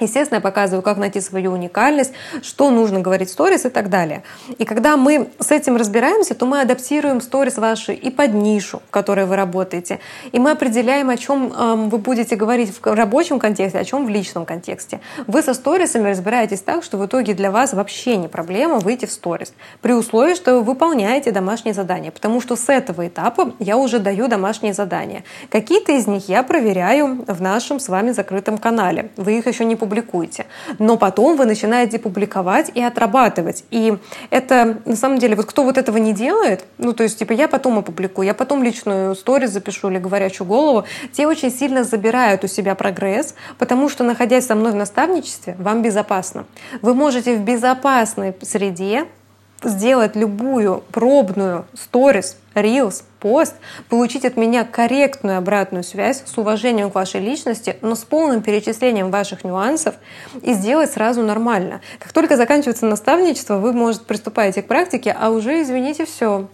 Естественно, 0.00 0.38
я 0.38 0.40
показываю, 0.40 0.82
как 0.82 0.96
найти 0.96 1.20
свою 1.20 1.52
уникальность, 1.52 2.12
что 2.42 2.70
нужно 2.70 2.98
говорить 2.98 3.28
в 3.28 3.32
сторис 3.32 3.64
и 3.64 3.68
так 3.68 3.90
далее. 3.90 4.24
И 4.58 4.64
когда 4.64 4.96
мы 4.96 5.28
с 5.38 5.52
этим 5.52 5.76
разбираемся, 5.76 6.34
то 6.34 6.46
мы 6.46 6.60
адаптируем 6.60 7.20
сторис 7.20 7.58
ваши 7.58 7.94
и 7.94 8.10
под 8.10 8.34
нишу, 8.34 8.82
в 8.88 8.90
которой 8.90 9.24
вы 9.24 9.36
работаете. 9.36 10.00
И 10.32 10.40
мы 10.40 10.50
определяем, 10.50 11.10
о 11.10 11.16
чем 11.16 11.52
э, 11.52 11.74
вы 11.88 11.98
будете 11.98 12.34
говорить 12.34 12.72
в 12.76 12.84
рабочем 12.84 13.38
контексте, 13.38 13.78
о 13.78 13.84
чем 13.84 14.04
в 14.04 14.08
личном 14.08 14.46
контексте. 14.46 14.98
Вы 15.28 15.42
со 15.42 15.54
сторисами 15.54 16.10
разбираетесь 16.10 16.60
так, 16.60 16.82
что 16.82 16.98
в 16.98 17.06
итоге 17.06 17.32
для 17.34 17.52
вас 17.52 17.72
вообще 17.72 18.16
не 18.16 18.26
проблема 18.26 18.80
выйти 18.80 19.06
в 19.06 19.12
сторис. 19.12 19.54
При 19.80 19.92
условии, 19.92 20.34
что 20.34 20.54
вы 20.56 20.62
выполняете 20.62 21.30
домашние 21.30 21.72
задания. 21.72 22.10
Потому 22.10 22.40
что 22.40 22.56
с 22.56 22.68
этого 22.68 23.06
этапа 23.06 23.52
я 23.60 23.76
уже 23.76 24.00
даю 24.00 24.26
домашние 24.26 24.74
задания. 24.74 25.22
Какие-то 25.50 25.92
из 25.92 26.08
них 26.08 26.28
я 26.28 26.42
проверяю 26.42 27.24
в 27.28 27.40
нашем 27.40 27.78
с 27.78 27.88
вами 27.88 28.10
закрытом 28.10 28.58
канале. 28.58 29.10
Вы 29.16 29.38
их 29.38 29.46
еще 29.46 29.64
не 29.64 29.76
публикуете. 29.84 30.46
Но 30.78 30.96
потом 30.96 31.36
вы 31.36 31.44
начинаете 31.44 31.98
публиковать 31.98 32.70
и 32.74 32.82
отрабатывать. 32.82 33.64
И 33.70 33.98
это, 34.30 34.78
на 34.86 34.96
самом 34.96 35.18
деле, 35.18 35.36
вот 35.36 35.46
кто 35.46 35.62
вот 35.62 35.76
этого 35.76 35.98
не 35.98 36.14
делает, 36.14 36.64
ну, 36.78 36.94
то 36.94 37.02
есть, 37.02 37.18
типа, 37.18 37.32
я 37.32 37.48
потом 37.48 37.78
опубликую, 37.78 38.26
я 38.26 38.34
потом 38.34 38.62
личную 38.62 39.14
сторис 39.14 39.50
запишу 39.50 39.90
или 39.90 39.98
говорящую 39.98 40.48
голову, 40.48 40.84
те 41.12 41.26
очень 41.26 41.50
сильно 41.50 41.84
забирают 41.84 42.44
у 42.44 42.48
себя 42.48 42.74
прогресс, 42.74 43.34
потому 43.58 43.90
что, 43.90 44.04
находясь 44.04 44.46
со 44.46 44.54
мной 44.54 44.72
в 44.72 44.76
наставничестве, 44.76 45.54
вам 45.58 45.82
безопасно. 45.82 46.46
Вы 46.80 46.94
можете 46.94 47.36
в 47.36 47.40
безопасной 47.40 48.34
среде 48.40 49.04
сделать 49.64 50.16
любую 50.16 50.82
пробную 50.92 51.66
сторис, 51.74 52.36
рилс, 52.54 53.04
пост, 53.20 53.54
получить 53.88 54.24
от 54.24 54.36
меня 54.36 54.64
корректную 54.64 55.38
обратную 55.38 55.82
связь 55.82 56.22
с 56.24 56.38
уважением 56.38 56.90
к 56.90 56.94
вашей 56.94 57.20
личности, 57.20 57.76
но 57.80 57.94
с 57.94 58.04
полным 58.04 58.42
перечислением 58.42 59.10
ваших 59.10 59.44
нюансов 59.44 59.94
и 60.42 60.52
сделать 60.52 60.92
сразу 60.92 61.22
нормально. 61.22 61.80
Как 61.98 62.12
только 62.12 62.36
заканчивается 62.36 62.86
наставничество, 62.86 63.56
вы, 63.56 63.72
может, 63.72 64.06
приступаете 64.06 64.62
к 64.62 64.66
практике, 64.66 65.16
а 65.18 65.30
уже, 65.30 65.62
извините, 65.62 66.04
все, 66.04 66.48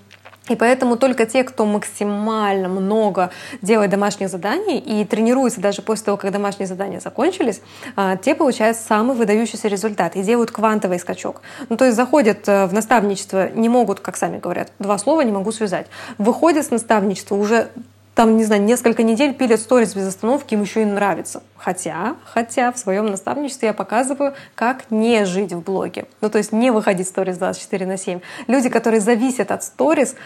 и 0.48 0.56
поэтому 0.56 0.96
только 0.96 1.26
те, 1.26 1.44
кто 1.44 1.64
максимально 1.64 2.68
много 2.68 3.30
делает 3.62 3.90
домашних 3.90 4.28
заданий 4.28 4.78
и 4.78 5.04
тренируется 5.04 5.60
даже 5.60 5.82
после 5.82 6.06
того, 6.06 6.16
как 6.16 6.32
домашние 6.32 6.66
задания 6.66 6.98
закончились, 6.98 7.60
а, 7.94 8.16
те 8.16 8.34
получают 8.34 8.76
самый 8.76 9.16
выдающийся 9.16 9.68
результат 9.68 10.16
и 10.16 10.22
делают 10.22 10.50
квантовый 10.50 10.98
скачок. 10.98 11.42
Ну, 11.68 11.76
то 11.76 11.84
есть 11.84 11.96
заходят 11.96 12.48
э, 12.48 12.66
в 12.66 12.72
наставничество, 12.72 13.50
не 13.50 13.68
могут, 13.68 14.00
как 14.00 14.16
сами 14.16 14.38
говорят, 14.38 14.72
два 14.78 14.98
слова 14.98 15.20
не 15.20 15.32
могу 15.32 15.52
связать. 15.52 15.86
Выходят 16.18 16.66
с 16.66 16.70
наставничества, 16.70 17.36
уже 17.36 17.68
там, 18.14 18.36
не 18.36 18.44
знаю, 18.44 18.62
несколько 18.62 19.02
недель 19.02 19.34
пилят 19.34 19.60
сторис 19.60 19.94
без 19.94 20.08
остановки, 20.08 20.54
им 20.54 20.62
еще 20.62 20.82
и 20.82 20.84
нравится. 20.84 21.42
Хотя, 21.56 22.16
хотя 22.24 22.72
в 22.72 22.78
своем 22.78 23.06
наставничестве 23.06 23.68
я 23.68 23.74
показываю, 23.74 24.34
как 24.54 24.90
не 24.90 25.24
жить 25.24 25.52
в 25.52 25.62
блоге. 25.62 26.06
Ну, 26.20 26.28
то 26.28 26.38
есть 26.38 26.52
не 26.52 26.70
выходить 26.70 27.08
сторис 27.08 27.38
24 27.38 27.86
на 27.86 27.96
7. 27.96 28.20
Люди, 28.46 28.68
которые 28.68 29.00
зависят 29.00 29.50
от 29.50 29.62
сторис, 29.62 30.16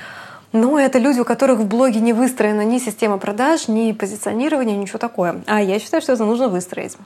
Но 0.52 0.78
это 0.78 1.00
люди, 1.00 1.18
у 1.18 1.24
которых 1.24 1.58
в 1.58 1.66
блоге 1.66 1.98
не 1.98 2.12
выстроена 2.12 2.64
ни 2.64 2.78
система 2.78 3.18
продаж, 3.18 3.66
ни 3.66 3.90
позиционирование, 3.90 4.76
ничего 4.76 5.00
такое. 5.00 5.42
А 5.46 5.60
я 5.60 5.80
считаю, 5.80 6.00
что 6.00 6.12
это 6.12 6.24
нужно 6.24 6.48
выстроить. 6.48 6.96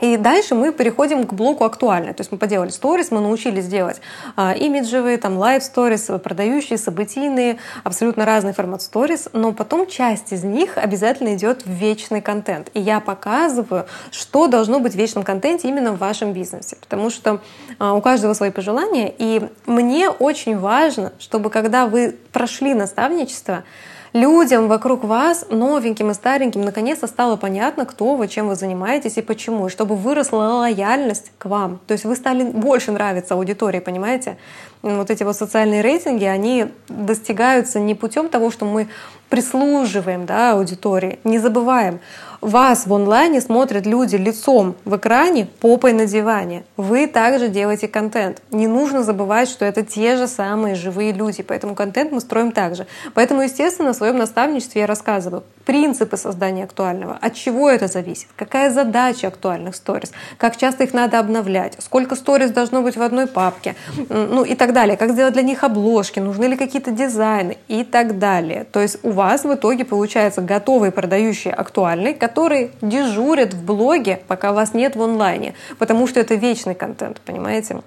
И 0.00 0.16
дальше 0.16 0.54
мы 0.54 0.72
переходим 0.72 1.26
к 1.26 1.32
блоку 1.32 1.64
актуально. 1.64 2.14
То 2.14 2.20
есть 2.20 2.30
мы 2.30 2.38
поделали 2.38 2.70
сторис, 2.70 3.10
мы 3.10 3.20
научились 3.20 3.66
делать 3.66 4.00
а, 4.36 4.52
имиджевые, 4.52 5.18
там, 5.18 5.36
live 5.38 5.62
сторис, 5.62 6.10
продающие, 6.22 6.78
событийные, 6.78 7.58
абсолютно 7.84 8.24
разный 8.24 8.52
формат 8.52 8.82
сторис, 8.82 9.28
но 9.32 9.52
потом 9.52 9.86
часть 9.86 10.32
из 10.32 10.44
них 10.44 10.78
обязательно 10.78 11.34
идет 11.34 11.64
в 11.64 11.70
вечный 11.70 12.20
контент. 12.20 12.70
И 12.74 12.80
я 12.80 13.00
показываю, 13.00 13.86
что 14.10 14.46
должно 14.46 14.80
быть 14.80 14.92
в 14.92 14.96
вечном 14.96 15.24
контенте 15.24 15.68
именно 15.68 15.92
в 15.92 15.98
вашем 15.98 16.32
бизнесе. 16.32 16.76
Потому 16.80 17.10
что 17.10 17.40
а, 17.78 17.94
у 17.94 18.00
каждого 18.00 18.34
свои 18.34 18.50
пожелания, 18.50 19.12
и 19.16 19.48
мне 19.66 20.10
очень 20.10 20.58
важно, 20.58 21.12
чтобы 21.18 21.50
когда 21.50 21.86
вы 21.86 22.16
прошли 22.32 22.74
наставничество, 22.74 23.64
людям 24.12 24.68
вокруг 24.68 25.04
вас, 25.04 25.46
новеньким 25.50 26.10
и 26.10 26.14
стареньким, 26.14 26.62
наконец-то 26.62 27.06
стало 27.06 27.36
понятно, 27.36 27.86
кто 27.86 28.14
вы, 28.14 28.28
чем 28.28 28.48
вы 28.48 28.54
занимаетесь 28.54 29.16
и 29.16 29.22
почему, 29.22 29.66
и 29.66 29.70
чтобы 29.70 29.96
выросла 29.96 30.58
лояльность 30.60 31.32
к 31.38 31.46
вам. 31.46 31.80
То 31.86 31.92
есть 31.92 32.04
вы 32.04 32.16
стали 32.16 32.44
больше 32.44 32.92
нравиться 32.92 33.34
аудитории, 33.34 33.80
понимаете? 33.80 34.36
Вот 34.82 35.10
эти 35.10 35.24
вот 35.24 35.36
социальные 35.36 35.82
рейтинги, 35.82 36.24
они 36.24 36.66
достигаются 36.88 37.80
не 37.80 37.94
путем 37.94 38.28
того, 38.28 38.50
что 38.50 38.64
мы 38.64 38.88
прислуживаем 39.28 40.26
да, 40.26 40.52
аудитории, 40.52 41.18
не 41.24 41.38
забываем. 41.38 42.00
Вас 42.40 42.86
в 42.86 42.94
онлайне 42.94 43.40
смотрят 43.40 43.84
люди 43.84 44.14
лицом 44.14 44.76
в 44.84 44.96
экране, 44.96 45.48
попой 45.60 45.92
на 45.92 46.06
диване. 46.06 46.62
Вы 46.76 47.08
также 47.08 47.48
делаете 47.48 47.88
контент. 47.88 48.40
Не 48.52 48.68
нужно 48.68 49.02
забывать, 49.02 49.48
что 49.48 49.64
это 49.64 49.82
те 49.82 50.16
же 50.16 50.28
самые 50.28 50.76
живые 50.76 51.12
люди, 51.12 51.42
поэтому 51.42 51.74
контент 51.74 52.12
мы 52.12 52.20
строим 52.20 52.52
так 52.52 52.76
же. 52.76 52.86
Поэтому, 53.14 53.42
естественно, 53.42 53.92
в 53.92 53.96
своем 53.96 54.18
наставничестве 54.18 54.82
я 54.82 54.86
рассказываю 54.86 55.42
принципы 55.68 56.16
создания 56.16 56.64
актуального, 56.64 57.18
от 57.20 57.34
чего 57.34 57.68
это 57.68 57.88
зависит, 57.88 58.28
какая 58.36 58.70
задача 58.70 59.28
актуальных 59.28 59.74
сторис, 59.74 60.12
как 60.38 60.56
часто 60.56 60.84
их 60.84 60.94
надо 60.94 61.18
обновлять, 61.18 61.74
сколько 61.78 62.16
сторис 62.16 62.50
должно 62.50 62.80
быть 62.80 62.96
в 62.96 63.02
одной 63.02 63.26
папке, 63.26 63.74
ну 64.08 64.44
и 64.44 64.54
так 64.54 64.72
далее, 64.72 64.96
как 64.96 65.10
сделать 65.10 65.34
для 65.34 65.42
них 65.42 65.64
обложки, 65.64 66.20
нужны 66.20 66.46
ли 66.46 66.56
какие-то 66.56 66.90
дизайны 66.90 67.58
и 67.68 67.84
так 67.84 68.18
далее. 68.18 68.64
То 68.72 68.80
есть 68.80 69.00
у 69.02 69.10
вас 69.10 69.44
в 69.44 69.52
итоге 69.52 69.84
получается 69.84 70.40
готовый 70.40 70.90
продающий 70.90 71.50
актуальный, 71.50 72.14
которые 72.28 72.70
дежурят 72.82 73.54
в 73.54 73.64
блоге, 73.64 74.20
пока 74.28 74.52
вас 74.52 74.74
нет 74.74 74.96
в 74.96 75.02
онлайне, 75.02 75.54
потому 75.78 76.06
что 76.06 76.20
это 76.20 76.34
вечный 76.34 76.74
контент, 76.74 77.20
понимаете? 77.24 77.80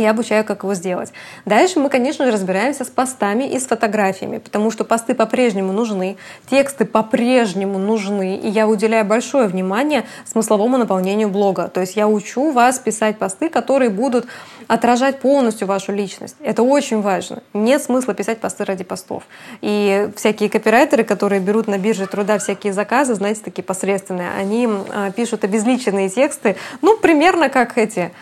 Я 0.00 0.10
обучаю, 0.10 0.44
как 0.44 0.62
его 0.62 0.72
сделать. 0.74 1.12
Дальше 1.44 1.78
мы, 1.78 1.90
конечно 1.90 2.24
же, 2.24 2.32
разбираемся 2.32 2.84
с 2.84 2.88
постами 2.88 3.44
и 3.44 3.58
с 3.58 3.66
фотографиями, 3.66 4.38
потому 4.38 4.70
что 4.70 4.84
посты 4.84 5.14
по-прежнему 5.14 5.72
нужны, 5.72 6.16
тексты 6.48 6.86
по-прежнему 6.86 7.78
нужны, 7.78 8.36
и 8.36 8.48
я 8.48 8.66
уделяю 8.66 9.04
большое 9.04 9.46
внимание 9.46 10.06
смысловому 10.24 10.78
наполнению 10.78 11.28
блога. 11.28 11.68
То 11.68 11.80
есть 11.80 11.96
я 11.96 12.08
учу 12.08 12.50
вас 12.50 12.78
писать 12.78 13.18
посты, 13.18 13.50
которые 13.50 13.90
будут 13.90 14.26
отражать 14.68 15.18
полностью 15.18 15.66
вашу 15.66 15.92
личность. 15.92 16.36
Это 16.42 16.62
очень 16.62 17.02
важно. 17.02 17.42
Нет 17.52 17.82
смысла 17.82 18.14
писать 18.14 18.38
посты 18.38 18.64
ради 18.64 18.84
постов. 18.84 19.24
И 19.60 20.08
всякие 20.16 20.48
копирайтеры, 20.48 21.04
которые 21.04 21.40
берут 21.40 21.66
на 21.66 21.76
бирже 21.76 22.06
труда 22.06 22.38
всякие 22.38 22.72
заказы, 22.72 23.14
знаете, 23.14 23.42
такие 23.44 23.64
посредственные, 23.64 24.30
они 24.30 24.66
а, 24.66 25.10
пишут 25.10 25.44
обезличенные 25.44 26.08
тексты, 26.08 26.56
ну, 26.80 26.96
примерно 26.96 27.48
как 27.48 27.76
эти 27.76 28.12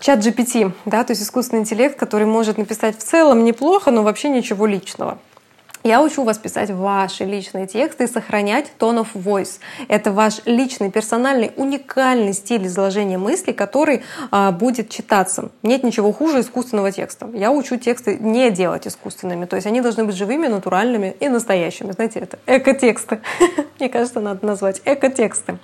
чат 0.00 0.20
GPT, 0.20 0.72
да, 0.84 1.02
то 1.04 1.12
есть 1.12 1.22
искусственный 1.22 1.62
интеллект, 1.62 1.98
который 1.98 2.26
может 2.26 2.58
написать 2.58 2.98
в 2.98 3.02
целом 3.02 3.44
неплохо, 3.44 3.90
но 3.90 4.02
вообще 4.02 4.28
ничего 4.28 4.66
личного. 4.66 5.18
Я 5.82 6.02
учу 6.02 6.24
вас 6.24 6.36
писать 6.36 6.70
ваши 6.70 7.24
личные 7.24 7.66
тексты 7.66 8.04
и 8.04 8.06
сохранять 8.06 8.70
tone 8.78 9.00
of 9.00 9.08
voice. 9.14 9.60
Это 9.88 10.12
ваш 10.12 10.42
личный, 10.44 10.90
персональный, 10.90 11.52
уникальный 11.56 12.34
стиль 12.34 12.66
изложения 12.66 13.16
мыслей, 13.16 13.54
который 13.54 14.02
а, 14.30 14.52
будет 14.52 14.90
читаться. 14.90 15.48
Нет 15.62 15.82
ничего 15.82 16.12
хуже 16.12 16.40
искусственного 16.40 16.92
текста. 16.92 17.30
Я 17.32 17.50
учу 17.50 17.78
тексты 17.78 18.18
не 18.20 18.50
делать 18.50 18.86
искусственными. 18.86 19.46
То 19.46 19.56
есть 19.56 19.66
они 19.66 19.80
должны 19.80 20.04
быть 20.04 20.16
живыми, 20.16 20.48
натуральными 20.48 21.16
и 21.18 21.28
настоящими. 21.28 21.92
Знаете, 21.92 22.20
это 22.20 22.38
эко-тексты. 22.46 23.20
Мне 23.78 23.88
кажется, 23.88 24.20
надо 24.20 24.44
назвать 24.44 24.82
эко-тексты. 24.84 25.56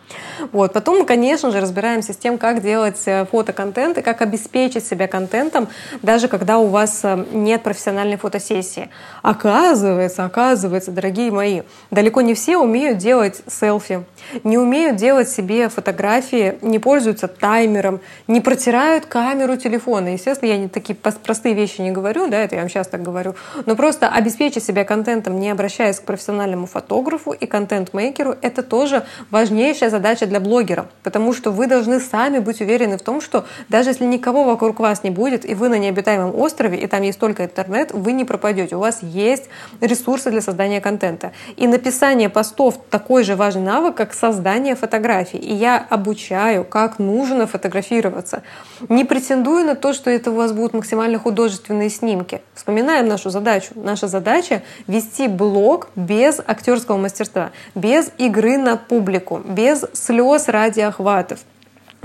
Вот. 0.50 0.72
Потом 0.72 1.00
мы, 1.00 1.04
конечно 1.04 1.50
же, 1.50 1.60
разбираемся 1.60 2.14
с 2.14 2.16
тем, 2.16 2.38
как 2.38 2.62
делать 2.62 3.02
э, 3.04 3.26
фотоконтент 3.26 3.98
и 3.98 4.02
как 4.02 4.22
обеспечить 4.22 4.86
себя 4.86 5.08
контентом, 5.08 5.68
даже 6.00 6.28
когда 6.28 6.56
у 6.56 6.68
вас 6.68 7.00
э, 7.02 7.22
нет 7.32 7.62
профессиональной 7.62 8.16
фотосессии. 8.16 8.88
Оказывается, 9.20 10.05
оказывается, 10.06 10.86
оказывается, 10.86 10.90
дорогие 10.90 11.30
мои, 11.30 11.62
далеко 11.90 12.20
не 12.20 12.34
все 12.34 12.56
умеют 12.56 12.98
делать 12.98 13.42
селфи, 13.46 14.04
не 14.44 14.58
умеют 14.58 14.96
делать 14.96 15.28
себе 15.28 15.68
фотографии, 15.68 16.58
не 16.62 16.78
пользуются 16.78 17.28
таймером, 17.28 18.00
не 18.26 18.40
протирают 18.40 19.06
камеру 19.06 19.56
телефона. 19.56 20.08
Естественно, 20.08 20.50
я 20.50 20.56
не 20.56 20.68
такие 20.68 20.94
простые 20.96 21.54
вещи 21.54 21.80
не 21.80 21.90
говорю, 21.90 22.28
да, 22.28 22.38
это 22.38 22.54
я 22.54 22.62
вам 22.62 22.70
сейчас 22.70 22.88
так 22.88 23.02
говорю, 23.02 23.34
но 23.66 23.76
просто 23.76 24.08
обеспечить 24.08 24.64
себя 24.64 24.84
контентом, 24.84 25.38
не 25.38 25.50
обращаясь 25.50 26.00
к 26.00 26.04
профессиональному 26.04 26.66
фотографу 26.66 27.32
и 27.32 27.46
контент-мейкеру, 27.46 28.36
это 28.40 28.62
тоже 28.62 29.04
важнейшая 29.30 29.90
задача 29.90 30.26
для 30.26 30.40
блогера, 30.40 30.86
потому 31.02 31.32
что 31.32 31.50
вы 31.50 31.66
должны 31.66 32.00
сами 32.00 32.38
быть 32.38 32.60
уверены 32.60 32.98
в 32.98 33.02
том, 33.02 33.20
что 33.20 33.44
даже 33.68 33.90
если 33.90 34.04
никого 34.04 34.44
вокруг 34.44 34.80
вас 34.80 35.02
не 35.02 35.10
будет, 35.10 35.44
и 35.44 35.54
вы 35.54 35.68
на 35.68 35.78
необитаемом 35.78 36.34
острове, 36.34 36.78
и 36.78 36.86
там 36.86 37.02
есть 37.02 37.18
только 37.18 37.44
интернет, 37.44 37.92
вы 37.92 38.12
не 38.12 38.24
пропадете. 38.24 38.76
У 38.76 38.80
вас 38.80 39.02
есть 39.02 39.48
ресурсы 39.80 39.95
ресурсы 39.96 40.30
для 40.30 40.40
создания 40.40 40.80
контента. 40.80 41.32
И 41.56 41.66
написание 41.66 42.28
постов 42.28 42.78
такой 42.90 43.24
же 43.24 43.34
важный 43.34 43.62
навык, 43.62 43.94
как 43.94 44.14
создание 44.14 44.74
фотографий. 44.74 45.38
И 45.38 45.54
я 45.54 45.84
обучаю, 45.88 46.64
как 46.64 46.98
нужно 46.98 47.46
фотографироваться. 47.46 48.42
Не 48.88 49.04
претендую 49.04 49.64
на 49.64 49.74
то, 49.74 49.92
что 49.92 50.10
это 50.10 50.30
у 50.30 50.34
вас 50.34 50.52
будут 50.52 50.74
максимально 50.74 51.18
художественные 51.18 51.90
снимки. 51.90 52.40
Вспоминаем 52.54 53.08
нашу 53.08 53.30
задачу. 53.30 53.72
Наша 53.74 54.08
задача— 54.08 54.62
вести 54.86 55.28
блог 55.28 55.88
без 55.96 56.40
актерского 56.46 56.96
мастерства, 56.96 57.50
без 57.74 58.10
игры 58.18 58.58
на 58.58 58.76
публику, 58.76 59.40
без 59.44 59.84
слез 59.94 60.48
ради 60.48 60.80
охватов 60.80 61.40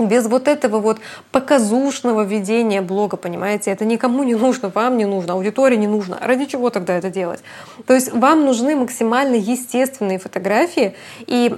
без 0.08 0.26
вот 0.26 0.48
этого 0.48 0.78
вот 0.78 0.98
показушного 1.30 2.22
ведения 2.22 2.82
блога, 2.82 3.16
понимаете, 3.16 3.70
это 3.70 3.84
никому 3.84 4.22
не 4.22 4.34
нужно, 4.34 4.68
вам 4.68 4.96
не 4.96 5.04
нужно, 5.04 5.34
аудитории 5.34 5.76
не 5.76 5.86
нужно. 5.86 6.18
Ради 6.20 6.46
чего 6.46 6.70
тогда 6.70 6.96
это 6.96 7.10
делать? 7.10 7.40
То 7.86 7.94
есть 7.94 8.12
вам 8.12 8.44
нужны 8.44 8.76
максимально 8.76 9.36
естественные 9.36 10.18
фотографии, 10.18 10.94
и 11.26 11.56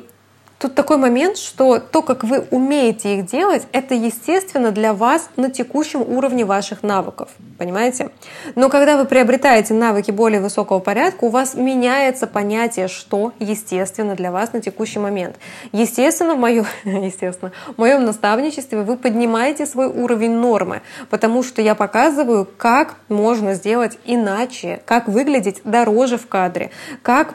Тут 0.64 0.74
такой 0.74 0.96
момент, 0.96 1.36
что 1.36 1.78
то, 1.78 2.00
как 2.00 2.24
вы 2.24 2.46
умеете 2.50 3.18
их 3.18 3.26
делать, 3.26 3.64
это 3.72 3.94
естественно 3.94 4.70
для 4.70 4.94
вас 4.94 5.28
на 5.36 5.50
текущем 5.50 6.00
уровне 6.00 6.46
ваших 6.46 6.82
навыков. 6.82 7.28
Понимаете? 7.58 8.08
Но 8.54 8.70
когда 8.70 8.96
вы 8.96 9.04
приобретаете 9.04 9.74
навыки 9.74 10.10
более 10.10 10.40
высокого 10.40 10.78
порядка, 10.78 11.24
у 11.24 11.28
вас 11.28 11.52
меняется 11.52 12.26
понятие, 12.26 12.88
что 12.88 13.34
естественно 13.40 14.14
для 14.14 14.32
вас 14.32 14.54
на 14.54 14.62
текущий 14.62 14.98
момент. 14.98 15.36
Естественно, 15.72 16.34
в 16.34 16.38
моем, 16.38 16.64
естественно, 16.84 17.52
в 17.66 17.78
моем 17.78 18.06
наставничестве 18.06 18.80
вы 18.80 18.96
поднимаете 18.96 19.66
свой 19.66 19.88
уровень 19.88 20.32
нормы, 20.32 20.80
потому 21.10 21.42
что 21.42 21.60
я 21.60 21.74
показываю, 21.74 22.48
как 22.56 22.94
можно 23.10 23.52
сделать 23.52 23.98
иначе, 24.06 24.80
как 24.86 25.08
выглядеть 25.08 25.60
дороже 25.64 26.16
в 26.16 26.26
кадре, 26.26 26.70
как 27.02 27.34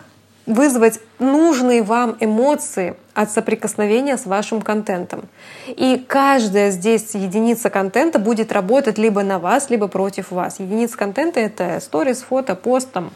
вызвать 0.49 0.99
нужные 1.19 1.83
вам 1.83 2.17
эмоции 2.19 2.95
от 3.13 3.31
соприкосновения 3.31 4.17
с 4.17 4.25
вашим 4.25 4.61
контентом. 4.61 5.21
И 5.67 6.03
каждая 6.07 6.71
здесь 6.71 7.13
единица 7.13 7.69
контента 7.69 8.17
будет 8.17 8.51
работать 8.51 8.97
либо 8.97 9.21
на 9.21 9.37
вас, 9.37 9.69
либо 9.69 9.87
против 9.87 10.31
вас. 10.31 10.59
Единица 10.59 10.97
контента— 10.97 11.39
это 11.41 11.79
сторис, 11.79 12.23
фото, 12.23 12.55
пост, 12.55 12.91
там, 12.91 13.11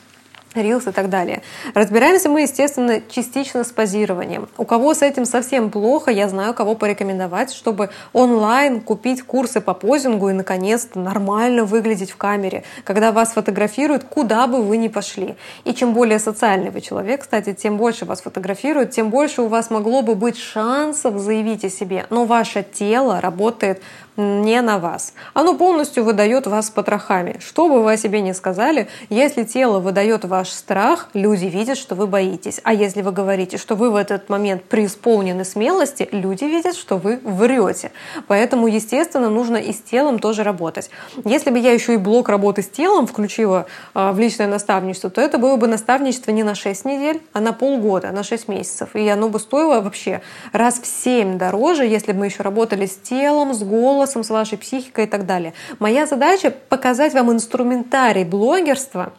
Reels 0.56 0.90
и 0.90 0.92
так 0.92 1.10
далее. 1.10 1.42
Разбираемся 1.74 2.30
мы, 2.30 2.42
естественно, 2.42 3.02
частично 3.10 3.64
с 3.64 3.72
позированием. 3.72 4.48
У 4.58 4.66
кого 4.66 4.94
с 4.94 5.02
этим 5.02 5.26
совсем 5.26 5.70
плохо, 5.70 6.12
я 6.12 6.30
знаю, 6.30 6.54
кого 6.54 6.76
порекомендовать, 6.76 7.54
чтобы 7.54 7.90
онлайн 8.14 8.82
купить 8.82 9.24
курсы 9.24 9.62
по 9.62 9.74
позингу 9.74 10.30
и, 10.30 10.34
наконец-то, 10.34 11.00
нормально 11.00 11.66
выглядеть 11.66 12.12
в 12.12 12.18
камере, 12.18 12.64
когда 12.84 13.12
вас 13.12 13.34
фотографируют, 13.34 14.04
куда 14.04 14.48
бы 14.48 14.62
вы 14.62 14.78
ни 14.78 14.88
пошли. 14.88 15.36
И 15.64 15.74
чем 15.74 15.94
более 15.94 16.20
социальный 16.20 16.70
вы 16.70 16.82
человек, 16.82 17.22
кстати, 17.22 17.54
тем 17.54 17.78
больше 17.78 18.06
вас 18.06 18.22
фотографируют, 18.22 18.92
тем 18.92 19.10
больше 19.10 19.42
у 19.42 19.48
вас 19.48 19.70
могло 19.70 20.02
бы 20.02 20.16
быть 20.16 20.38
шансов 20.38 21.18
заявить 21.20 21.66
о 21.66 21.70
себе. 21.70 22.06
Но 22.10 22.26
ваше 22.26 22.64
тело 22.64 23.22
работает 23.22 23.82
не 24.18 24.62
на 24.62 24.80
вас. 24.80 25.14
Оно 25.34 25.56
полностью 25.56 26.04
выдает 26.04 26.48
вас 26.48 26.70
потрохами. 26.70 27.40
Что 27.40 27.68
бы 27.68 27.84
вы 27.84 27.94
о 27.94 27.98
себе 27.98 28.22
не 28.22 28.34
сказали, 28.34 28.88
если 29.10 29.44
тело 29.44 29.80
выдает 29.80 30.26
ваш 30.26 30.50
страх, 30.50 31.10
люди 31.14 31.46
видят, 31.46 31.78
что 31.78 31.96
вы 31.96 32.08
боитесь. 32.08 32.60
А 32.64 32.74
если 32.74 33.02
вы 33.02 33.12
говорите, 33.12 33.58
что 33.58 33.76
вы 33.76 33.92
в 33.92 33.96
этот 33.96 34.30
момент 34.30 34.64
преисполнены 34.64 35.46
смелости, 35.46 36.08
люди 36.12 36.44
видят, 36.44 36.76
что 36.76 36.98
вы 36.98 37.20
врете. 37.24 37.92
Поэтому, 38.28 38.68
естественно, 38.68 39.30
нужно 39.30 39.58
и 39.58 39.74
с 39.74 39.82
телом 39.82 40.20
тоже 40.20 40.44
работать. 40.44 40.90
Если 41.26 41.50
бы 41.50 41.60
я 41.60 41.72
еще 41.72 41.96
и 41.96 41.98
блок 41.98 42.30
работы 42.30 42.62
с 42.62 42.70
телом 42.70 43.08
включила 43.08 43.66
а, 43.94 44.12
в 44.12 44.20
личное 44.20 44.48
наставничество, 44.48 45.10
то 45.10 45.22
это 45.22 45.38
было 45.38 45.56
бы 45.56 45.68
наставничество 45.68 46.32
не 46.32 46.44
на 46.44 46.56
6 46.56 46.86
недель, 46.86 47.22
а 47.34 47.40
на 47.40 47.54
полгода, 47.54 48.12
на 48.12 48.24
6 48.24 48.48
месяцев. 48.48 48.90
И 48.96 49.08
оно 49.08 49.30
бы 49.30 49.40
стоило 49.40 49.82
вообще 49.82 50.22
раз 50.52 50.80
в 50.80 50.86
7 50.86 51.38
дороже, 51.38 51.86
если 51.86 52.12
бы 52.12 52.20
мы 52.20 52.26
еще 52.28 52.44
работали 52.44 52.86
с 52.86 52.96
телом, 52.96 53.54
с 53.54 53.64
голосом, 54.04 54.24
с 54.24 54.30
вашей 54.30 54.58
психикой 54.58 55.06
и 55.06 55.08
так 55.08 55.26
далее. 55.26 55.54
Моя 55.80 56.06
задача 56.06 56.52
показать 56.52 57.14
вам 57.14 57.32
инструментарий 57.32 58.26
блогерства, 58.26 59.14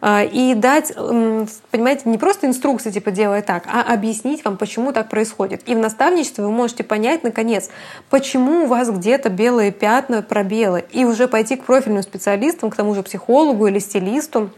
а, 0.00 0.22
и 0.22 0.54
дать, 0.54 0.94
понимаете, 1.70 2.02
не 2.04 2.18
просто 2.18 2.46
инструкции 2.46 2.90
типа 2.90 3.10
делай 3.10 3.40
так, 3.40 3.64
а 3.66 3.80
объяснить 3.80 4.44
вам, 4.44 4.58
почему 4.58 4.92
так 4.92 5.08
происходит. 5.08 5.62
И 5.66 5.74
в 5.74 5.78
наставничестве 5.78 6.44
вы 6.44 6.50
можете 6.50 6.84
понять, 6.84 7.24
наконец, 7.24 7.70
почему 8.10 8.64
у 8.64 8.66
вас 8.66 8.90
где-то 8.90 9.30
белые 9.30 9.72
пятна, 9.72 10.22
пробелы, 10.22 10.84
и 10.92 11.06
уже 11.06 11.28
пойти 11.28 11.56
к 11.56 11.64
профильным 11.64 12.02
специалистам, 12.02 12.70
к 12.70 12.76
тому 12.76 12.94
же 12.94 13.02
психологу 13.02 13.66
или 13.66 13.78
стилисту, 13.78 14.50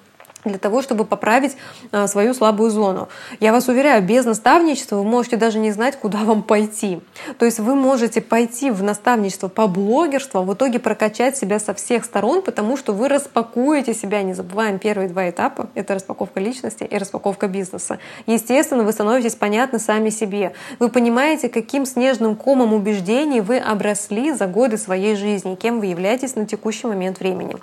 для 0.49 0.59
того, 0.59 0.83
чтобы 0.83 1.05
поправить 1.05 1.57
а, 1.93 2.07
свою 2.07 2.35
слабую 2.35 2.71
зону. 2.71 3.09
Я 3.41 3.53
вас 3.53 3.69
уверяю, 3.69 4.03
без 4.03 4.25
наставничества 4.25 4.97
вы 4.97 5.05
можете 5.05 5.37
даже 5.37 5.59
не 5.59 5.71
знать, 5.71 5.97
куда 5.97 6.19
вам 6.19 6.43
пойти. 6.43 7.01
То 7.39 7.47
есть 7.47 7.61
вы 7.61 7.75
можете 7.75 8.21
пойти 8.21 8.71
в 8.71 8.83
наставничество 8.83 9.49
по 9.49 9.67
блогерству, 9.67 10.41
а 10.41 10.43
в 10.43 10.55
итоге 10.55 10.79
прокачать 10.79 11.37
себя 11.37 11.59
со 11.59 11.75
всех 11.75 12.05
сторон, 12.05 12.43
потому 12.43 12.77
что 12.77 12.93
вы 12.93 13.09
распакуете 13.09 13.95
себя. 13.95 14.23
Не 14.23 14.35
забываем 14.35 14.79
первые 14.79 15.09
два 15.09 15.31
этапа. 15.31 15.69
Это 15.75 15.95
распаковка 15.95 16.41
личности 16.41 16.85
и 16.85 16.99
распаковка 16.99 17.49
бизнеса. 17.49 17.99
Естественно, 18.27 18.85
вы 18.85 18.93
становитесь 18.93 19.35
понятны 19.35 19.79
сами 19.79 20.11
себе. 20.11 20.53
Вы 20.79 20.89
понимаете, 20.89 21.49
каким 21.49 21.87
снежным 21.87 22.37
комом 22.37 22.73
убеждений 22.75 23.41
вы 23.41 23.59
обросли 23.59 24.33
за 24.33 24.47
годы 24.47 24.79
своей 24.79 25.17
жизни, 25.17 25.55
кем 25.55 25.81
вы 25.81 25.87
являетесь 25.87 26.35
на 26.37 26.47
текущий 26.47 26.87
момент 26.87 27.21
времени. 27.21 27.57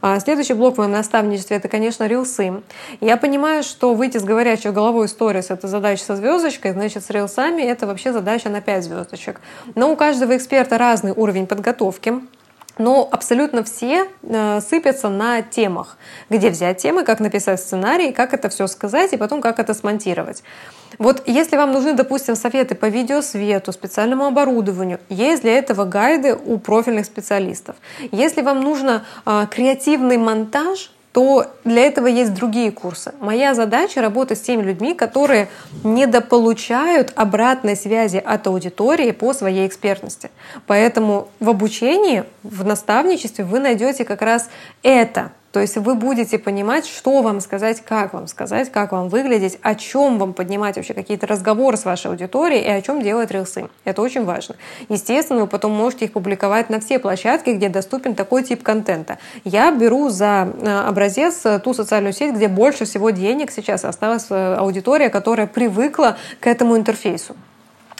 А, 0.00 0.18
следующий 0.20 0.54
блок 0.54 0.74
в 0.74 0.78
моем 0.78 0.92
наставничестве— 0.92 1.56
это, 1.58 1.68
конечно, 1.68 2.08
рилсы. 2.30 2.62
Я 3.00 3.16
понимаю, 3.16 3.62
что 3.62 3.94
выйти 3.94 4.18
с 4.18 4.24
говорящей 4.24 4.70
головой 4.70 5.08
сторис— 5.08 5.46
это 5.50 5.68
задача 5.68 6.04
со 6.04 6.16
звездочкой, 6.16 6.72
значит, 6.72 7.04
с 7.04 7.10
рилсами— 7.10 7.62
это 7.72 7.86
вообще 7.86 8.12
задача 8.12 8.48
на 8.48 8.60
5 8.60 8.84
звездочек. 8.84 9.40
Но 9.74 9.92
у 9.92 9.96
каждого 9.96 10.36
эксперта 10.36 10.78
разный 10.78 11.12
уровень 11.12 11.46
подготовки. 11.46 12.14
Но 12.78 13.06
абсолютно 13.10 13.62
все 13.62 14.06
э, 14.22 14.60
сыпятся 14.62 15.10
на 15.10 15.42
темах. 15.42 15.98
Где 16.30 16.48
взять 16.48 16.78
темы, 16.78 17.04
как 17.04 17.20
написать 17.20 17.60
сценарий, 17.60 18.10
как 18.10 18.32
это 18.32 18.48
все 18.48 18.66
сказать 18.68 19.12
и 19.12 19.18
потом 19.18 19.42
как 19.42 19.58
это 19.58 19.74
смонтировать. 19.74 20.42
Вот 20.98 21.22
если 21.26 21.58
вам 21.58 21.72
нужны, 21.72 21.92
допустим, 21.92 22.36
советы 22.36 22.74
по 22.74 22.86
видеосвету, 22.86 23.72
специальному 23.72 24.24
оборудованию, 24.24 24.98
есть 25.10 25.42
для 25.42 25.58
этого 25.58 25.84
гайды 25.84 26.34
у 26.34 26.58
профильных 26.58 27.04
специалистов. 27.04 27.76
Если 28.12 28.40
вам 28.40 28.60
нужно 28.62 29.04
э, 29.26 29.46
креативный 29.50 30.16
монтаж, 30.16 30.90
то 31.12 31.46
для 31.64 31.82
этого 31.82 32.06
есть 32.06 32.34
другие 32.34 32.70
курсы. 32.70 33.12
Моя 33.20 33.54
задача— 33.54 34.00
работать 34.02 34.38
с 34.38 34.42
теми 34.42 34.62
людьми, 34.62 34.94
которые 34.94 35.48
недополучают 35.82 37.12
обратной 37.16 37.76
связи 37.76 38.18
от 38.18 38.46
аудитории 38.46 39.10
по 39.10 39.32
своей 39.32 39.66
экспертности. 39.66 40.30
Поэтому 40.66 41.28
в 41.40 41.48
обучении, 41.48 42.24
в 42.42 42.64
наставничестве 42.64 43.44
вы 43.44 43.58
найдете 43.58 44.04
как 44.04 44.22
раз 44.22 44.48
это— 44.82 45.32
то 45.52 45.60
есть 45.60 45.76
вы 45.76 45.94
будете 45.96 46.38
понимать, 46.38 46.86
что 46.86 47.22
вам 47.22 47.40
сказать, 47.40 47.82
как 47.84 48.12
вам 48.14 48.28
сказать, 48.28 48.70
как 48.70 48.92
вам 48.92 49.08
выглядеть, 49.08 49.58
о 49.62 49.74
чем 49.74 50.18
вам 50.18 50.32
поднимать 50.32 50.76
вообще 50.76 50.94
какие-то 50.94 51.26
разговоры 51.26 51.76
с 51.76 51.84
вашей 51.84 52.10
аудиторией 52.10 52.62
и 52.62 52.68
о 52.68 52.80
чем 52.80 53.02
делать 53.02 53.30
рилсы. 53.32 53.68
Это 53.84 54.00
очень 54.02 54.24
важно. 54.24 54.54
Естественно, 54.88 55.40
вы 55.40 55.46
потом 55.48 55.72
можете 55.72 56.04
их 56.04 56.12
публиковать 56.12 56.70
на 56.70 56.78
все 56.78 56.98
площадки, 56.98 57.50
где 57.50 57.68
доступен 57.68 58.14
такой 58.14 58.44
тип 58.44 58.62
контента. 58.62 59.18
Я 59.44 59.72
беру 59.72 60.08
за 60.08 60.48
э, 60.60 60.80
образец 60.86 61.44
э, 61.44 61.58
ту 61.58 61.74
социальную 61.74 62.12
сеть, 62.12 62.34
где 62.34 62.46
больше 62.46 62.84
всего 62.84 63.10
денег 63.10 63.50
сейчас 63.50 63.84
осталась 63.84 64.26
э, 64.30 64.54
аудитория, 64.54 65.08
которая 65.08 65.48
привыкла 65.48 66.16
к 66.38 66.46
этому 66.46 66.76
интерфейсу 66.76 67.34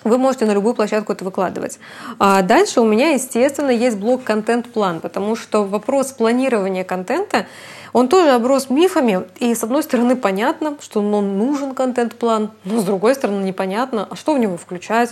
вы 0.05 0.19
можете 0.19 0.47
на 0.47 0.53
любую 0.53 0.75
площадку 0.75 1.13
это 1.13 1.25
выкладывать. 1.25 1.79
А 2.19 2.43
дальше 2.43 2.81
у 2.81 2.85
меня, 2.85 3.11
естественно, 3.11 3.71
есть 3.71 3.97
блок 3.99 4.25
контент-план, 4.25 5.01
потому 5.01 5.37
что 5.37 5.65
вопрос 5.65 6.13
планирования 6.13 6.85
контента, 6.85 7.47
он 7.93 8.09
тоже 8.09 8.31
оброс 8.31 8.71
мифами, 8.71 9.23
и 9.41 9.55
с 9.55 9.65
одной 9.65 9.83
стороны 9.83 10.17
понятно, 10.17 10.77
что 10.81 11.03
ну, 11.03 11.21
нужен 11.21 11.75
контент-план, 11.75 12.51
но 12.65 12.81
с 12.81 12.85
другой 12.85 13.15
стороны 13.15 13.43
непонятно, 13.43 14.07
а 14.09 14.17
что 14.17 14.35
в 14.35 14.39
него 14.39 14.57
включать, 14.57 15.11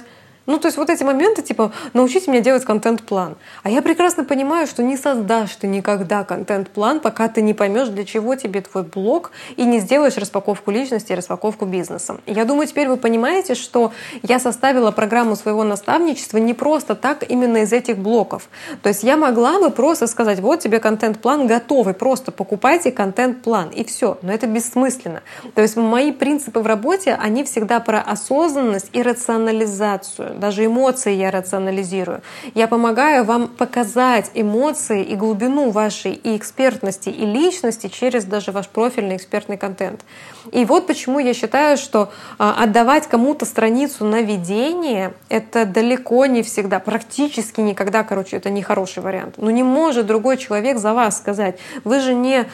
ну, 0.49 0.59
то 0.59 0.66
есть 0.66 0.78
вот 0.78 0.88
эти 0.88 1.05
моменты, 1.05 1.42
типа, 1.42 1.72
научите 1.92 2.30
меня 2.30 2.40
делать 2.40 2.64
контент-план. 2.64 3.36
А 3.62 3.70
я 3.70 3.82
прекрасно 3.82 4.24
понимаю, 4.24 4.66
что 4.66 4.82
не 4.82 4.96
создашь 4.96 5.55
ты 5.57 5.66
никогда 5.66 6.24
контент-план, 6.24 7.01
пока 7.01 7.28
ты 7.28 7.42
не 7.42 7.53
поймешь, 7.53 7.88
для 7.88 8.07
чего 8.07 8.34
тебе 8.34 8.62
твой 8.62 8.82
блог, 8.82 9.30
и 9.57 9.64
не 9.64 9.78
сделаешь 9.80 10.16
распаковку 10.16 10.70
личности 10.70 11.12
и 11.12 11.14
распаковку 11.14 11.66
бизнеса. 11.66 12.16
Я 12.24 12.46
думаю, 12.46 12.66
теперь 12.66 12.88
вы 12.88 12.96
понимаете, 12.96 13.55
что 13.55 13.92
я 14.22 14.38
составила 14.38 14.90
программу 14.90 15.36
своего 15.36 15.64
наставничества 15.64 16.38
не 16.38 16.55
просто 16.55 16.94
так, 16.94 17.30
именно 17.30 17.59
из 17.59 17.72
этих 17.74 17.99
блоков. 17.99 18.49
То 18.82 18.88
есть 18.88 19.03
я 19.03 19.18
могла 19.18 19.61
бы 19.61 19.68
просто 19.68 20.07
сказать, 20.07 20.40
вот 20.40 20.61
тебе 20.61 20.80
контент-план 20.80 21.46
готовый, 21.46 21.92
просто 21.92 22.32
покупайте 22.32 22.90
контент-план, 22.90 23.68
и 23.68 23.84
все. 23.84 24.16
Но 24.22 24.32
это 24.32 24.46
бессмысленно. 24.46 25.20
То 25.55 25.61
есть 25.61 25.76
мои 25.76 26.11
принципы 26.11 26.61
в 26.61 26.66
работе, 26.66 27.18
они 27.20 27.44
всегда 27.44 27.80
про 27.80 28.01
осознанность 28.01 28.88
и 28.94 29.03
рационализацию 29.03 30.38
даже 30.39 30.64
эмоции 30.64 31.12
я 31.12 31.30
рационализирую. 31.30 32.22
Я 32.55 32.68
помогаю 32.68 33.24
вам 33.24 33.49
показать 33.49 34.30
эмоции 34.34 35.03
и 35.03 35.14
глубину 35.16 35.70
вашей 35.70 36.12
и 36.12 36.36
экспертности, 36.36 37.09
и 37.09 37.26
личности 37.26 37.89
через 37.89 38.24
даже 38.24 38.53
ваш 38.53 38.68
профильный 38.68 39.16
экспертный 39.16 39.57
контент. 39.57 40.05
И 40.53 40.64
вот 40.64 40.86
почему 40.86 41.18
я 41.18 41.34
считаю, 41.34 41.76
что 41.76 42.11
а, 42.39 42.62
отдавать 42.62 43.07
кому-то 43.07 43.45
страницу 43.45 44.05
на 44.05 44.22
ведение— 44.22 45.12
это 45.28 45.66
далеко 45.66 46.26
не 46.26 46.43
всегда, 46.43 46.78
практически 46.78 47.61
никогда, 47.61 48.05
короче, 48.05 48.36
это 48.36 48.51
не 48.51 48.62
хороший 48.62 49.03
вариант. 49.03 49.34
Но 49.36 49.51
не 49.51 49.62
может 49.62 50.07
другой 50.07 50.36
человек 50.36 50.78
за 50.78 50.95
вас 50.95 51.18
сказать. 51.18 51.59
Вы 51.84 52.01
же 52.01 52.14
не 52.14 52.47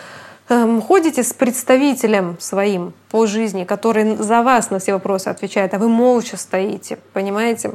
ходите 0.49 1.22
с 1.22 1.32
представителем 1.32 2.36
своим 2.38 2.92
по 3.11 3.26
жизни, 3.26 3.64
который 3.64 4.16
за 4.16 4.42
вас 4.42 4.70
на 4.70 4.78
все 4.78 4.92
вопросы 4.92 5.28
отвечает, 5.28 5.74
а 5.74 5.78
вы 5.78 5.88
молча 5.88 6.36
стоите, 6.36 6.99
понимаете? 7.12 7.72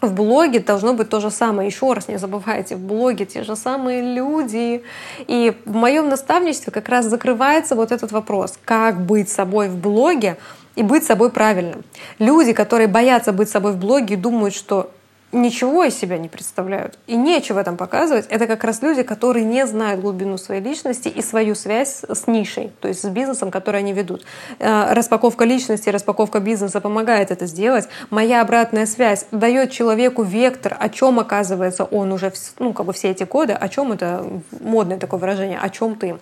В 0.00 0.12
блоге 0.12 0.60
должно 0.60 0.92
быть 0.92 1.08
то 1.08 1.20
же 1.20 1.30
самое. 1.30 1.68
Еще 1.68 1.90
раз 1.92 2.08
не 2.08 2.18
забывайте, 2.18 2.76
в 2.76 2.80
блоге 2.80 3.24
те 3.24 3.42
же 3.42 3.56
самые 3.56 4.14
люди. 4.14 4.82
И 5.26 5.56
в 5.64 5.74
моем 5.74 6.08
наставничестве 6.08 6.72
как 6.72 6.88
раз 6.90 7.06
закрывается 7.06 7.74
вот 7.74 7.90
этот 7.90 8.12
вопрос, 8.12 8.58
как 8.64 9.00
быть 9.00 9.30
собой 9.30 9.68
в 9.68 9.76
блоге 9.76 10.36
и 10.76 10.82
быть 10.82 11.04
собой 11.04 11.30
правильно. 11.30 11.76
Люди, 12.18 12.52
которые 12.52 12.86
боятся 12.86 13.32
быть 13.32 13.48
собой 13.48 13.72
в 13.72 13.78
блоге 13.78 14.16
думают, 14.16 14.54
что 14.54 14.90
ничего 15.34 15.84
из 15.84 15.98
себя 15.98 16.16
не 16.18 16.28
представляют 16.28 16.98
и 17.06 17.16
нечего 17.16 17.62
там 17.64 17.76
показывать, 17.76 18.26
это 18.28 18.46
как 18.46 18.64
раз 18.64 18.82
люди, 18.82 19.02
которые 19.02 19.44
не 19.44 19.66
знают 19.66 20.00
глубину 20.00 20.38
своей 20.38 20.62
личности 20.62 21.08
и 21.08 21.20
свою 21.22 21.54
связь 21.54 22.02
с 22.08 22.26
нишей, 22.26 22.72
то 22.80 22.88
есть 22.88 23.02
с 23.02 23.08
бизнесом, 23.08 23.50
который 23.50 23.80
они 23.80 23.92
ведут. 23.92 24.24
Э, 24.58 24.92
распаковка 24.92 25.44
личности, 25.44 25.88
распаковка 25.88 26.40
бизнеса 26.40 26.80
помогает 26.80 27.30
это 27.30 27.46
сделать. 27.46 27.88
Моя 28.10 28.40
обратная 28.40 28.86
связь 28.86 29.26
дает 29.30 29.70
человеку 29.70 30.22
вектор, 30.22 30.76
о 30.78 30.88
чем 30.88 31.18
оказывается 31.18 31.84
он 31.84 32.12
уже, 32.12 32.32
ну, 32.58 32.72
как 32.72 32.86
бы 32.86 32.92
все 32.92 33.10
эти 33.10 33.24
годы, 33.24 33.52
о 33.52 33.68
чем 33.68 33.92
это 33.92 34.24
модное 34.60 34.98
такое 34.98 35.20
выражение, 35.20 35.58
о 35.58 35.68
чем 35.68 35.96
ты. 35.96 36.16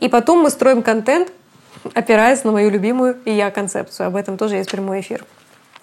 И 0.00 0.08
потом 0.08 0.42
мы 0.42 0.50
строим 0.50 0.82
контент, 0.82 1.32
опираясь 1.94 2.44
на 2.44 2.52
мою 2.52 2.70
любимую 2.70 3.18
и 3.24 3.32
я 3.32 3.50
концепцию. 3.50 4.06
Об 4.06 4.16
этом 4.16 4.36
тоже 4.36 4.56
есть 4.56 4.70
прямой 4.70 5.00
эфир. 5.00 5.24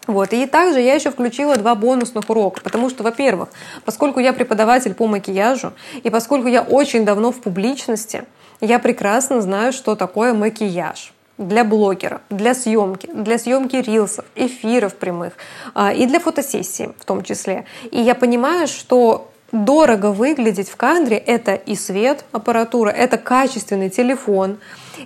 Вот. 0.10 0.34
И 0.34 0.48
также 0.48 0.82
я 0.82 0.96
еще 0.96 1.12
включила 1.12 1.56
два 1.56 1.76
бонусных 1.76 2.28
урока, 2.32 2.62
потому 2.62 2.90
что, 2.90 3.04
во-первых, 3.04 3.50
поскольку 3.86 4.20
я 4.20 4.34
преподаватель 4.34 4.96
по 4.96 5.06
макияжу, 5.06 5.72
и 6.02 6.10
поскольку 6.10 6.48
я 6.48 6.64
очень 6.64 7.06
давно 7.06 7.32
в 7.32 7.40
публичности, 7.40 8.24
я 8.60 8.80
прекрасно 8.80 9.40
знаю, 9.40 9.72
что 9.72 9.96
такое 9.96 10.34
макияж 10.34 11.14
для 11.38 11.64
блогера, 11.64 12.22
для 12.32 12.56
съемки, 12.56 13.08
для 13.14 13.38
съемки 13.38 13.76
рилсов, 13.76 14.26
эфиров 14.34 14.96
прямых 14.96 15.34
а, 15.76 15.94
и 15.94 16.08
для 16.08 16.20
фотосессии 16.20 16.90
в 16.98 17.06
том 17.06 17.24
числе. 17.24 17.66
И 17.92 18.02
я 18.02 18.16
понимаю, 18.16 18.68
что 18.68 19.30
дорого 19.52 20.08
выглядеть 20.08 20.70
в 20.70 20.76
кадре— 20.76 21.18
это 21.28 21.54
и 21.54 21.76
свет, 21.76 22.26
аппаратура, 22.32 22.90
это 22.90 23.20
качественный 23.20 23.92
телефон, 23.92 24.58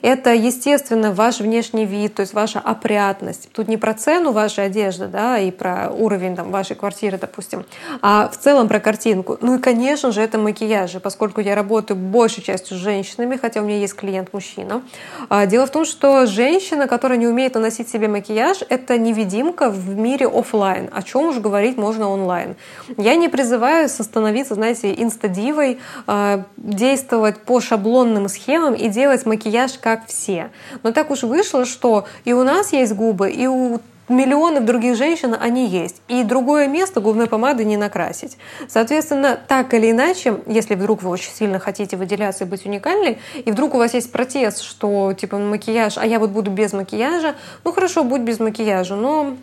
Это, 0.01 0.33
естественно, 0.33 1.11
ваш 1.13 1.39
внешний 1.39 1.85
вид, 1.85 2.15
то 2.15 2.21
есть 2.21 2.33
ваша 2.33 2.59
опрятность. 2.59 3.49
Тут 3.53 3.67
не 3.67 3.77
про 3.77 3.93
цену 3.93 4.31
вашей 4.31 4.65
одежды, 4.65 5.07
да, 5.07 5.39
и 5.39 5.51
про 5.51 5.89
уровень 5.91 6.35
там, 6.35 6.51
вашей 6.51 6.75
квартиры, 6.75 7.17
допустим, 7.17 7.65
а 8.01 8.29
в 8.29 8.37
целом 8.37 8.67
про 8.67 8.79
картинку. 8.79 9.37
Ну 9.41 9.57
и, 9.57 9.59
конечно 9.59 10.11
же, 10.11 10.21
это 10.21 10.37
макияж, 10.37 11.01
поскольку 11.01 11.41
я 11.41 11.55
работаю 11.55 11.97
большей 11.97 12.43
частью 12.43 12.77
с 12.77 12.79
женщинами, 12.79 13.37
хотя 13.37 13.61
у 13.61 13.65
меня 13.65 13.77
есть 13.77 13.95
клиент-мужчина. 13.95 14.81
А, 15.29 15.45
дело 15.45 15.65
в 15.65 15.71
том, 15.71 15.85
что 15.85 16.25
женщина, 16.25 16.87
которая 16.87 17.17
не 17.17 17.27
умеет 17.27 17.55
наносить 17.55 17.89
себе 17.89 18.07
макияж, 18.07 18.59
это 18.69 18.97
невидимка 18.97 19.69
в 19.69 19.95
мире 19.95 20.27
офлайн. 20.27 20.89
О 20.93 21.01
чем 21.03 21.27
уж 21.27 21.37
говорить 21.37 21.77
можно 21.77 22.09
онлайн. 22.09 22.55
Я 22.97 23.15
не 23.15 23.29
призываю 23.29 23.89
становиться, 23.89 24.55
знаете, 24.55 24.93
инстадивой, 24.97 25.79
а, 26.07 26.43
действовать 26.57 27.39
по 27.39 27.59
шаблонным 27.59 28.29
схемам 28.29 28.73
и 28.73 28.89
делать 28.89 29.25
макияж 29.25 29.73
как 29.83 30.07
все. 30.07 30.49
Но 30.81 30.93
так 30.93 31.11
уж 31.11 31.23
вышло, 31.23 31.65
что 31.65 32.05
и 32.23 32.31
у 32.31 32.43
нас 32.43 32.71
есть 32.71 32.93
губы, 32.93 33.29
и 33.29 33.47
у 33.47 33.81
миллионов 34.07 34.63
других 34.63 34.95
женщин 34.95 35.35
они 35.37 35.67
есть. 35.67 36.01
И 36.07 36.23
другое 36.23 36.67
место 36.69 37.01
губной 37.01 37.27
помады 37.27 37.65
не 37.65 37.75
накрасить. 37.75 38.37
Соответственно, 38.69 39.37
так 39.45 39.73
или 39.73 39.91
иначе, 39.91 40.39
если 40.47 40.75
вдруг 40.75 41.03
вы 41.03 41.09
очень 41.09 41.31
сильно 41.31 41.59
хотите 41.59 41.97
выделяться 41.97 42.45
и 42.45 42.47
быть 42.47 42.65
уникальной, 42.65 43.17
и 43.35 43.51
вдруг 43.51 43.73
у 43.75 43.77
вас 43.77 43.93
есть 43.93 44.09
протест, 44.09 44.61
что 44.61 45.11
типа 45.11 45.37
макияж, 45.37 45.97
а 45.97 46.05
я 46.05 46.17
вот 46.19 46.29
буду 46.29 46.49
без 46.49 46.71
макияжа, 46.71 47.35
ну 47.65 47.73
хорошо, 47.73 48.05
будь 48.05 48.21
без 48.21 48.39
макияжа, 48.39 48.95
но 48.95 49.35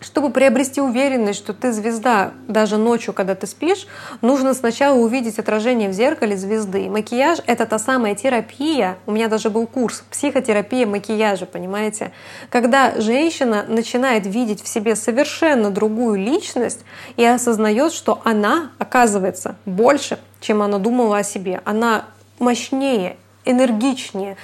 чтобы 0.00 0.30
приобрести 0.30 0.80
уверенность, 0.80 1.38
что 1.38 1.54
ты 1.54 1.72
звезда 1.72 2.32
даже 2.48 2.76
ночью, 2.76 3.14
когда 3.14 3.34
ты 3.34 3.46
спишь, 3.46 3.86
нужно 4.20 4.54
сначала 4.54 4.96
увидеть 4.96 5.38
отражение 5.38 5.88
в 5.88 5.92
зеркале 5.92 6.36
звезды. 6.36 6.88
Макияж— 6.90 7.38
это 7.46 7.66
та 7.66 7.78
самая 7.78 8.14
терапия. 8.14 8.98
У 9.06 9.12
меня 9.12 9.28
даже 9.28 9.48
был 9.48 9.66
курс 9.66 10.04
«Психотерапия 10.10 10.86
макияжа», 10.86 11.46
понимаете? 11.46 12.12
Когда 12.50 13.00
женщина 13.00 13.64
начинает 13.66 14.26
видеть 14.26 14.62
в 14.62 14.68
себе 14.68 14.96
совершенно 14.96 15.70
другую 15.70 16.18
личность 16.18 16.80
и 17.16 17.24
осознает, 17.24 17.92
что 17.92 18.20
она, 18.24 18.70
оказывается, 18.78 19.56
больше, 19.64 20.18
чем 20.40 20.62
она 20.62 20.78
думала 20.78 21.18
о 21.18 21.22
себе. 21.22 21.62
Она 21.64 22.04
мощнее, 22.38 23.16
энергичнее, 23.44 24.36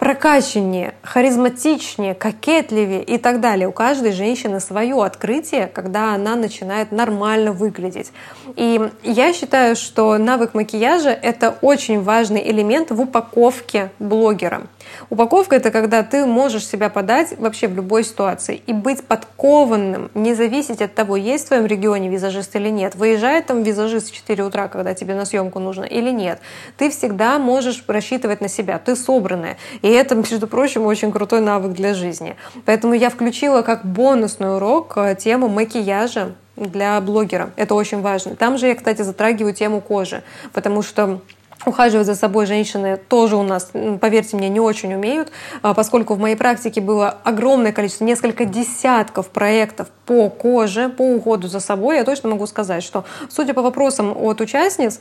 прокачаннее, 0.00 0.94
харизматичнее, 1.02 2.14
кокетливее 2.14 3.04
и 3.04 3.18
так 3.18 3.40
далее. 3.40 3.68
У 3.68 3.72
каждой 3.72 4.12
женщины 4.12 4.58
свое 4.58 5.00
открытие, 5.04 5.66
когда 5.66 6.14
она 6.14 6.36
начинает 6.36 6.90
нормально 6.90 7.52
выглядеть. 7.52 8.10
И 8.56 8.80
я 9.04 9.32
считаю, 9.34 9.76
что 9.76 10.16
навык 10.16 10.54
макияжа— 10.54 11.10
это 11.22 11.54
очень 11.60 12.02
важный 12.02 12.50
элемент 12.50 12.90
в 12.90 13.00
упаковке 13.00 13.90
блогера. 13.98 14.62
Упаковка— 15.10 15.56
это 15.56 15.70
когда 15.70 16.02
ты 16.02 16.24
можешь 16.24 16.66
себя 16.66 16.88
подать 16.88 17.38
вообще 17.38 17.68
в 17.68 17.76
любой 17.76 18.02
ситуации 18.02 18.62
и 18.66 18.72
быть 18.72 19.04
подкованным, 19.04 20.10
не 20.14 20.34
зависеть 20.34 20.80
от 20.80 20.94
того, 20.94 21.16
есть 21.16 21.44
в 21.44 21.48
твоем 21.48 21.66
регионе 21.66 22.08
визажист 22.08 22.56
или 22.56 22.70
нет, 22.70 22.94
выезжает 22.94 23.46
там 23.46 23.62
визажист 23.62 24.10
в 24.10 24.14
4 24.14 24.44
утра, 24.44 24.68
когда 24.68 24.94
тебе 24.94 25.14
на 25.14 25.26
съемку 25.26 25.58
нужно 25.58 25.84
или 25.84 26.10
нет. 26.10 26.40
Ты 26.78 26.90
всегда 26.90 27.38
можешь 27.38 27.84
рассчитывать 27.86 28.40
на 28.40 28.48
себя, 28.48 28.78
ты 28.78 28.96
собранная. 28.96 29.58
И 29.82 29.89
это, 29.92 30.14
между 30.14 30.46
прочим, 30.46 30.84
очень 30.86 31.12
крутой 31.12 31.40
навык 31.40 31.72
для 31.72 31.94
жизни. 31.94 32.36
Поэтому 32.64 32.94
я 32.94 33.10
включила 33.10 33.62
как 33.62 33.84
бонусный 33.84 34.56
урок 34.56 34.94
э, 34.96 35.16
тему 35.18 35.48
макияжа 35.48 36.34
для 36.56 37.00
блогера. 37.00 37.50
Это 37.56 37.74
очень 37.74 38.00
важно. 38.00 38.36
Там 38.36 38.58
же 38.58 38.66
я, 38.66 38.74
кстати, 38.74 39.02
затрагиваю 39.02 39.54
тему 39.54 39.80
кожи, 39.80 40.22
потому 40.52 40.82
что 40.82 41.20
Ухаживать 41.66 42.06
за 42.06 42.14
собой 42.14 42.46
женщины 42.46 42.96
тоже 42.96 43.36
у 43.36 43.42
нас, 43.42 43.70
поверьте 44.00 44.34
мне, 44.36 44.48
не 44.48 44.60
очень 44.60 44.94
умеют, 44.94 45.30
а, 45.60 45.74
поскольку 45.74 46.14
в 46.14 46.18
моей 46.18 46.34
практике 46.34 46.80
было 46.80 47.10
огромное 47.22 47.70
количество, 47.72 48.04
несколько 48.04 48.46
десятков 48.46 49.28
проектов 49.28 49.88
по 50.06 50.30
коже, 50.30 50.88
по 50.88 51.02
уходу 51.02 51.48
за 51.48 51.60
собой. 51.60 51.98
Я 51.98 52.04
точно 52.04 52.30
могу 52.30 52.46
сказать, 52.46 52.82
что, 52.82 53.04
судя 53.28 53.52
по 53.54 53.62
вопросам 53.62 54.16
от 54.16 54.40
участниц, 54.40 55.00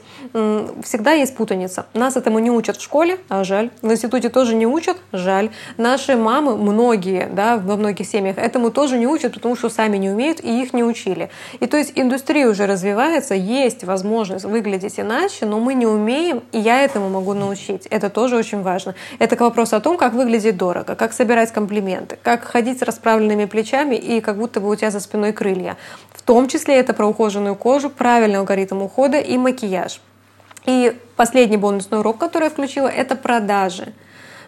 всегда 0.84 1.14
есть 1.14 1.36
путаница. 1.36 1.88
Нас 1.93 2.16
этому 2.16 2.39
не 2.39 2.51
учат 2.51 2.78
в 2.78 2.84
школе, 2.84 3.18
а 3.30 3.43
жаль. 3.43 3.72
В 3.82 3.91
институте 3.91 4.30
тоже 4.30 4.53
не 4.53 4.68
учат, 4.68 4.97
жаль. 5.12 5.49
Наши 5.78 6.16
мамы, 6.16 6.57
многие, 6.57 7.28
да, 7.28 7.57
во 7.57 7.78
многих 7.78 8.05
семьях, 8.05 8.38
этому 8.38 8.70
тоже 8.70 8.99
не 8.99 9.07
учат, 9.07 9.34
потому 9.34 9.55
что 9.55 9.70
сами 9.70 9.97
не 9.97 10.10
умеют 10.10 10.43
и 10.43 10.62
их 10.62 10.74
не 10.74 10.84
учили. 10.84 11.32
И 11.60 11.66
то 11.66 11.78
есть 11.78 11.93
индустрия 11.95 12.47
уже 12.47 12.68
развивается, 12.68 13.34
есть 13.34 13.86
возможность 13.86 14.45
выглядеть 14.45 14.99
иначе, 14.99 15.45
но 15.45 15.60
мы 15.60 15.74
не 15.74 15.88
умеем 15.88 16.43
и 16.52 16.60
я 16.60 16.82
этому 16.82 17.10
могу 17.10 17.34
научить. 17.34 17.86
Это 17.88 18.10
тоже 18.10 18.36
очень 18.36 18.62
важно. 18.62 18.95
Это 19.20 19.36
к 19.36 19.41
вопросу 19.41 19.76
о 19.76 19.80
том, 19.80 19.97
как 19.97 20.14
выглядеть 20.14 20.58
дорого, 20.58 20.95
как 20.95 21.14
собирать 21.14 21.52
комплименты, 21.52 22.18
как 22.22 22.43
ходить 22.43 22.80
с 22.80 22.82
расправленными 22.82 23.45
плечами 23.45 23.95
и 23.95 24.22
как 24.22 24.38
будто 24.38 24.60
бы 24.60 24.70
у 24.70 24.76
тебя 24.76 24.91
за 24.91 25.00
спиной 25.00 25.34
крылья. 25.34 25.78
В 26.12 26.22
том 26.22 26.47
числе 26.47 26.76
это 26.76 26.93
про 26.93 27.08
ухоженную 27.08 27.56
кожу, 27.56 27.89
правильный 27.89 28.39
алгоритм 28.39 28.82
ухода 28.82 29.20
и 29.20 29.38
макияж. 29.38 30.02
И 30.66 30.95
последний 31.16 31.58
бонусный 31.58 32.00
урок, 32.00 32.18
который 32.18 32.45
я 32.45 32.50
включила, 32.50 32.88
это 32.88 33.16
продажи. 33.16 33.93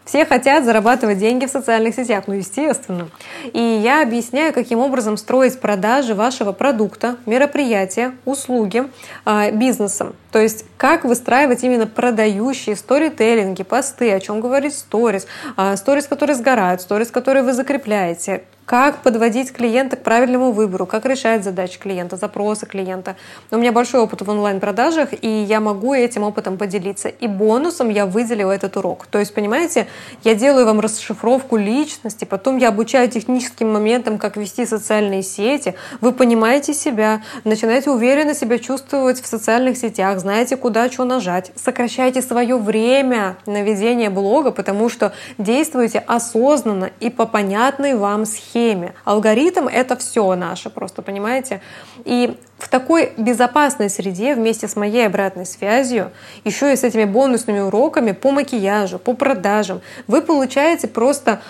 Все 0.03 0.25
хотят 0.25 0.65
зарабатывать 0.65 1.19
деньги 1.19 1.45
в 1.45 1.49
социальных 1.49 1.95
сетях, 1.95 2.23
ну 2.27 2.33
естественно. 2.33 3.09
И 3.53 3.59
я 3.59 4.01
объясняю, 4.01 4.51
каким 4.51 4.79
образом 4.79 5.15
строить 5.15 5.59
продажи 5.59 6.15
вашего 6.15 6.51
продукта, 6.51 7.17
мероприятия, 7.25 8.13
услуги 8.25 8.85
э, 9.25 9.51
бизнесом. 9.51 10.15
То 10.31 10.39
есть 10.39 10.65
как 10.77 11.03
выстраивать 11.03 11.63
именно 11.63 11.87
продающие 11.87 12.75
сторителлинги, 12.75 13.63
посты, 13.63 14.11
о 14.11 14.19
чем 14.19 14.41
говорить 14.41 14.73
сторис, 14.73 15.27
э, 15.57 15.75
сторис, 15.75 16.07
которые 16.07 16.35
сгорают, 16.35 16.81
сторис, 16.81 17.11
которые 17.11 17.43
вы 17.43 17.53
закрепляете, 17.53 18.43
как 18.71 19.01
подводить 19.01 19.51
клиента 19.51 19.97
к 19.97 20.03
правильному 20.03 20.53
выбору, 20.53 20.85
как 20.85 21.05
решать 21.05 21.43
задачи 21.43 21.77
клиента, 21.77 22.15
запросы 22.15 22.65
клиента. 22.65 23.17
У 23.51 23.57
меня 23.57 23.73
большой 23.73 23.99
опыт 23.99 24.21
в 24.21 24.29
онлайн-продажах, 24.29 25.09
и 25.21 25.27
я 25.27 25.59
могу 25.59 25.93
этим 25.93 26.23
опытом 26.23 26.57
поделиться. 26.57 27.09
И 27.09 27.27
бонусом 27.27 27.89
я 27.89 28.05
выделила 28.05 28.53
этот 28.53 28.77
урок. 28.77 29.07
То 29.07 29.19
есть, 29.19 29.33
понимаете, 29.33 29.87
я 30.23 30.35
делаю 30.35 30.65
вам 30.65 30.79
расшифровку 30.79 31.57
личности, 31.57 32.23
потом 32.23 32.55
я 32.55 32.69
обучаю 32.69 33.09
техническим 33.09 33.73
моментам, 33.73 34.17
как 34.17 34.37
вести 34.37 34.65
социальные 34.65 35.23
сети. 35.23 35.75
Вы 35.99 36.13
понимаете 36.13 36.73
себя, 36.73 37.23
начинаете 37.43 37.89
уверенно 37.89 38.33
себя 38.33 38.57
чувствовать 38.57 39.21
в 39.21 39.27
социальных 39.27 39.75
сетях, 39.75 40.20
знаете, 40.21 40.55
куда 40.55 40.89
что 40.89 41.03
нажать, 41.03 41.51
сокращайте 41.55 42.21
свое 42.21 42.55
время 42.57 43.35
на 43.45 43.61
ведение 43.61 44.09
блога, 44.09 44.51
потому 44.51 44.87
что 44.87 45.11
действуете 45.37 45.99
осознанно 45.99 46.91
и 47.01 47.09
по 47.09 47.25
понятной 47.25 47.95
вам 47.95 48.25
схеме. 48.25 48.93
Алгоритм— 49.03 49.67
это 49.71 49.97
все 49.97 50.33
наше, 50.35 50.69
просто 50.69 51.01
понимаете? 51.01 51.61
И 52.05 52.37
в 52.57 52.69
такой 52.69 53.11
безопасной 53.17 53.89
среде 53.89 54.35
вместе 54.35 54.67
с 54.67 54.75
моей 54.75 55.07
обратной 55.07 55.45
связью, 55.45 56.11
еще 56.45 56.71
и 56.71 56.75
с 56.77 56.83
этими 56.83 57.03
бонусными 57.05 57.59
уроками 57.59 58.13
по 58.13 58.31
макияжу, 58.31 58.99
по 58.99 59.13
продажам, 59.13 59.81
вы 60.07 60.21
получаете 60.21 60.87
просто 60.87 61.41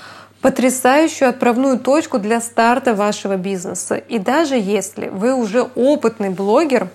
потрясающую 0.42 1.30
отправную 1.30 1.78
точку 1.80 2.18
для 2.18 2.42
старта 2.42 2.96
вашего 2.96 3.36
бизнеса. 3.36 3.96
И 3.96 4.18
даже 4.18 4.56
если 4.56 5.08
вы 5.10 5.36
уже 5.36 5.68
опытный 5.76 6.30
блогер, 6.30 6.90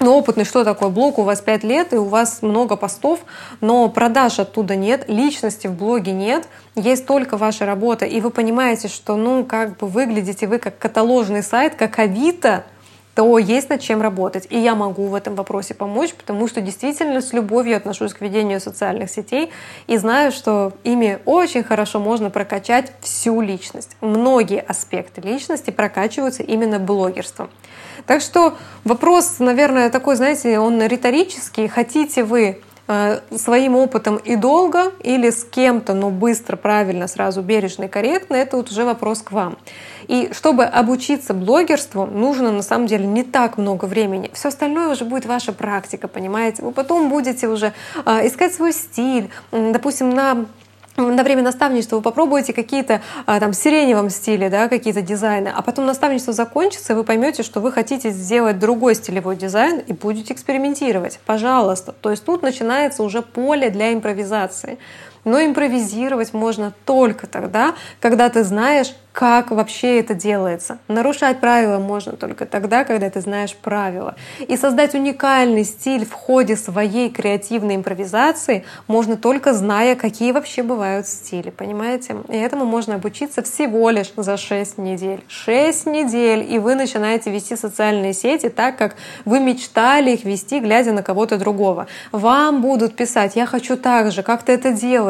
ну, 0.00 0.16
опытный, 0.16 0.44
что 0.44 0.64
такое 0.64 0.88
блог, 0.88 1.18
у 1.18 1.22
вас 1.22 1.40
5 1.40 1.62
лет, 1.62 1.92
и 1.92 1.96
у 1.96 2.04
вас 2.04 2.40
много 2.40 2.76
постов, 2.76 3.20
но 3.60 3.88
продаж 3.88 4.38
оттуда 4.38 4.74
нет, 4.74 5.04
личности 5.08 5.66
в 5.66 5.74
блоге 5.74 6.12
нет, 6.12 6.48
есть 6.74 7.06
только 7.06 7.36
ваша 7.36 7.66
работа, 7.66 8.06
и 8.06 8.20
вы 8.20 8.30
понимаете, 8.30 8.88
что, 8.88 9.16
ну, 9.16 9.44
как 9.44 9.76
бы 9.76 9.86
выглядите 9.86 10.46
вы 10.46 10.58
как 10.58 10.78
каталожный 10.78 11.42
сайт, 11.42 11.74
как 11.74 11.98
Авито, 11.98 12.64
то 13.14 13.38
есть 13.38 13.68
над 13.68 13.82
чем 13.82 14.00
работать. 14.00 14.46
И 14.48 14.58
я 14.58 14.74
могу 14.74 15.08
в 15.08 15.14
этом 15.14 15.34
вопросе 15.34 15.74
помочь, 15.74 16.14
потому 16.14 16.48
что 16.48 16.62
действительно 16.62 17.20
с 17.20 17.34
любовью 17.34 17.76
отношусь 17.76 18.14
к 18.14 18.22
ведению 18.22 18.60
социальных 18.60 19.10
сетей 19.10 19.50
и 19.88 19.98
знаю, 19.98 20.32
что 20.32 20.72
ими 20.84 21.18
очень 21.26 21.62
хорошо 21.62 21.98
можно 21.98 22.30
прокачать 22.30 22.92
всю 23.02 23.40
личность. 23.42 23.96
Многие 24.00 24.60
аспекты 24.60 25.20
личности 25.20 25.70
прокачиваются 25.70 26.42
именно 26.42 26.78
блогерством. 26.78 27.50
Так 28.06 28.20
что 28.20 28.56
вопрос, 28.84 29.36
наверное, 29.38 29.90
такой, 29.90 30.16
знаете, 30.16 30.58
он 30.58 30.82
риторический. 30.82 31.68
Хотите 31.68 32.24
вы 32.24 32.60
э, 32.88 33.20
своим 33.36 33.76
опытом 33.76 34.16
и 34.16 34.36
долго 34.36 34.92
или 35.00 35.30
с 35.30 35.44
кем-то, 35.44 35.94
но 35.94 36.10
быстро, 36.10 36.56
правильно, 36.56 37.06
сразу 37.06 37.42
бережно 37.42 37.84
и 37.84 37.88
корректно, 37.88 38.34
это 38.36 38.56
вот 38.56 38.70
уже 38.70 38.84
вопрос 38.84 39.22
к 39.22 39.32
вам. 39.32 39.58
И 40.08 40.30
чтобы 40.32 40.64
обучиться 40.64 41.34
блогерству, 41.34 42.06
нужно 42.06 42.50
на 42.50 42.62
самом 42.62 42.86
деле 42.86 43.06
не 43.06 43.22
так 43.22 43.58
много 43.58 43.84
времени. 43.84 44.30
Все 44.32 44.48
остальное 44.48 44.88
уже 44.88 45.04
будет 45.04 45.26
ваша 45.26 45.52
практика, 45.52 46.08
понимаете? 46.08 46.62
Вы 46.62 46.72
потом 46.72 47.08
будете 47.08 47.48
уже 47.48 47.72
э, 48.04 48.26
искать 48.26 48.54
свой 48.54 48.72
стиль. 48.72 49.30
Допустим, 49.52 50.10
на 50.10 50.46
на 50.96 51.22
время 51.22 51.42
наставничества 51.42 51.96
вы 51.96 52.02
попробуете 52.02 52.52
какие-то 52.52 53.00
а, 53.26 53.40
там 53.40 53.52
сиреневом 53.52 54.10
стиле, 54.10 54.50
да, 54.50 54.68
какие-то 54.68 55.02
дизайны, 55.02 55.48
а 55.48 55.62
потом 55.62 55.86
наставничество 55.86 56.32
закончится, 56.32 56.92
и 56.92 56.96
вы 56.96 57.04
поймете, 57.04 57.42
что 57.42 57.60
вы 57.60 57.72
хотите 57.72 58.10
сделать 58.10 58.58
другой 58.58 58.94
стилевой 58.94 59.36
дизайн 59.36 59.80
и 59.86 59.92
будете 59.92 60.34
экспериментировать. 60.34 61.20
Пожалуйста. 61.26 61.94
То 62.00 62.10
есть 62.10 62.24
тут 62.24 62.42
начинается 62.42 63.02
уже 63.02 63.22
поле 63.22 63.70
для 63.70 63.92
импровизации. 63.92 64.78
Но 65.24 65.44
импровизировать 65.44 66.32
можно 66.32 66.72
только 66.84 67.26
тогда, 67.26 67.74
когда 68.00 68.28
ты 68.28 68.44
знаешь, 68.44 68.94
как 69.12 69.50
вообще 69.50 69.98
это 69.98 70.14
делается. 70.14 70.78
Нарушать 70.88 71.40
правила 71.40 71.78
можно 71.78 72.12
только 72.12 72.46
тогда, 72.46 72.84
когда 72.84 73.10
ты 73.10 73.20
знаешь 73.20 73.56
правила. 73.56 74.14
И 74.46 74.56
создать 74.56 74.94
уникальный 74.94 75.64
стиль 75.64 76.06
в 76.06 76.12
ходе 76.12 76.56
своей 76.56 77.10
креативной 77.10 77.74
импровизации 77.74 78.64
можно 78.86 79.16
только 79.16 79.52
зная, 79.52 79.96
какие 79.96 80.30
вообще 80.32 80.62
бывают 80.62 81.08
стили. 81.08 81.50
Понимаете? 81.50 82.16
И 82.28 82.36
этому 82.36 82.64
можно 82.64 82.94
обучиться 82.94 83.42
всего 83.42 83.90
лишь 83.90 84.12
за 84.16 84.36
6 84.36 84.78
недель. 84.78 85.24
6 85.26 85.86
недель, 85.86 86.46
и 86.48 86.58
вы 86.58 86.76
начинаете 86.76 87.30
вести 87.30 87.56
социальные 87.56 88.14
сети 88.14 88.48
так, 88.48 88.76
как 88.76 88.94
вы 89.24 89.40
мечтали 89.40 90.12
их 90.12 90.24
вести, 90.24 90.60
глядя 90.60 90.92
на 90.92 91.02
кого-то 91.02 91.36
другого. 91.36 91.88
Вам 92.12 92.62
будут 92.62 92.94
писать, 92.94 93.34
я 93.34 93.46
хочу 93.46 93.76
так 93.76 94.12
же, 94.12 94.22
как 94.22 94.44
ты 94.44 94.52
это 94.52 94.72
делаешь, 94.72 95.09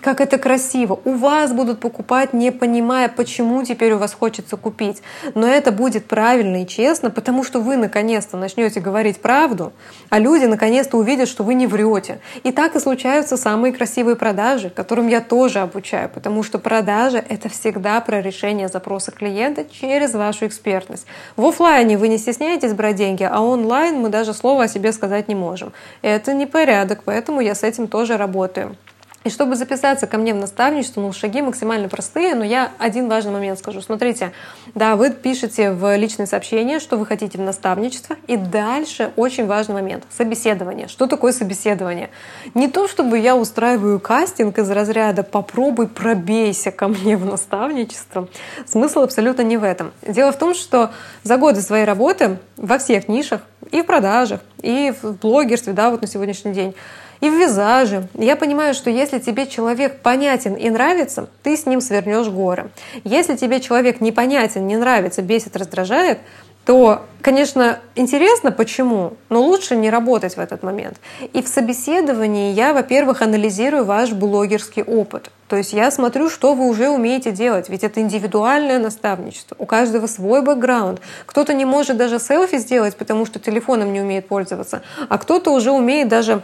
как 0.00 0.20
это 0.20 0.38
красиво. 0.38 0.98
У 1.04 1.14
вас 1.14 1.52
будут 1.52 1.80
покупать, 1.80 2.32
не 2.32 2.50
понимая, 2.50 3.08
почему 3.08 3.62
теперь 3.64 3.92
у 3.92 3.98
вас 3.98 4.12
хочется 4.12 4.56
купить. 4.56 5.02
Но 5.34 5.46
это 5.46 5.72
будет 5.72 6.06
правильно 6.06 6.62
и 6.62 6.66
честно, 6.66 7.10
потому 7.10 7.44
что 7.44 7.60
вы 7.60 7.76
наконец-то 7.76 8.36
начнете 8.36 8.80
говорить 8.80 9.20
правду, 9.20 9.72
а 10.08 10.18
люди 10.18 10.44
наконец-то 10.44 10.96
увидят, 10.96 11.28
что 11.28 11.44
вы 11.44 11.54
не 11.54 11.66
врете. 11.66 12.20
И 12.42 12.52
так 12.52 12.76
и 12.76 12.80
случаются 12.80 13.36
самые 13.36 13.72
красивые 13.72 14.16
продажи, 14.16 14.70
которым 14.70 15.08
я 15.08 15.20
тоже 15.20 15.60
обучаю, 15.60 16.08
потому 16.08 16.42
что 16.42 16.58
продажа— 16.58 17.24
это 17.28 17.48
всегда 17.48 18.00
про 18.00 18.20
решение 18.20 18.68
запроса 18.68 19.10
клиента 19.10 19.64
через 19.64 20.14
вашу 20.14 20.46
экспертность. 20.46 21.06
В 21.36 21.44
офлайне 21.46 21.96
вы 21.96 22.08
не 22.08 22.18
стесняетесь 22.18 22.72
брать 22.72 22.96
деньги, 22.96 23.28
а 23.30 23.40
онлайн 23.40 23.96
мы 23.96 24.08
даже 24.08 24.34
слова 24.34 24.64
о 24.64 24.68
себе 24.68 24.92
сказать 24.92 25.28
не 25.28 25.34
можем. 25.34 25.72
Это 26.02 26.34
непорядок, 26.34 27.02
поэтому 27.04 27.40
я 27.40 27.54
с 27.54 27.62
этим 27.62 27.88
тоже 27.88 28.16
работаю. 28.16 28.76
И 29.22 29.28
чтобы 29.28 29.54
записаться 29.54 30.06
ко 30.06 30.16
мне 30.16 30.32
в 30.32 30.38
наставничество, 30.38 31.02
ну, 31.02 31.12
шаги 31.12 31.42
максимально 31.42 31.90
простые, 31.90 32.34
но 32.34 32.42
я 32.42 32.72
один 32.78 33.06
важный 33.06 33.32
момент 33.32 33.58
скажу. 33.58 33.82
Смотрите, 33.82 34.32
да, 34.74 34.96
вы 34.96 35.10
пишете 35.10 35.72
в 35.72 35.94
личное 35.96 36.24
сообщение, 36.24 36.80
что 36.80 36.96
вы 36.96 37.04
хотите 37.04 37.36
в 37.36 37.42
наставничество, 37.42 38.16
и 38.28 38.38
дальше 38.38 39.12
очень 39.16 39.46
важный 39.46 39.74
момент— 39.74 40.04
собеседование. 40.10 40.88
Что 40.88 41.06
такое 41.06 41.32
собеседование? 41.32 42.08
Не 42.54 42.68
то, 42.68 42.88
чтобы 42.88 43.18
я 43.18 43.36
устраиваю 43.36 44.00
кастинг 44.00 44.58
из 44.58 44.70
разряда 44.70 45.22
«попробуй, 45.22 45.86
пробейся 45.88 46.70
ко 46.70 46.88
мне 46.88 47.18
в 47.18 47.26
наставничество». 47.26 48.26
Смысл 48.66 49.00
абсолютно 49.00 49.42
не 49.42 49.58
в 49.58 49.64
этом. 49.64 49.92
Дело 50.00 50.32
в 50.32 50.38
том, 50.38 50.54
что 50.54 50.92
за 51.24 51.36
годы 51.36 51.60
своей 51.60 51.84
работы 51.84 52.38
во 52.56 52.78
всех 52.78 53.06
нишах, 53.06 53.42
и 53.70 53.82
в 53.82 53.86
продажах, 53.86 54.40
и 54.62 54.94
в 55.02 55.12
блогерстве, 55.18 55.74
да, 55.74 55.90
вот 55.90 56.00
на 56.00 56.06
сегодняшний 56.06 56.52
день, 56.52 56.74
и 57.20 57.28
в 57.28 57.34
визаже. 57.34 58.08
Я 58.14 58.36
понимаю, 58.36 58.74
что 58.74 58.90
если 58.90 59.18
тебе 59.18 59.46
человек 59.46 60.00
понятен 60.00 60.54
и 60.54 60.70
нравится, 60.70 61.28
ты 61.42 61.56
с 61.56 61.66
ним 61.66 61.80
свернешь 61.80 62.28
горы. 62.28 62.70
Если 63.04 63.36
тебе 63.36 63.60
человек 63.60 64.00
непонятен, 64.00 64.66
не 64.66 64.76
нравится, 64.76 65.22
бесит, 65.22 65.56
раздражает, 65.56 66.18
то, 66.66 67.06
конечно, 67.22 67.80
интересно, 67.94 68.52
почему, 68.52 69.14
но 69.28 69.42
лучше 69.42 69.76
не 69.76 69.90
работать 69.90 70.36
в 70.36 70.40
этот 70.40 70.62
момент. 70.62 71.00
И 71.32 71.42
в 71.42 71.48
собеседовании 71.48 72.52
я, 72.52 72.74
во-первых, 72.74 73.22
анализирую 73.22 73.84
ваш 73.84 74.12
блогерский 74.12 74.82
опыт. 74.82 75.30
То 75.48 75.56
есть 75.56 75.72
я 75.72 75.90
смотрю, 75.90 76.28
что 76.28 76.54
вы 76.54 76.68
уже 76.68 76.90
умеете 76.90 77.32
делать, 77.32 77.68
ведь 77.70 77.82
это 77.82 78.00
индивидуальное 78.00 78.78
наставничество. 78.78 79.56
У 79.58 79.66
каждого 79.66 80.06
свой 80.06 80.42
бэкграунд. 80.42 81.00
Кто-то 81.26 81.54
не 81.54 81.64
может 81.64 81.96
даже 81.96 82.20
селфи 82.20 82.58
сделать, 82.58 82.94
потому 82.94 83.26
что 83.26 83.40
телефоном 83.40 83.92
не 83.92 84.00
умеет 84.00 84.28
пользоваться, 84.28 84.82
а 85.08 85.18
кто-то 85.18 85.50
уже 85.50 85.72
умеет 85.72 86.08
даже 86.08 86.42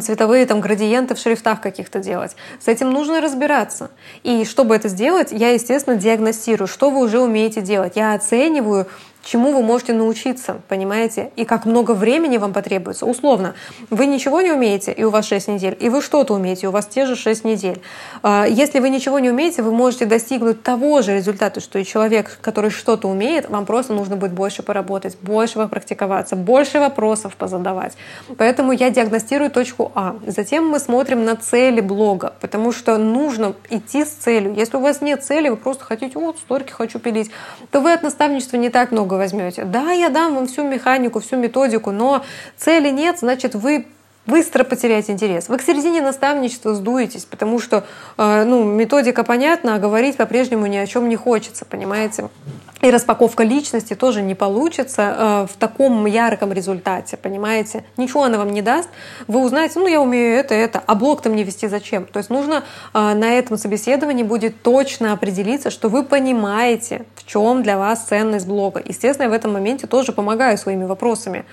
цветовые 0.00 0.46
там 0.46 0.60
градиенты 0.60 1.14
в 1.14 1.18
шрифтах 1.18 1.60
каких-то 1.60 2.00
делать. 2.00 2.36
С 2.60 2.68
этим 2.68 2.90
нужно 2.90 3.20
разбираться. 3.20 3.90
И 4.22 4.44
чтобы 4.44 4.76
это 4.76 4.88
сделать, 4.88 5.28
я, 5.32 5.50
естественно, 5.50 5.96
диагностирую, 5.96 6.68
что 6.68 6.90
вы 6.90 7.00
уже 7.00 7.20
умеете 7.20 7.60
делать. 7.60 7.94
Я 7.96 8.14
оцениваю 8.14 8.86
чему 9.22 9.52
вы 9.52 9.62
можете 9.62 9.92
научиться, 9.92 10.60
понимаете, 10.68 11.30
и 11.36 11.44
как 11.44 11.66
много 11.66 11.92
времени 11.92 12.38
вам 12.38 12.52
потребуется. 12.52 13.06
Условно, 13.06 13.54
вы 13.90 14.06
ничего 14.06 14.40
не 14.40 14.52
умеете, 14.52 14.92
и 14.92 15.04
у 15.04 15.10
вас 15.10 15.26
6 15.26 15.48
недель, 15.48 15.76
и 15.78 15.88
вы 15.88 16.02
что-то 16.02 16.34
умеете, 16.34 16.66
и 16.66 16.68
у 16.68 16.70
вас 16.70 16.86
те 16.86 17.06
же 17.06 17.16
6 17.16 17.44
недель. 17.44 17.80
А, 18.22 18.46
если 18.46 18.80
вы 18.80 18.90
ничего 18.90 19.18
не 19.18 19.30
умеете, 19.30 19.62
вы 19.62 19.72
можете 19.72 20.06
достигнуть 20.06 20.62
того 20.62 21.02
же 21.02 21.14
результата, 21.14 21.60
что 21.60 21.78
и 21.78 21.84
человек, 21.84 22.38
который 22.40 22.70
что-то 22.70 23.08
умеет, 23.08 23.48
вам 23.50 23.66
просто 23.66 23.92
нужно 23.92 24.16
будет 24.16 24.32
больше 24.32 24.62
поработать, 24.62 25.18
больше 25.20 25.54
попрактиковаться, 25.54 26.36
больше 26.36 26.78
вопросов 26.78 27.36
позадавать. 27.36 27.96
Поэтому 28.36 28.72
я 28.72 28.90
диагностирую 28.90 29.50
точку 29.50 29.92
А. 29.94 30.16
Затем 30.26 30.68
мы 30.68 30.78
смотрим 30.78 31.24
на 31.24 31.36
цели 31.36 31.80
блога, 31.80 32.34
потому 32.40 32.72
что 32.72 32.96
нужно 32.96 33.54
идти 33.70 34.04
с 34.04 34.10
целью. 34.10 34.54
Если 34.54 34.76
у 34.76 34.80
вас 34.80 35.00
нет 35.00 35.24
цели, 35.24 35.48
вы 35.48 35.56
просто 35.56 35.84
хотите, 35.84 36.18
вот, 36.18 36.38
сторики 36.38 36.72
хочу 36.72 36.98
пилить, 36.98 37.30
то 37.70 37.80
вы 37.80 37.92
от 37.92 38.02
наставничества 38.02 38.56
не 38.56 38.70
так 38.70 38.92
много 38.92 39.07
возьмете. 39.16 39.64
Да, 39.64 39.92
я 39.92 40.08
дам 40.08 40.34
вам 40.34 40.46
всю 40.46 40.64
механику, 40.64 41.20
всю 41.20 41.36
методику, 41.36 41.90
но 41.90 42.24
цели 42.56 42.90
нет, 42.90 43.18
значит, 43.18 43.54
вы 43.54 43.86
быстро 44.28 44.62
потеряете 44.62 45.12
интерес. 45.12 45.48
Вы 45.48 45.56
к 45.56 45.62
середине 45.62 46.02
наставничества 46.02 46.74
сдуетесь, 46.74 47.24
потому 47.24 47.58
что 47.58 47.84
э, 48.18 48.44
ну, 48.44 48.62
методика 48.62 49.24
понятна, 49.24 49.74
а 49.74 49.78
говорить 49.78 50.16
по-прежнему 50.16 50.66
ни 50.66 50.76
о 50.76 50.86
чем 50.86 51.08
не 51.08 51.16
хочется, 51.16 51.64
понимаете? 51.64 52.28
И 52.82 52.90
распаковка 52.90 53.42
личности 53.42 53.94
тоже 53.94 54.22
не 54.22 54.34
получится 54.34 55.02
э, 55.02 55.46
в 55.52 55.56
таком 55.56 56.06
ярком 56.06 56.52
результате, 56.52 57.16
понимаете? 57.16 57.84
Ничего 57.96 58.24
она 58.24 58.38
вам 58.38 58.52
не 58.52 58.62
даст. 58.62 58.88
Вы 59.26 59.40
узнаете, 59.40 59.80
ну, 59.80 59.86
я 59.86 60.00
умею 60.00 60.38
это, 60.38 60.54
это, 60.54 60.82
а 60.86 60.94
блог-то 60.94 61.30
мне 61.30 61.42
вести 61.42 61.66
зачем? 61.66 62.04
То 62.04 62.18
есть 62.18 62.28
нужно 62.28 62.62
э, 62.92 63.14
на 63.14 63.32
этом 63.32 63.56
собеседовании 63.56 64.22
будет 64.22 64.62
точно 64.62 65.14
определиться, 65.14 65.70
что 65.70 65.88
вы 65.88 66.04
понимаете, 66.04 67.06
в 67.16 67.26
чем 67.26 67.62
для 67.62 67.78
вас 67.78 68.04
ценность 68.04 68.46
блога. 68.46 68.82
Естественно, 68.84 69.24
я 69.24 69.30
в 69.30 69.32
этом 69.32 69.54
моменте 69.54 69.86
тоже 69.86 70.12
помогаю 70.12 70.58
своими 70.58 70.84
вопросами. 70.84 71.46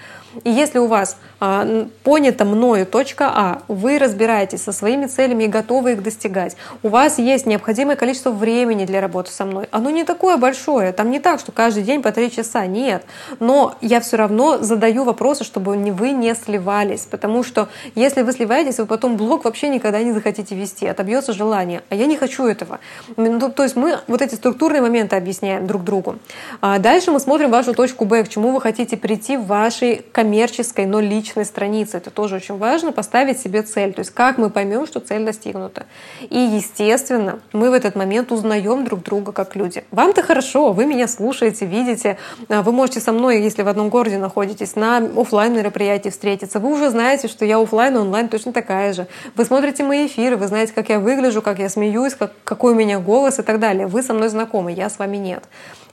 И 0.44 0.52
если 0.52 0.80
у 0.80 0.88
вас 0.88 1.18
а, 1.40 1.88
понято 2.04 2.46
мною 2.66 2.86
точка 2.86 3.32
А, 3.34 3.62
вы 3.68 4.00
разбираетесь 4.00 4.64
со 4.64 4.72
своими 4.72 5.06
целями 5.06 5.44
и 5.44 5.48
готовы 5.48 5.94
их 5.94 6.04
достигать, 6.04 6.56
у 6.82 6.90
вас 6.90 7.20
есть 7.20 7.46
необходимое 7.46 7.96
количество 7.96 8.32
времени 8.32 8.86
для 8.86 9.02
работы 9.02 9.32
со 9.32 9.46
мной, 9.46 9.68
оно 9.72 9.92
не 9.92 10.04
такое 10.04 10.38
большое, 10.38 10.92
там 10.92 11.12
не 11.12 11.20
так, 11.20 11.40
что 11.40 11.52
каждый 11.52 11.84
день 11.84 12.02
по 12.02 12.12
три 12.12 12.32
часа, 12.32 12.66
нет. 12.66 13.06
Но 13.40 13.76
я 13.82 14.00
все 14.00 14.18
равно 14.18 14.58
задаю 14.58 15.04
вопросы, 15.04 15.44
чтобы 15.44 15.74
вы 15.74 16.12
не 16.12 16.34
сливались, 16.36 17.08
потому 17.10 17.44
что 17.44 17.68
если 17.94 18.24
вы 18.24 18.32
сливаетесь, 18.32 18.80
вы 18.80 18.88
потом 18.88 19.16
блог 19.16 19.46
вообще 19.46 19.70
никогда 19.70 20.02
не 20.02 20.12
захотите 20.12 20.56
вести, 20.56 20.88
отобьется 20.88 21.34
желание, 21.34 21.84
а 21.90 21.96
я 21.96 22.08
не 22.08 22.18
хочу 22.18 22.46
этого. 22.46 22.80
Ну, 23.16 23.52
то 23.52 23.64
есть 23.64 23.76
мы 23.76 24.00
вот 24.08 24.22
эти 24.22 24.36
структурные 24.36 24.82
моменты 24.82 25.16
объясняем 25.16 25.68
друг 25.68 25.84
другу. 25.84 26.16
А 26.62 26.80
дальше 26.80 27.12
мы 27.12 27.20
смотрим 27.20 27.52
вашу 27.52 27.74
точку 27.74 28.06
Б, 28.06 28.24
к 28.24 28.30
чему 28.30 28.52
вы 28.52 28.60
хотите 28.62 28.98
прийти 28.98 29.38
в 29.38 29.46
вашей 29.46 30.04
коммерческой, 30.12 30.86
но 30.88 31.00
личной 31.00 31.46
странице. 31.46 31.98
Это 31.98 32.10
тоже 32.10 32.36
очень 32.36 32.55
важно, 32.56 32.92
поставить 32.92 33.40
себе 33.40 33.62
цель. 33.62 33.94
То 33.94 34.00
есть 34.00 34.12
как 34.12 34.38
мы 34.38 34.50
поймем, 34.50 34.88
что 34.88 35.00
цель 35.00 35.26
достигнута. 35.26 35.86
И, 36.30 36.38
естественно, 36.38 37.40
мы 37.54 37.70
в 37.70 37.74
этот 37.74 37.96
момент 37.96 38.32
узнаем 38.32 38.86
друг 38.86 39.04
друга 39.04 39.32
как 39.32 39.56
люди. 39.56 39.84
Вам-то 39.92 40.22
хорошо, 40.22 40.72
вы 40.72 40.86
меня 40.86 41.08
слушаете, 41.08 41.66
видите. 41.66 42.18
А, 42.50 42.62
вы 42.62 42.72
можете 42.72 43.00
со 43.00 43.12
мной, 43.12 43.42
если 43.42 43.64
в 43.64 43.68
одном 43.68 43.90
городе 43.90 44.18
находитесь, 44.18 44.76
на 44.76 44.98
офлайн 44.98 45.54
мероприятии 45.54 46.10
встретиться. 46.10 46.60
Вы 46.60 46.74
уже 46.74 46.90
знаете, 46.90 47.28
что 47.28 47.46
я 47.46 47.60
офлайн 47.60 47.96
и 47.96 48.00
онлайн 48.00 48.30
точно 48.30 48.54
такая 48.54 48.94
же. 48.94 49.08
Вы 49.36 49.46
смотрите 49.46 49.84
мои 49.84 50.08
эфиры, 50.08 50.38
вы 50.38 50.48
знаете, 50.48 50.74
как 50.74 50.90
я 50.90 51.00
выгляжу, 51.00 51.42
как 51.42 51.60
я 51.60 51.70
смеюсь, 51.70 52.16
как, 52.16 52.32
какой 52.44 52.74
у 52.74 52.76
меня 52.76 53.00
голос 53.00 53.40
и 53.40 53.42
так 53.44 53.60
далее. 53.60 53.88
Вы 53.88 54.04
со 54.04 54.14
мной 54.14 54.30
знакомы, 54.30 54.72
я 54.72 54.90
с 54.90 55.00
вами 55.00 55.18
нет. 55.18 55.44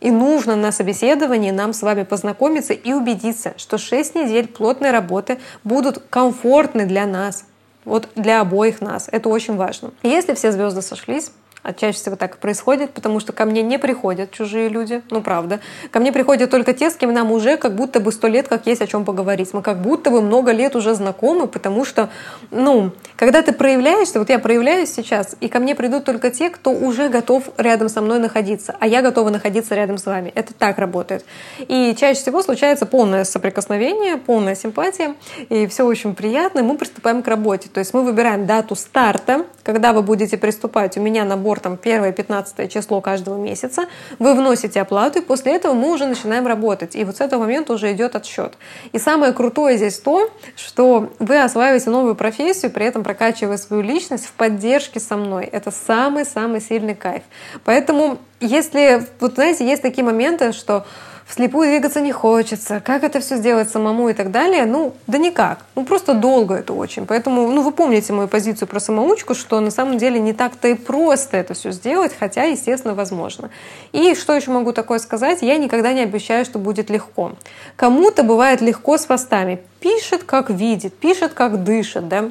И 0.03 0.11
нужно 0.11 0.57
на 0.57 0.73
собеседовании 0.73 1.53
нам 1.53 1.73
с 1.73 1.81
вами 1.81 2.03
познакомиться 2.03 2.73
и 2.73 2.93
убедиться, 2.93 3.55
что 3.57 3.79
6 3.79 4.17
недель 4.17 4.49
плотной 4.49 4.91
работы 4.91 5.39
будут 5.63 6.03
комфортны 6.11 6.87
для 6.87 7.07
нас, 7.07 7.45
вот 7.85 8.09
для 8.17 8.41
обоих 8.41 8.81
нас. 8.81 9.09
Это 9.13 9.29
очень 9.29 9.55
важно. 9.55 9.93
Если 10.03 10.35
все 10.35 10.51
звезды 10.51 10.83
сошлись, 10.83 11.31
а 11.63 11.73
чаще 11.73 11.99
всего 11.99 12.17
так 12.17 12.37
и 12.37 12.39
происходит, 12.39 12.91
потому 12.93 13.21
что 13.21 13.33
ко 13.33 13.45
мне 13.45 13.63
не 13.63 13.79
приходят 13.79 14.31
чужие 14.31 14.69
люди, 14.69 15.03
ну 15.11 15.23
правда. 15.23 15.61
Ко 15.91 16.01
мне 16.01 16.13
приходят 16.13 16.51
только 16.51 16.73
те, 16.73 16.91
с 16.91 16.97
кем 16.97 17.13
нам 17.13 17.31
уже 17.31 17.57
как 17.57 17.75
будто 17.75 18.01
бы 18.01 18.13
сто 18.13 18.29
лет 18.29 18.49
как 18.49 18.67
есть 18.67 18.83
о 18.83 18.87
чем 18.87 19.05
поговорить. 19.05 19.53
Мы 19.53 19.63
как 19.63 19.81
будто 19.81 20.11
бы 20.11 20.21
много 20.21 20.53
лет 20.53 20.77
уже 20.77 20.95
знакомы, 20.95 21.47
потому 21.47 21.85
что, 21.85 22.11
ну, 22.51 22.91
когда 23.17 23.43
ты 23.43 23.53
проявляешься, 23.53 24.19
вот 24.19 24.29
я 24.31 24.39
проявляюсь 24.39 24.93
сейчас, 24.93 25.37
и 25.41 25.49
ко 25.49 25.59
мне 25.61 25.75
придут 25.75 26.05
только 26.05 26.31
те, 26.31 26.51
кто 26.51 26.71
уже 26.71 27.09
готов 27.09 27.45
рядом 27.57 27.89
со 27.89 28.01
мной 28.01 28.19
находиться, 28.19 28.75
а 28.81 28.87
я 28.87 29.03
готова 29.03 29.31
находиться 29.31 29.75
рядом 29.75 29.99
с 29.99 30.07
вами. 30.07 30.33
Это 30.35 30.55
так 30.55 30.79
работает. 30.79 31.25
И 31.59 31.95
чаще 31.99 32.21
всего 32.21 32.43
случается 32.43 32.87
полное 32.87 33.25
соприкосновение, 33.25 34.17
полная 34.17 34.55
симпатия, 34.55 35.15
и 35.49 35.67
все 35.67 35.85
очень 35.85 36.15
приятно, 36.15 36.61
и 36.61 36.63
мы 36.63 36.77
приступаем 36.77 37.23
к 37.23 37.29
работе. 37.29 37.69
То 37.69 37.79
есть 37.79 37.95
мы 37.95 38.03
выбираем 38.03 38.47
дату 38.47 38.75
старта, 38.75 39.47
когда 39.63 39.93
вы 39.93 40.03
будете 40.03 40.37
приступать. 40.37 40.97
У 40.97 41.01
меня 41.01 41.25
набор 41.25 41.52
договор 41.53 41.61
там 41.61 41.75
1-15 41.75 42.69
число 42.69 43.01
каждого 43.01 43.37
месяца, 43.37 43.83
вы 44.19 44.35
вносите 44.35 44.81
оплату, 44.81 45.19
и 45.19 45.23
после 45.23 45.55
этого 45.55 45.75
мы 45.75 45.93
уже 45.93 46.07
начинаем 46.07 46.47
работать. 46.47 46.97
И 46.97 47.05
вот 47.05 47.17
с 47.17 47.21
этого 47.21 47.41
момента 47.41 47.73
уже 47.73 47.93
идет 47.93 48.17
отсчет. 48.17 48.55
И 48.93 48.99
самое 48.99 49.33
крутое 49.33 49.77
здесь 49.77 49.99
то, 49.99 50.31
что 50.57 51.11
вы 51.19 51.43
осваиваете 51.43 51.91
новую 51.91 52.15
профессию, 52.15 52.71
при 52.71 52.87
этом 52.87 53.03
прокачивая 53.03 53.57
свою 53.57 53.83
личность 53.83 54.27
в 54.27 54.33
поддержке 54.33 55.01
со 55.01 55.17
мной. 55.17 55.45
Это 55.45 55.71
самый-самый 55.71 56.61
сильный 56.61 56.95
кайф. 56.95 57.23
Поэтому 57.65 58.19
если, 58.41 59.07
вот 59.21 59.35
знаете, 59.35 59.67
есть 59.67 59.83
такие 59.83 60.05
моменты, 60.05 60.53
что 60.53 60.85
вслепую 61.33 61.71
двигаться 61.71 62.03
не 62.03 62.13
хочется, 62.13 62.81
как 62.85 63.05
это 63.05 63.19
все 63.21 63.37
сделать 63.37 63.71
самому 63.71 64.11
и 64.11 64.13
так 64.13 64.31
далее, 64.31 64.67
ну, 64.67 64.93
да 65.07 65.17
никак. 65.17 65.65
Ну, 65.75 65.85
просто 65.85 66.13
долго 66.13 66.57
это 66.57 66.75
очень. 66.75 67.07
Поэтому, 67.07 67.49
ну, 67.49 67.63
вы 67.63 67.73
помните 67.73 68.13
мою 68.13 68.29
позицию 68.29 68.69
про 68.69 68.81
самоучку, 68.81 69.35
что 69.35 69.59
на 69.61 69.71
самом 69.71 69.97
деле 69.97 70.21
не 70.21 70.35
так-то 70.35 70.69
и 70.69 70.75
просто 70.75 71.39
это 71.39 71.55
все 71.55 71.71
сделать, 71.73 72.13
хотя, 72.19 72.45
естественно, 72.45 72.95
возможно. 72.95 73.49
И 73.93 74.15
что 74.15 74.35
еще 74.35 74.51
могу 74.51 74.75
такое 74.75 74.99
сказать? 74.99 75.39
Я 75.41 75.57
никогда 75.57 75.95
не 75.95 76.03
обещаю, 76.03 76.45
что 76.45 76.59
будет 76.59 76.91
легко. 76.91 77.33
Кому-то 77.77 78.25
бывает 78.25 78.61
легко 78.61 78.99
с 78.99 79.07
постами. 79.07 79.63
Пишет, 79.81 80.25
как 80.25 80.51
видит, 80.51 80.95
пишет, 80.95 81.33
как 81.33 81.65
дышит, 81.65 82.09
да. 82.09 82.31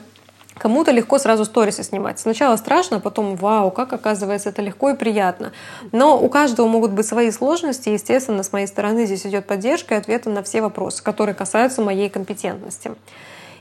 Кому-то 0.62 0.92
легко 0.92 1.18
сразу 1.18 1.44
сторисы 1.44 1.82
снимать. 1.82 2.20
Сначала 2.20 2.56
страшно, 2.56 3.00
потом 3.00 3.36
вау, 3.36 3.72
как 3.72 3.94
оказывается 3.94 4.50
это 4.50 4.62
легко 4.62 4.92
и 4.92 4.96
приятно. 4.96 5.54
Но 5.92 6.22
у 6.22 6.30
каждого 6.30 6.68
могут 6.68 6.92
быть 6.92 7.08
свои 7.08 7.32
сложности. 7.32 7.90
Естественно, 7.90 8.44
с 8.44 8.54
моей 8.54 8.68
стороны 8.68 9.08
здесь 9.08 9.26
идет 9.26 9.48
поддержка 9.48 9.96
и 9.96 9.98
ответы 9.98 10.30
на 10.30 10.44
все 10.44 10.62
вопросы, 10.62 11.02
которые 11.02 11.34
касаются 11.34 11.82
моей 11.82 12.10
компетентности. 12.10 12.92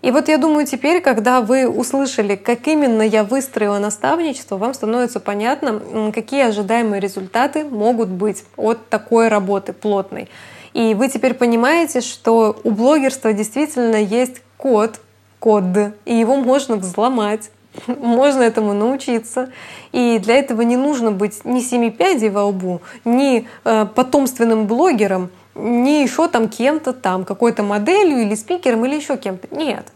И 0.03 0.11
вот 0.11 0.29
я 0.29 0.37
думаю, 0.37 0.67
теперь, 0.67 1.01
когда 1.01 1.41
вы 1.41 1.67
услышали, 1.67 2.37
как 2.37 2.69
именно 2.69 3.01
я 3.01 3.25
выстроила 3.25 3.79
наставничество, 3.79 4.59
вам 4.59 4.75
становится 4.75 5.21
понятно, 5.21 6.13
какие 6.15 6.43
ожидаемые 6.43 7.01
результаты 7.01 7.65
могут 7.65 8.11
быть 8.11 8.45
от 8.59 8.91
такой 8.91 9.29
работы 9.29 9.73
плотной. 9.73 10.29
И 10.75 10.93
вы 10.93 11.09
теперь 11.09 11.33
понимаете, 11.33 12.03
что 12.03 12.61
у 12.63 12.71
блогерства 12.73 13.33
действительно 13.33 13.97
есть 13.97 14.43
код, 14.59 15.01
код, 15.41 15.65
и 16.05 16.15
его 16.15 16.37
можно 16.37 16.77
взломать. 16.77 17.51
Можно 17.87 18.43
этому 18.43 18.73
научиться. 18.73 19.51
И 19.93 20.19
для 20.19 20.37
этого 20.37 20.63
не 20.63 20.77
нужно 20.77 21.13
быть 21.13 21.45
ни 21.45 21.61
семи 21.61 21.91
пядей 21.91 22.29
во 22.29 22.47
лбу, 22.47 22.81
ни 23.05 23.47
э, 23.65 23.87
потомственным 23.95 24.67
блогером, 24.67 25.31
ни 25.55 26.03
еще 26.03 26.29
там 26.29 26.49
кем-то 26.49 26.93
там, 26.93 27.25
какой-то 27.25 27.63
моделью 27.63 28.23
или 28.23 28.35
спикером 28.35 28.85
или 28.87 28.97
еще 28.97 29.17
кем-то. 29.17 29.55
Нет. 29.55 29.87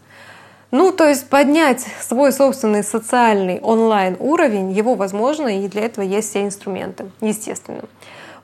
Ну, 0.71 0.91
то 0.91 1.07
есть 1.07 1.29
поднять 1.29 1.85
свой 2.01 2.33
собственный 2.33 2.83
социальный 2.83 3.59
онлайн 3.59 4.17
уровень, 4.19 4.71
его 4.71 4.95
возможно, 4.95 5.47
и 5.47 5.67
для 5.67 5.83
этого 5.83 6.03
есть 6.03 6.29
все 6.29 6.43
инструменты, 6.43 7.11
естественно. 7.21 7.83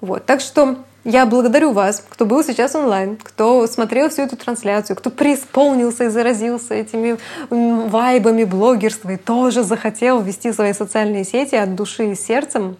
Вот. 0.02 0.26
Так 0.26 0.42
что 0.42 0.78
я 1.04 1.26
благодарю 1.26 1.72
вас, 1.72 2.04
кто 2.08 2.26
был 2.26 2.44
сейчас 2.44 2.76
онлайн, 2.76 3.18
кто 3.18 3.66
смотрел 3.66 4.10
всю 4.10 4.24
эту 4.24 4.36
трансляцию, 4.36 4.96
кто 4.98 5.10
преисполнился 5.10 6.06
и 6.06 6.10
заразился 6.10 6.76
этими 6.76 7.18
вайбами 7.50 8.44
блогерства 8.44 9.12
и 9.12 9.18
тоже 9.18 9.64
захотел 9.64 10.22
вести 10.22 10.52
свои 10.52 10.74
социальные 10.74 11.24
сети 11.24 11.56
от 11.56 11.74
души 11.76 12.12
и 12.12 12.16
сердцем. 12.16 12.78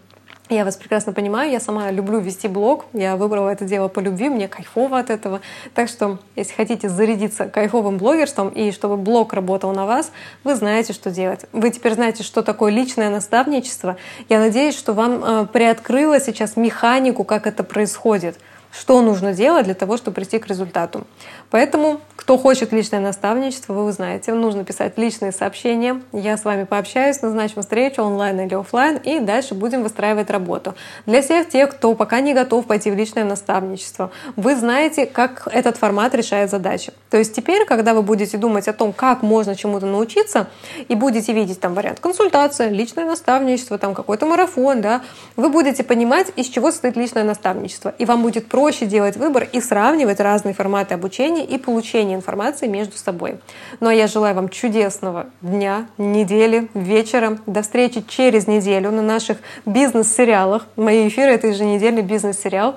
Я 0.52 0.66
вас 0.66 0.76
прекрасно 0.76 1.14
понимаю, 1.14 1.50
я 1.50 1.62
сама 1.62 1.90
люблю 1.92 2.20
вести 2.20 2.50
блог, 2.50 2.84
я 2.92 3.16
выбрала 3.16 3.52
это 3.52 3.64
дело 3.64 3.88
по 3.88 4.02
любви, 4.02 4.28
мне 4.28 4.50
кайфово 4.50 5.00
от 5.00 5.10
этого. 5.10 5.40
Так 5.74 5.88
что, 5.88 6.20
если 6.36 6.52
хотите 6.52 6.90
зарядиться 6.90 7.46
кайфовым 7.46 7.98
блогерством 7.98 8.50
и 8.50 8.74
чтобы 8.74 8.98
блог 8.98 9.32
работал 9.32 9.72
на 9.72 9.86
вас, 9.86 10.12
вы 10.44 10.56
знаете, 10.56 10.92
что 10.92 11.10
делать. 11.10 11.46
Вы 11.54 11.70
теперь 11.70 11.94
знаете, 11.94 12.24
что 12.24 12.42
такое 12.42 12.70
личное 12.70 13.10
наставничество. 13.10 13.96
Я 14.28 14.40
надеюсь, 14.40 14.78
что 14.78 14.92
вам 14.92 15.24
э, 15.24 15.46
приоткрыла 15.46 16.20
сейчас 16.20 16.58
механику, 16.58 17.24
как 17.24 17.48
это 17.48 17.64
происходит— 17.64 18.38
что 18.72 19.02
нужно 19.02 19.34
делать 19.34 19.66
для 19.66 19.74
того, 19.74 19.98
чтобы 19.98 20.16
прийти 20.16 20.40
к 20.40 20.48
результату. 20.48 21.06
Поэтому, 21.50 22.00
кто 22.16 22.38
хочет 22.38 22.72
личное 22.72 23.00
наставничество, 23.00 23.74
вы 23.74 23.84
узнаете, 23.86 24.34
нужно 24.34 24.64
писать 24.64 24.98
личные 24.98 25.32
сообщения. 25.32 26.02
Я 26.14 26.38
с 26.38 26.46
вами 26.46 26.64
пообщаюсь, 26.64 27.22
назначим 27.22 27.62
встречу 27.62 28.02
онлайн 28.02 28.40
или 28.40 28.56
офлайн, 28.56 28.98
и 28.98 29.20
дальше 29.20 29.54
будем 29.54 29.84
выстраивать 29.84 30.30
работу. 30.30 30.76
Для 31.06 31.22
всех 31.22 31.50
тех, 31.50 31.72
кто 31.72 31.94
пока 31.94 32.22
не 32.22 32.34
готов 32.34 32.66
пойти 32.66 32.90
в 32.90 32.96
личное 32.96 33.26
наставничество, 33.26 34.12
вы 34.36 34.56
знаете, 34.56 35.06
как 35.06 35.48
этот 35.52 35.78
формат 35.78 36.16
решает 36.16 36.50
задачи. 36.50 36.94
То 37.10 37.18
есть 37.18 37.36
теперь, 37.36 37.66
когда 37.66 37.94
вы 37.94 38.02
будете 38.02 38.38
думать 38.38 38.68
о 38.68 38.74
том, 38.74 38.94
как 38.94 39.22
можно 39.22 39.56
чему-то 39.56 39.86
научиться, 39.86 40.48
и 40.88 40.96
будете 40.96 41.34
видеть 41.34 41.60
там 41.60 41.74
вариант 41.74 42.00
консультация, 42.00 42.70
личное 42.70 43.06
наставничество, 43.06 43.78
там 43.78 43.94
какой-то 43.94 44.26
марафон, 44.26 44.82
да, 44.82 45.02
вы 45.36 45.50
будете 45.50 45.84
понимать, 45.84 46.28
из 46.36 46.48
чего 46.48 46.72
состоит 46.72 46.96
личное 46.96 47.24
наставничество. 47.24 47.94
И 47.98 48.06
вам 48.06 48.22
будет 48.24 48.48
проще 48.62 48.86
делать 48.86 49.18
выбор 49.18 49.48
и 49.52 49.60
сравнивать 49.60 50.20
разные 50.20 50.54
форматы 50.54 50.94
обучения 50.94 51.44
и 51.44 51.58
получения 51.58 52.14
информации 52.14 52.68
между 52.68 52.96
собой. 52.96 53.40
Ну 53.80 53.90
а 53.90 53.94
я 53.94 54.06
желаю 54.06 54.36
вам 54.36 54.50
чудесного 54.50 55.26
дня, 55.42 55.88
недели, 55.98 56.70
вечера. 56.76 57.40
До 57.48 57.64
встречи 57.64 58.06
через 58.08 58.46
неделю 58.46 58.92
на 58.92 59.02
наших 59.02 59.40
бизнес-сериалах. 59.66 60.68
Мои 60.76 61.08
эфиры— 61.08 61.32
это 61.34 61.48
еженедельный 61.48 62.04
бизнес-сериал 62.04 62.76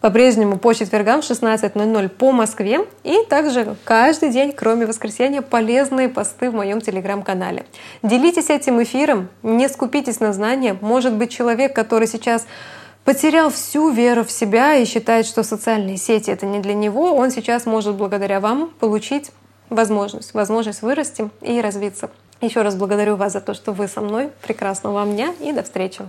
по-прежнему 0.00 0.58
по 0.58 0.72
четвергам 0.72 1.22
в 1.22 1.30
16.00 1.30 2.08
по 2.08 2.32
Москве. 2.32 2.80
И 3.04 3.16
также 3.28 3.76
каждый 3.84 4.30
день, 4.30 4.52
кроме 4.52 4.84
воскресенья, 4.84 5.42
полезные 5.42 6.08
посты 6.08 6.50
в 6.50 6.54
моем 6.54 6.80
телеграм-канале. 6.80 7.66
Делитесь 8.02 8.50
этим 8.50 8.82
эфиром, 8.82 9.28
не 9.44 9.68
скупитесь 9.68 10.18
на 10.18 10.32
знания. 10.32 10.76
Может 10.80 11.14
быть, 11.14 11.30
человек, 11.30 11.72
который 11.72 12.08
сейчас 12.08 12.46
потерял 13.04 13.50
всю 13.50 13.90
веру 13.90 14.24
в 14.24 14.30
себя 14.30 14.76
и 14.76 14.84
считает, 14.84 15.26
что 15.26 15.42
социальные 15.42 15.96
сети 15.96 16.30
это 16.30 16.46
не 16.46 16.60
для 16.60 16.74
него, 16.74 17.14
он 17.14 17.30
сейчас 17.30 17.66
может 17.66 17.96
благодаря 17.96 18.40
вам 18.40 18.70
получить 18.78 19.30
возможность, 19.68 20.34
возможность 20.34 20.82
вырасти 20.82 21.30
и 21.40 21.60
развиться. 21.60 22.10
Еще 22.40 22.62
раз 22.62 22.74
благодарю 22.74 23.16
вас 23.16 23.32
за 23.32 23.40
то, 23.40 23.54
что 23.54 23.72
вы 23.72 23.86
со 23.86 24.00
мной. 24.00 24.30
Прекрасного 24.42 24.94
вам 24.94 25.14
дня 25.14 25.34
и 25.40 25.52
до 25.52 25.62
встречи. 25.62 26.04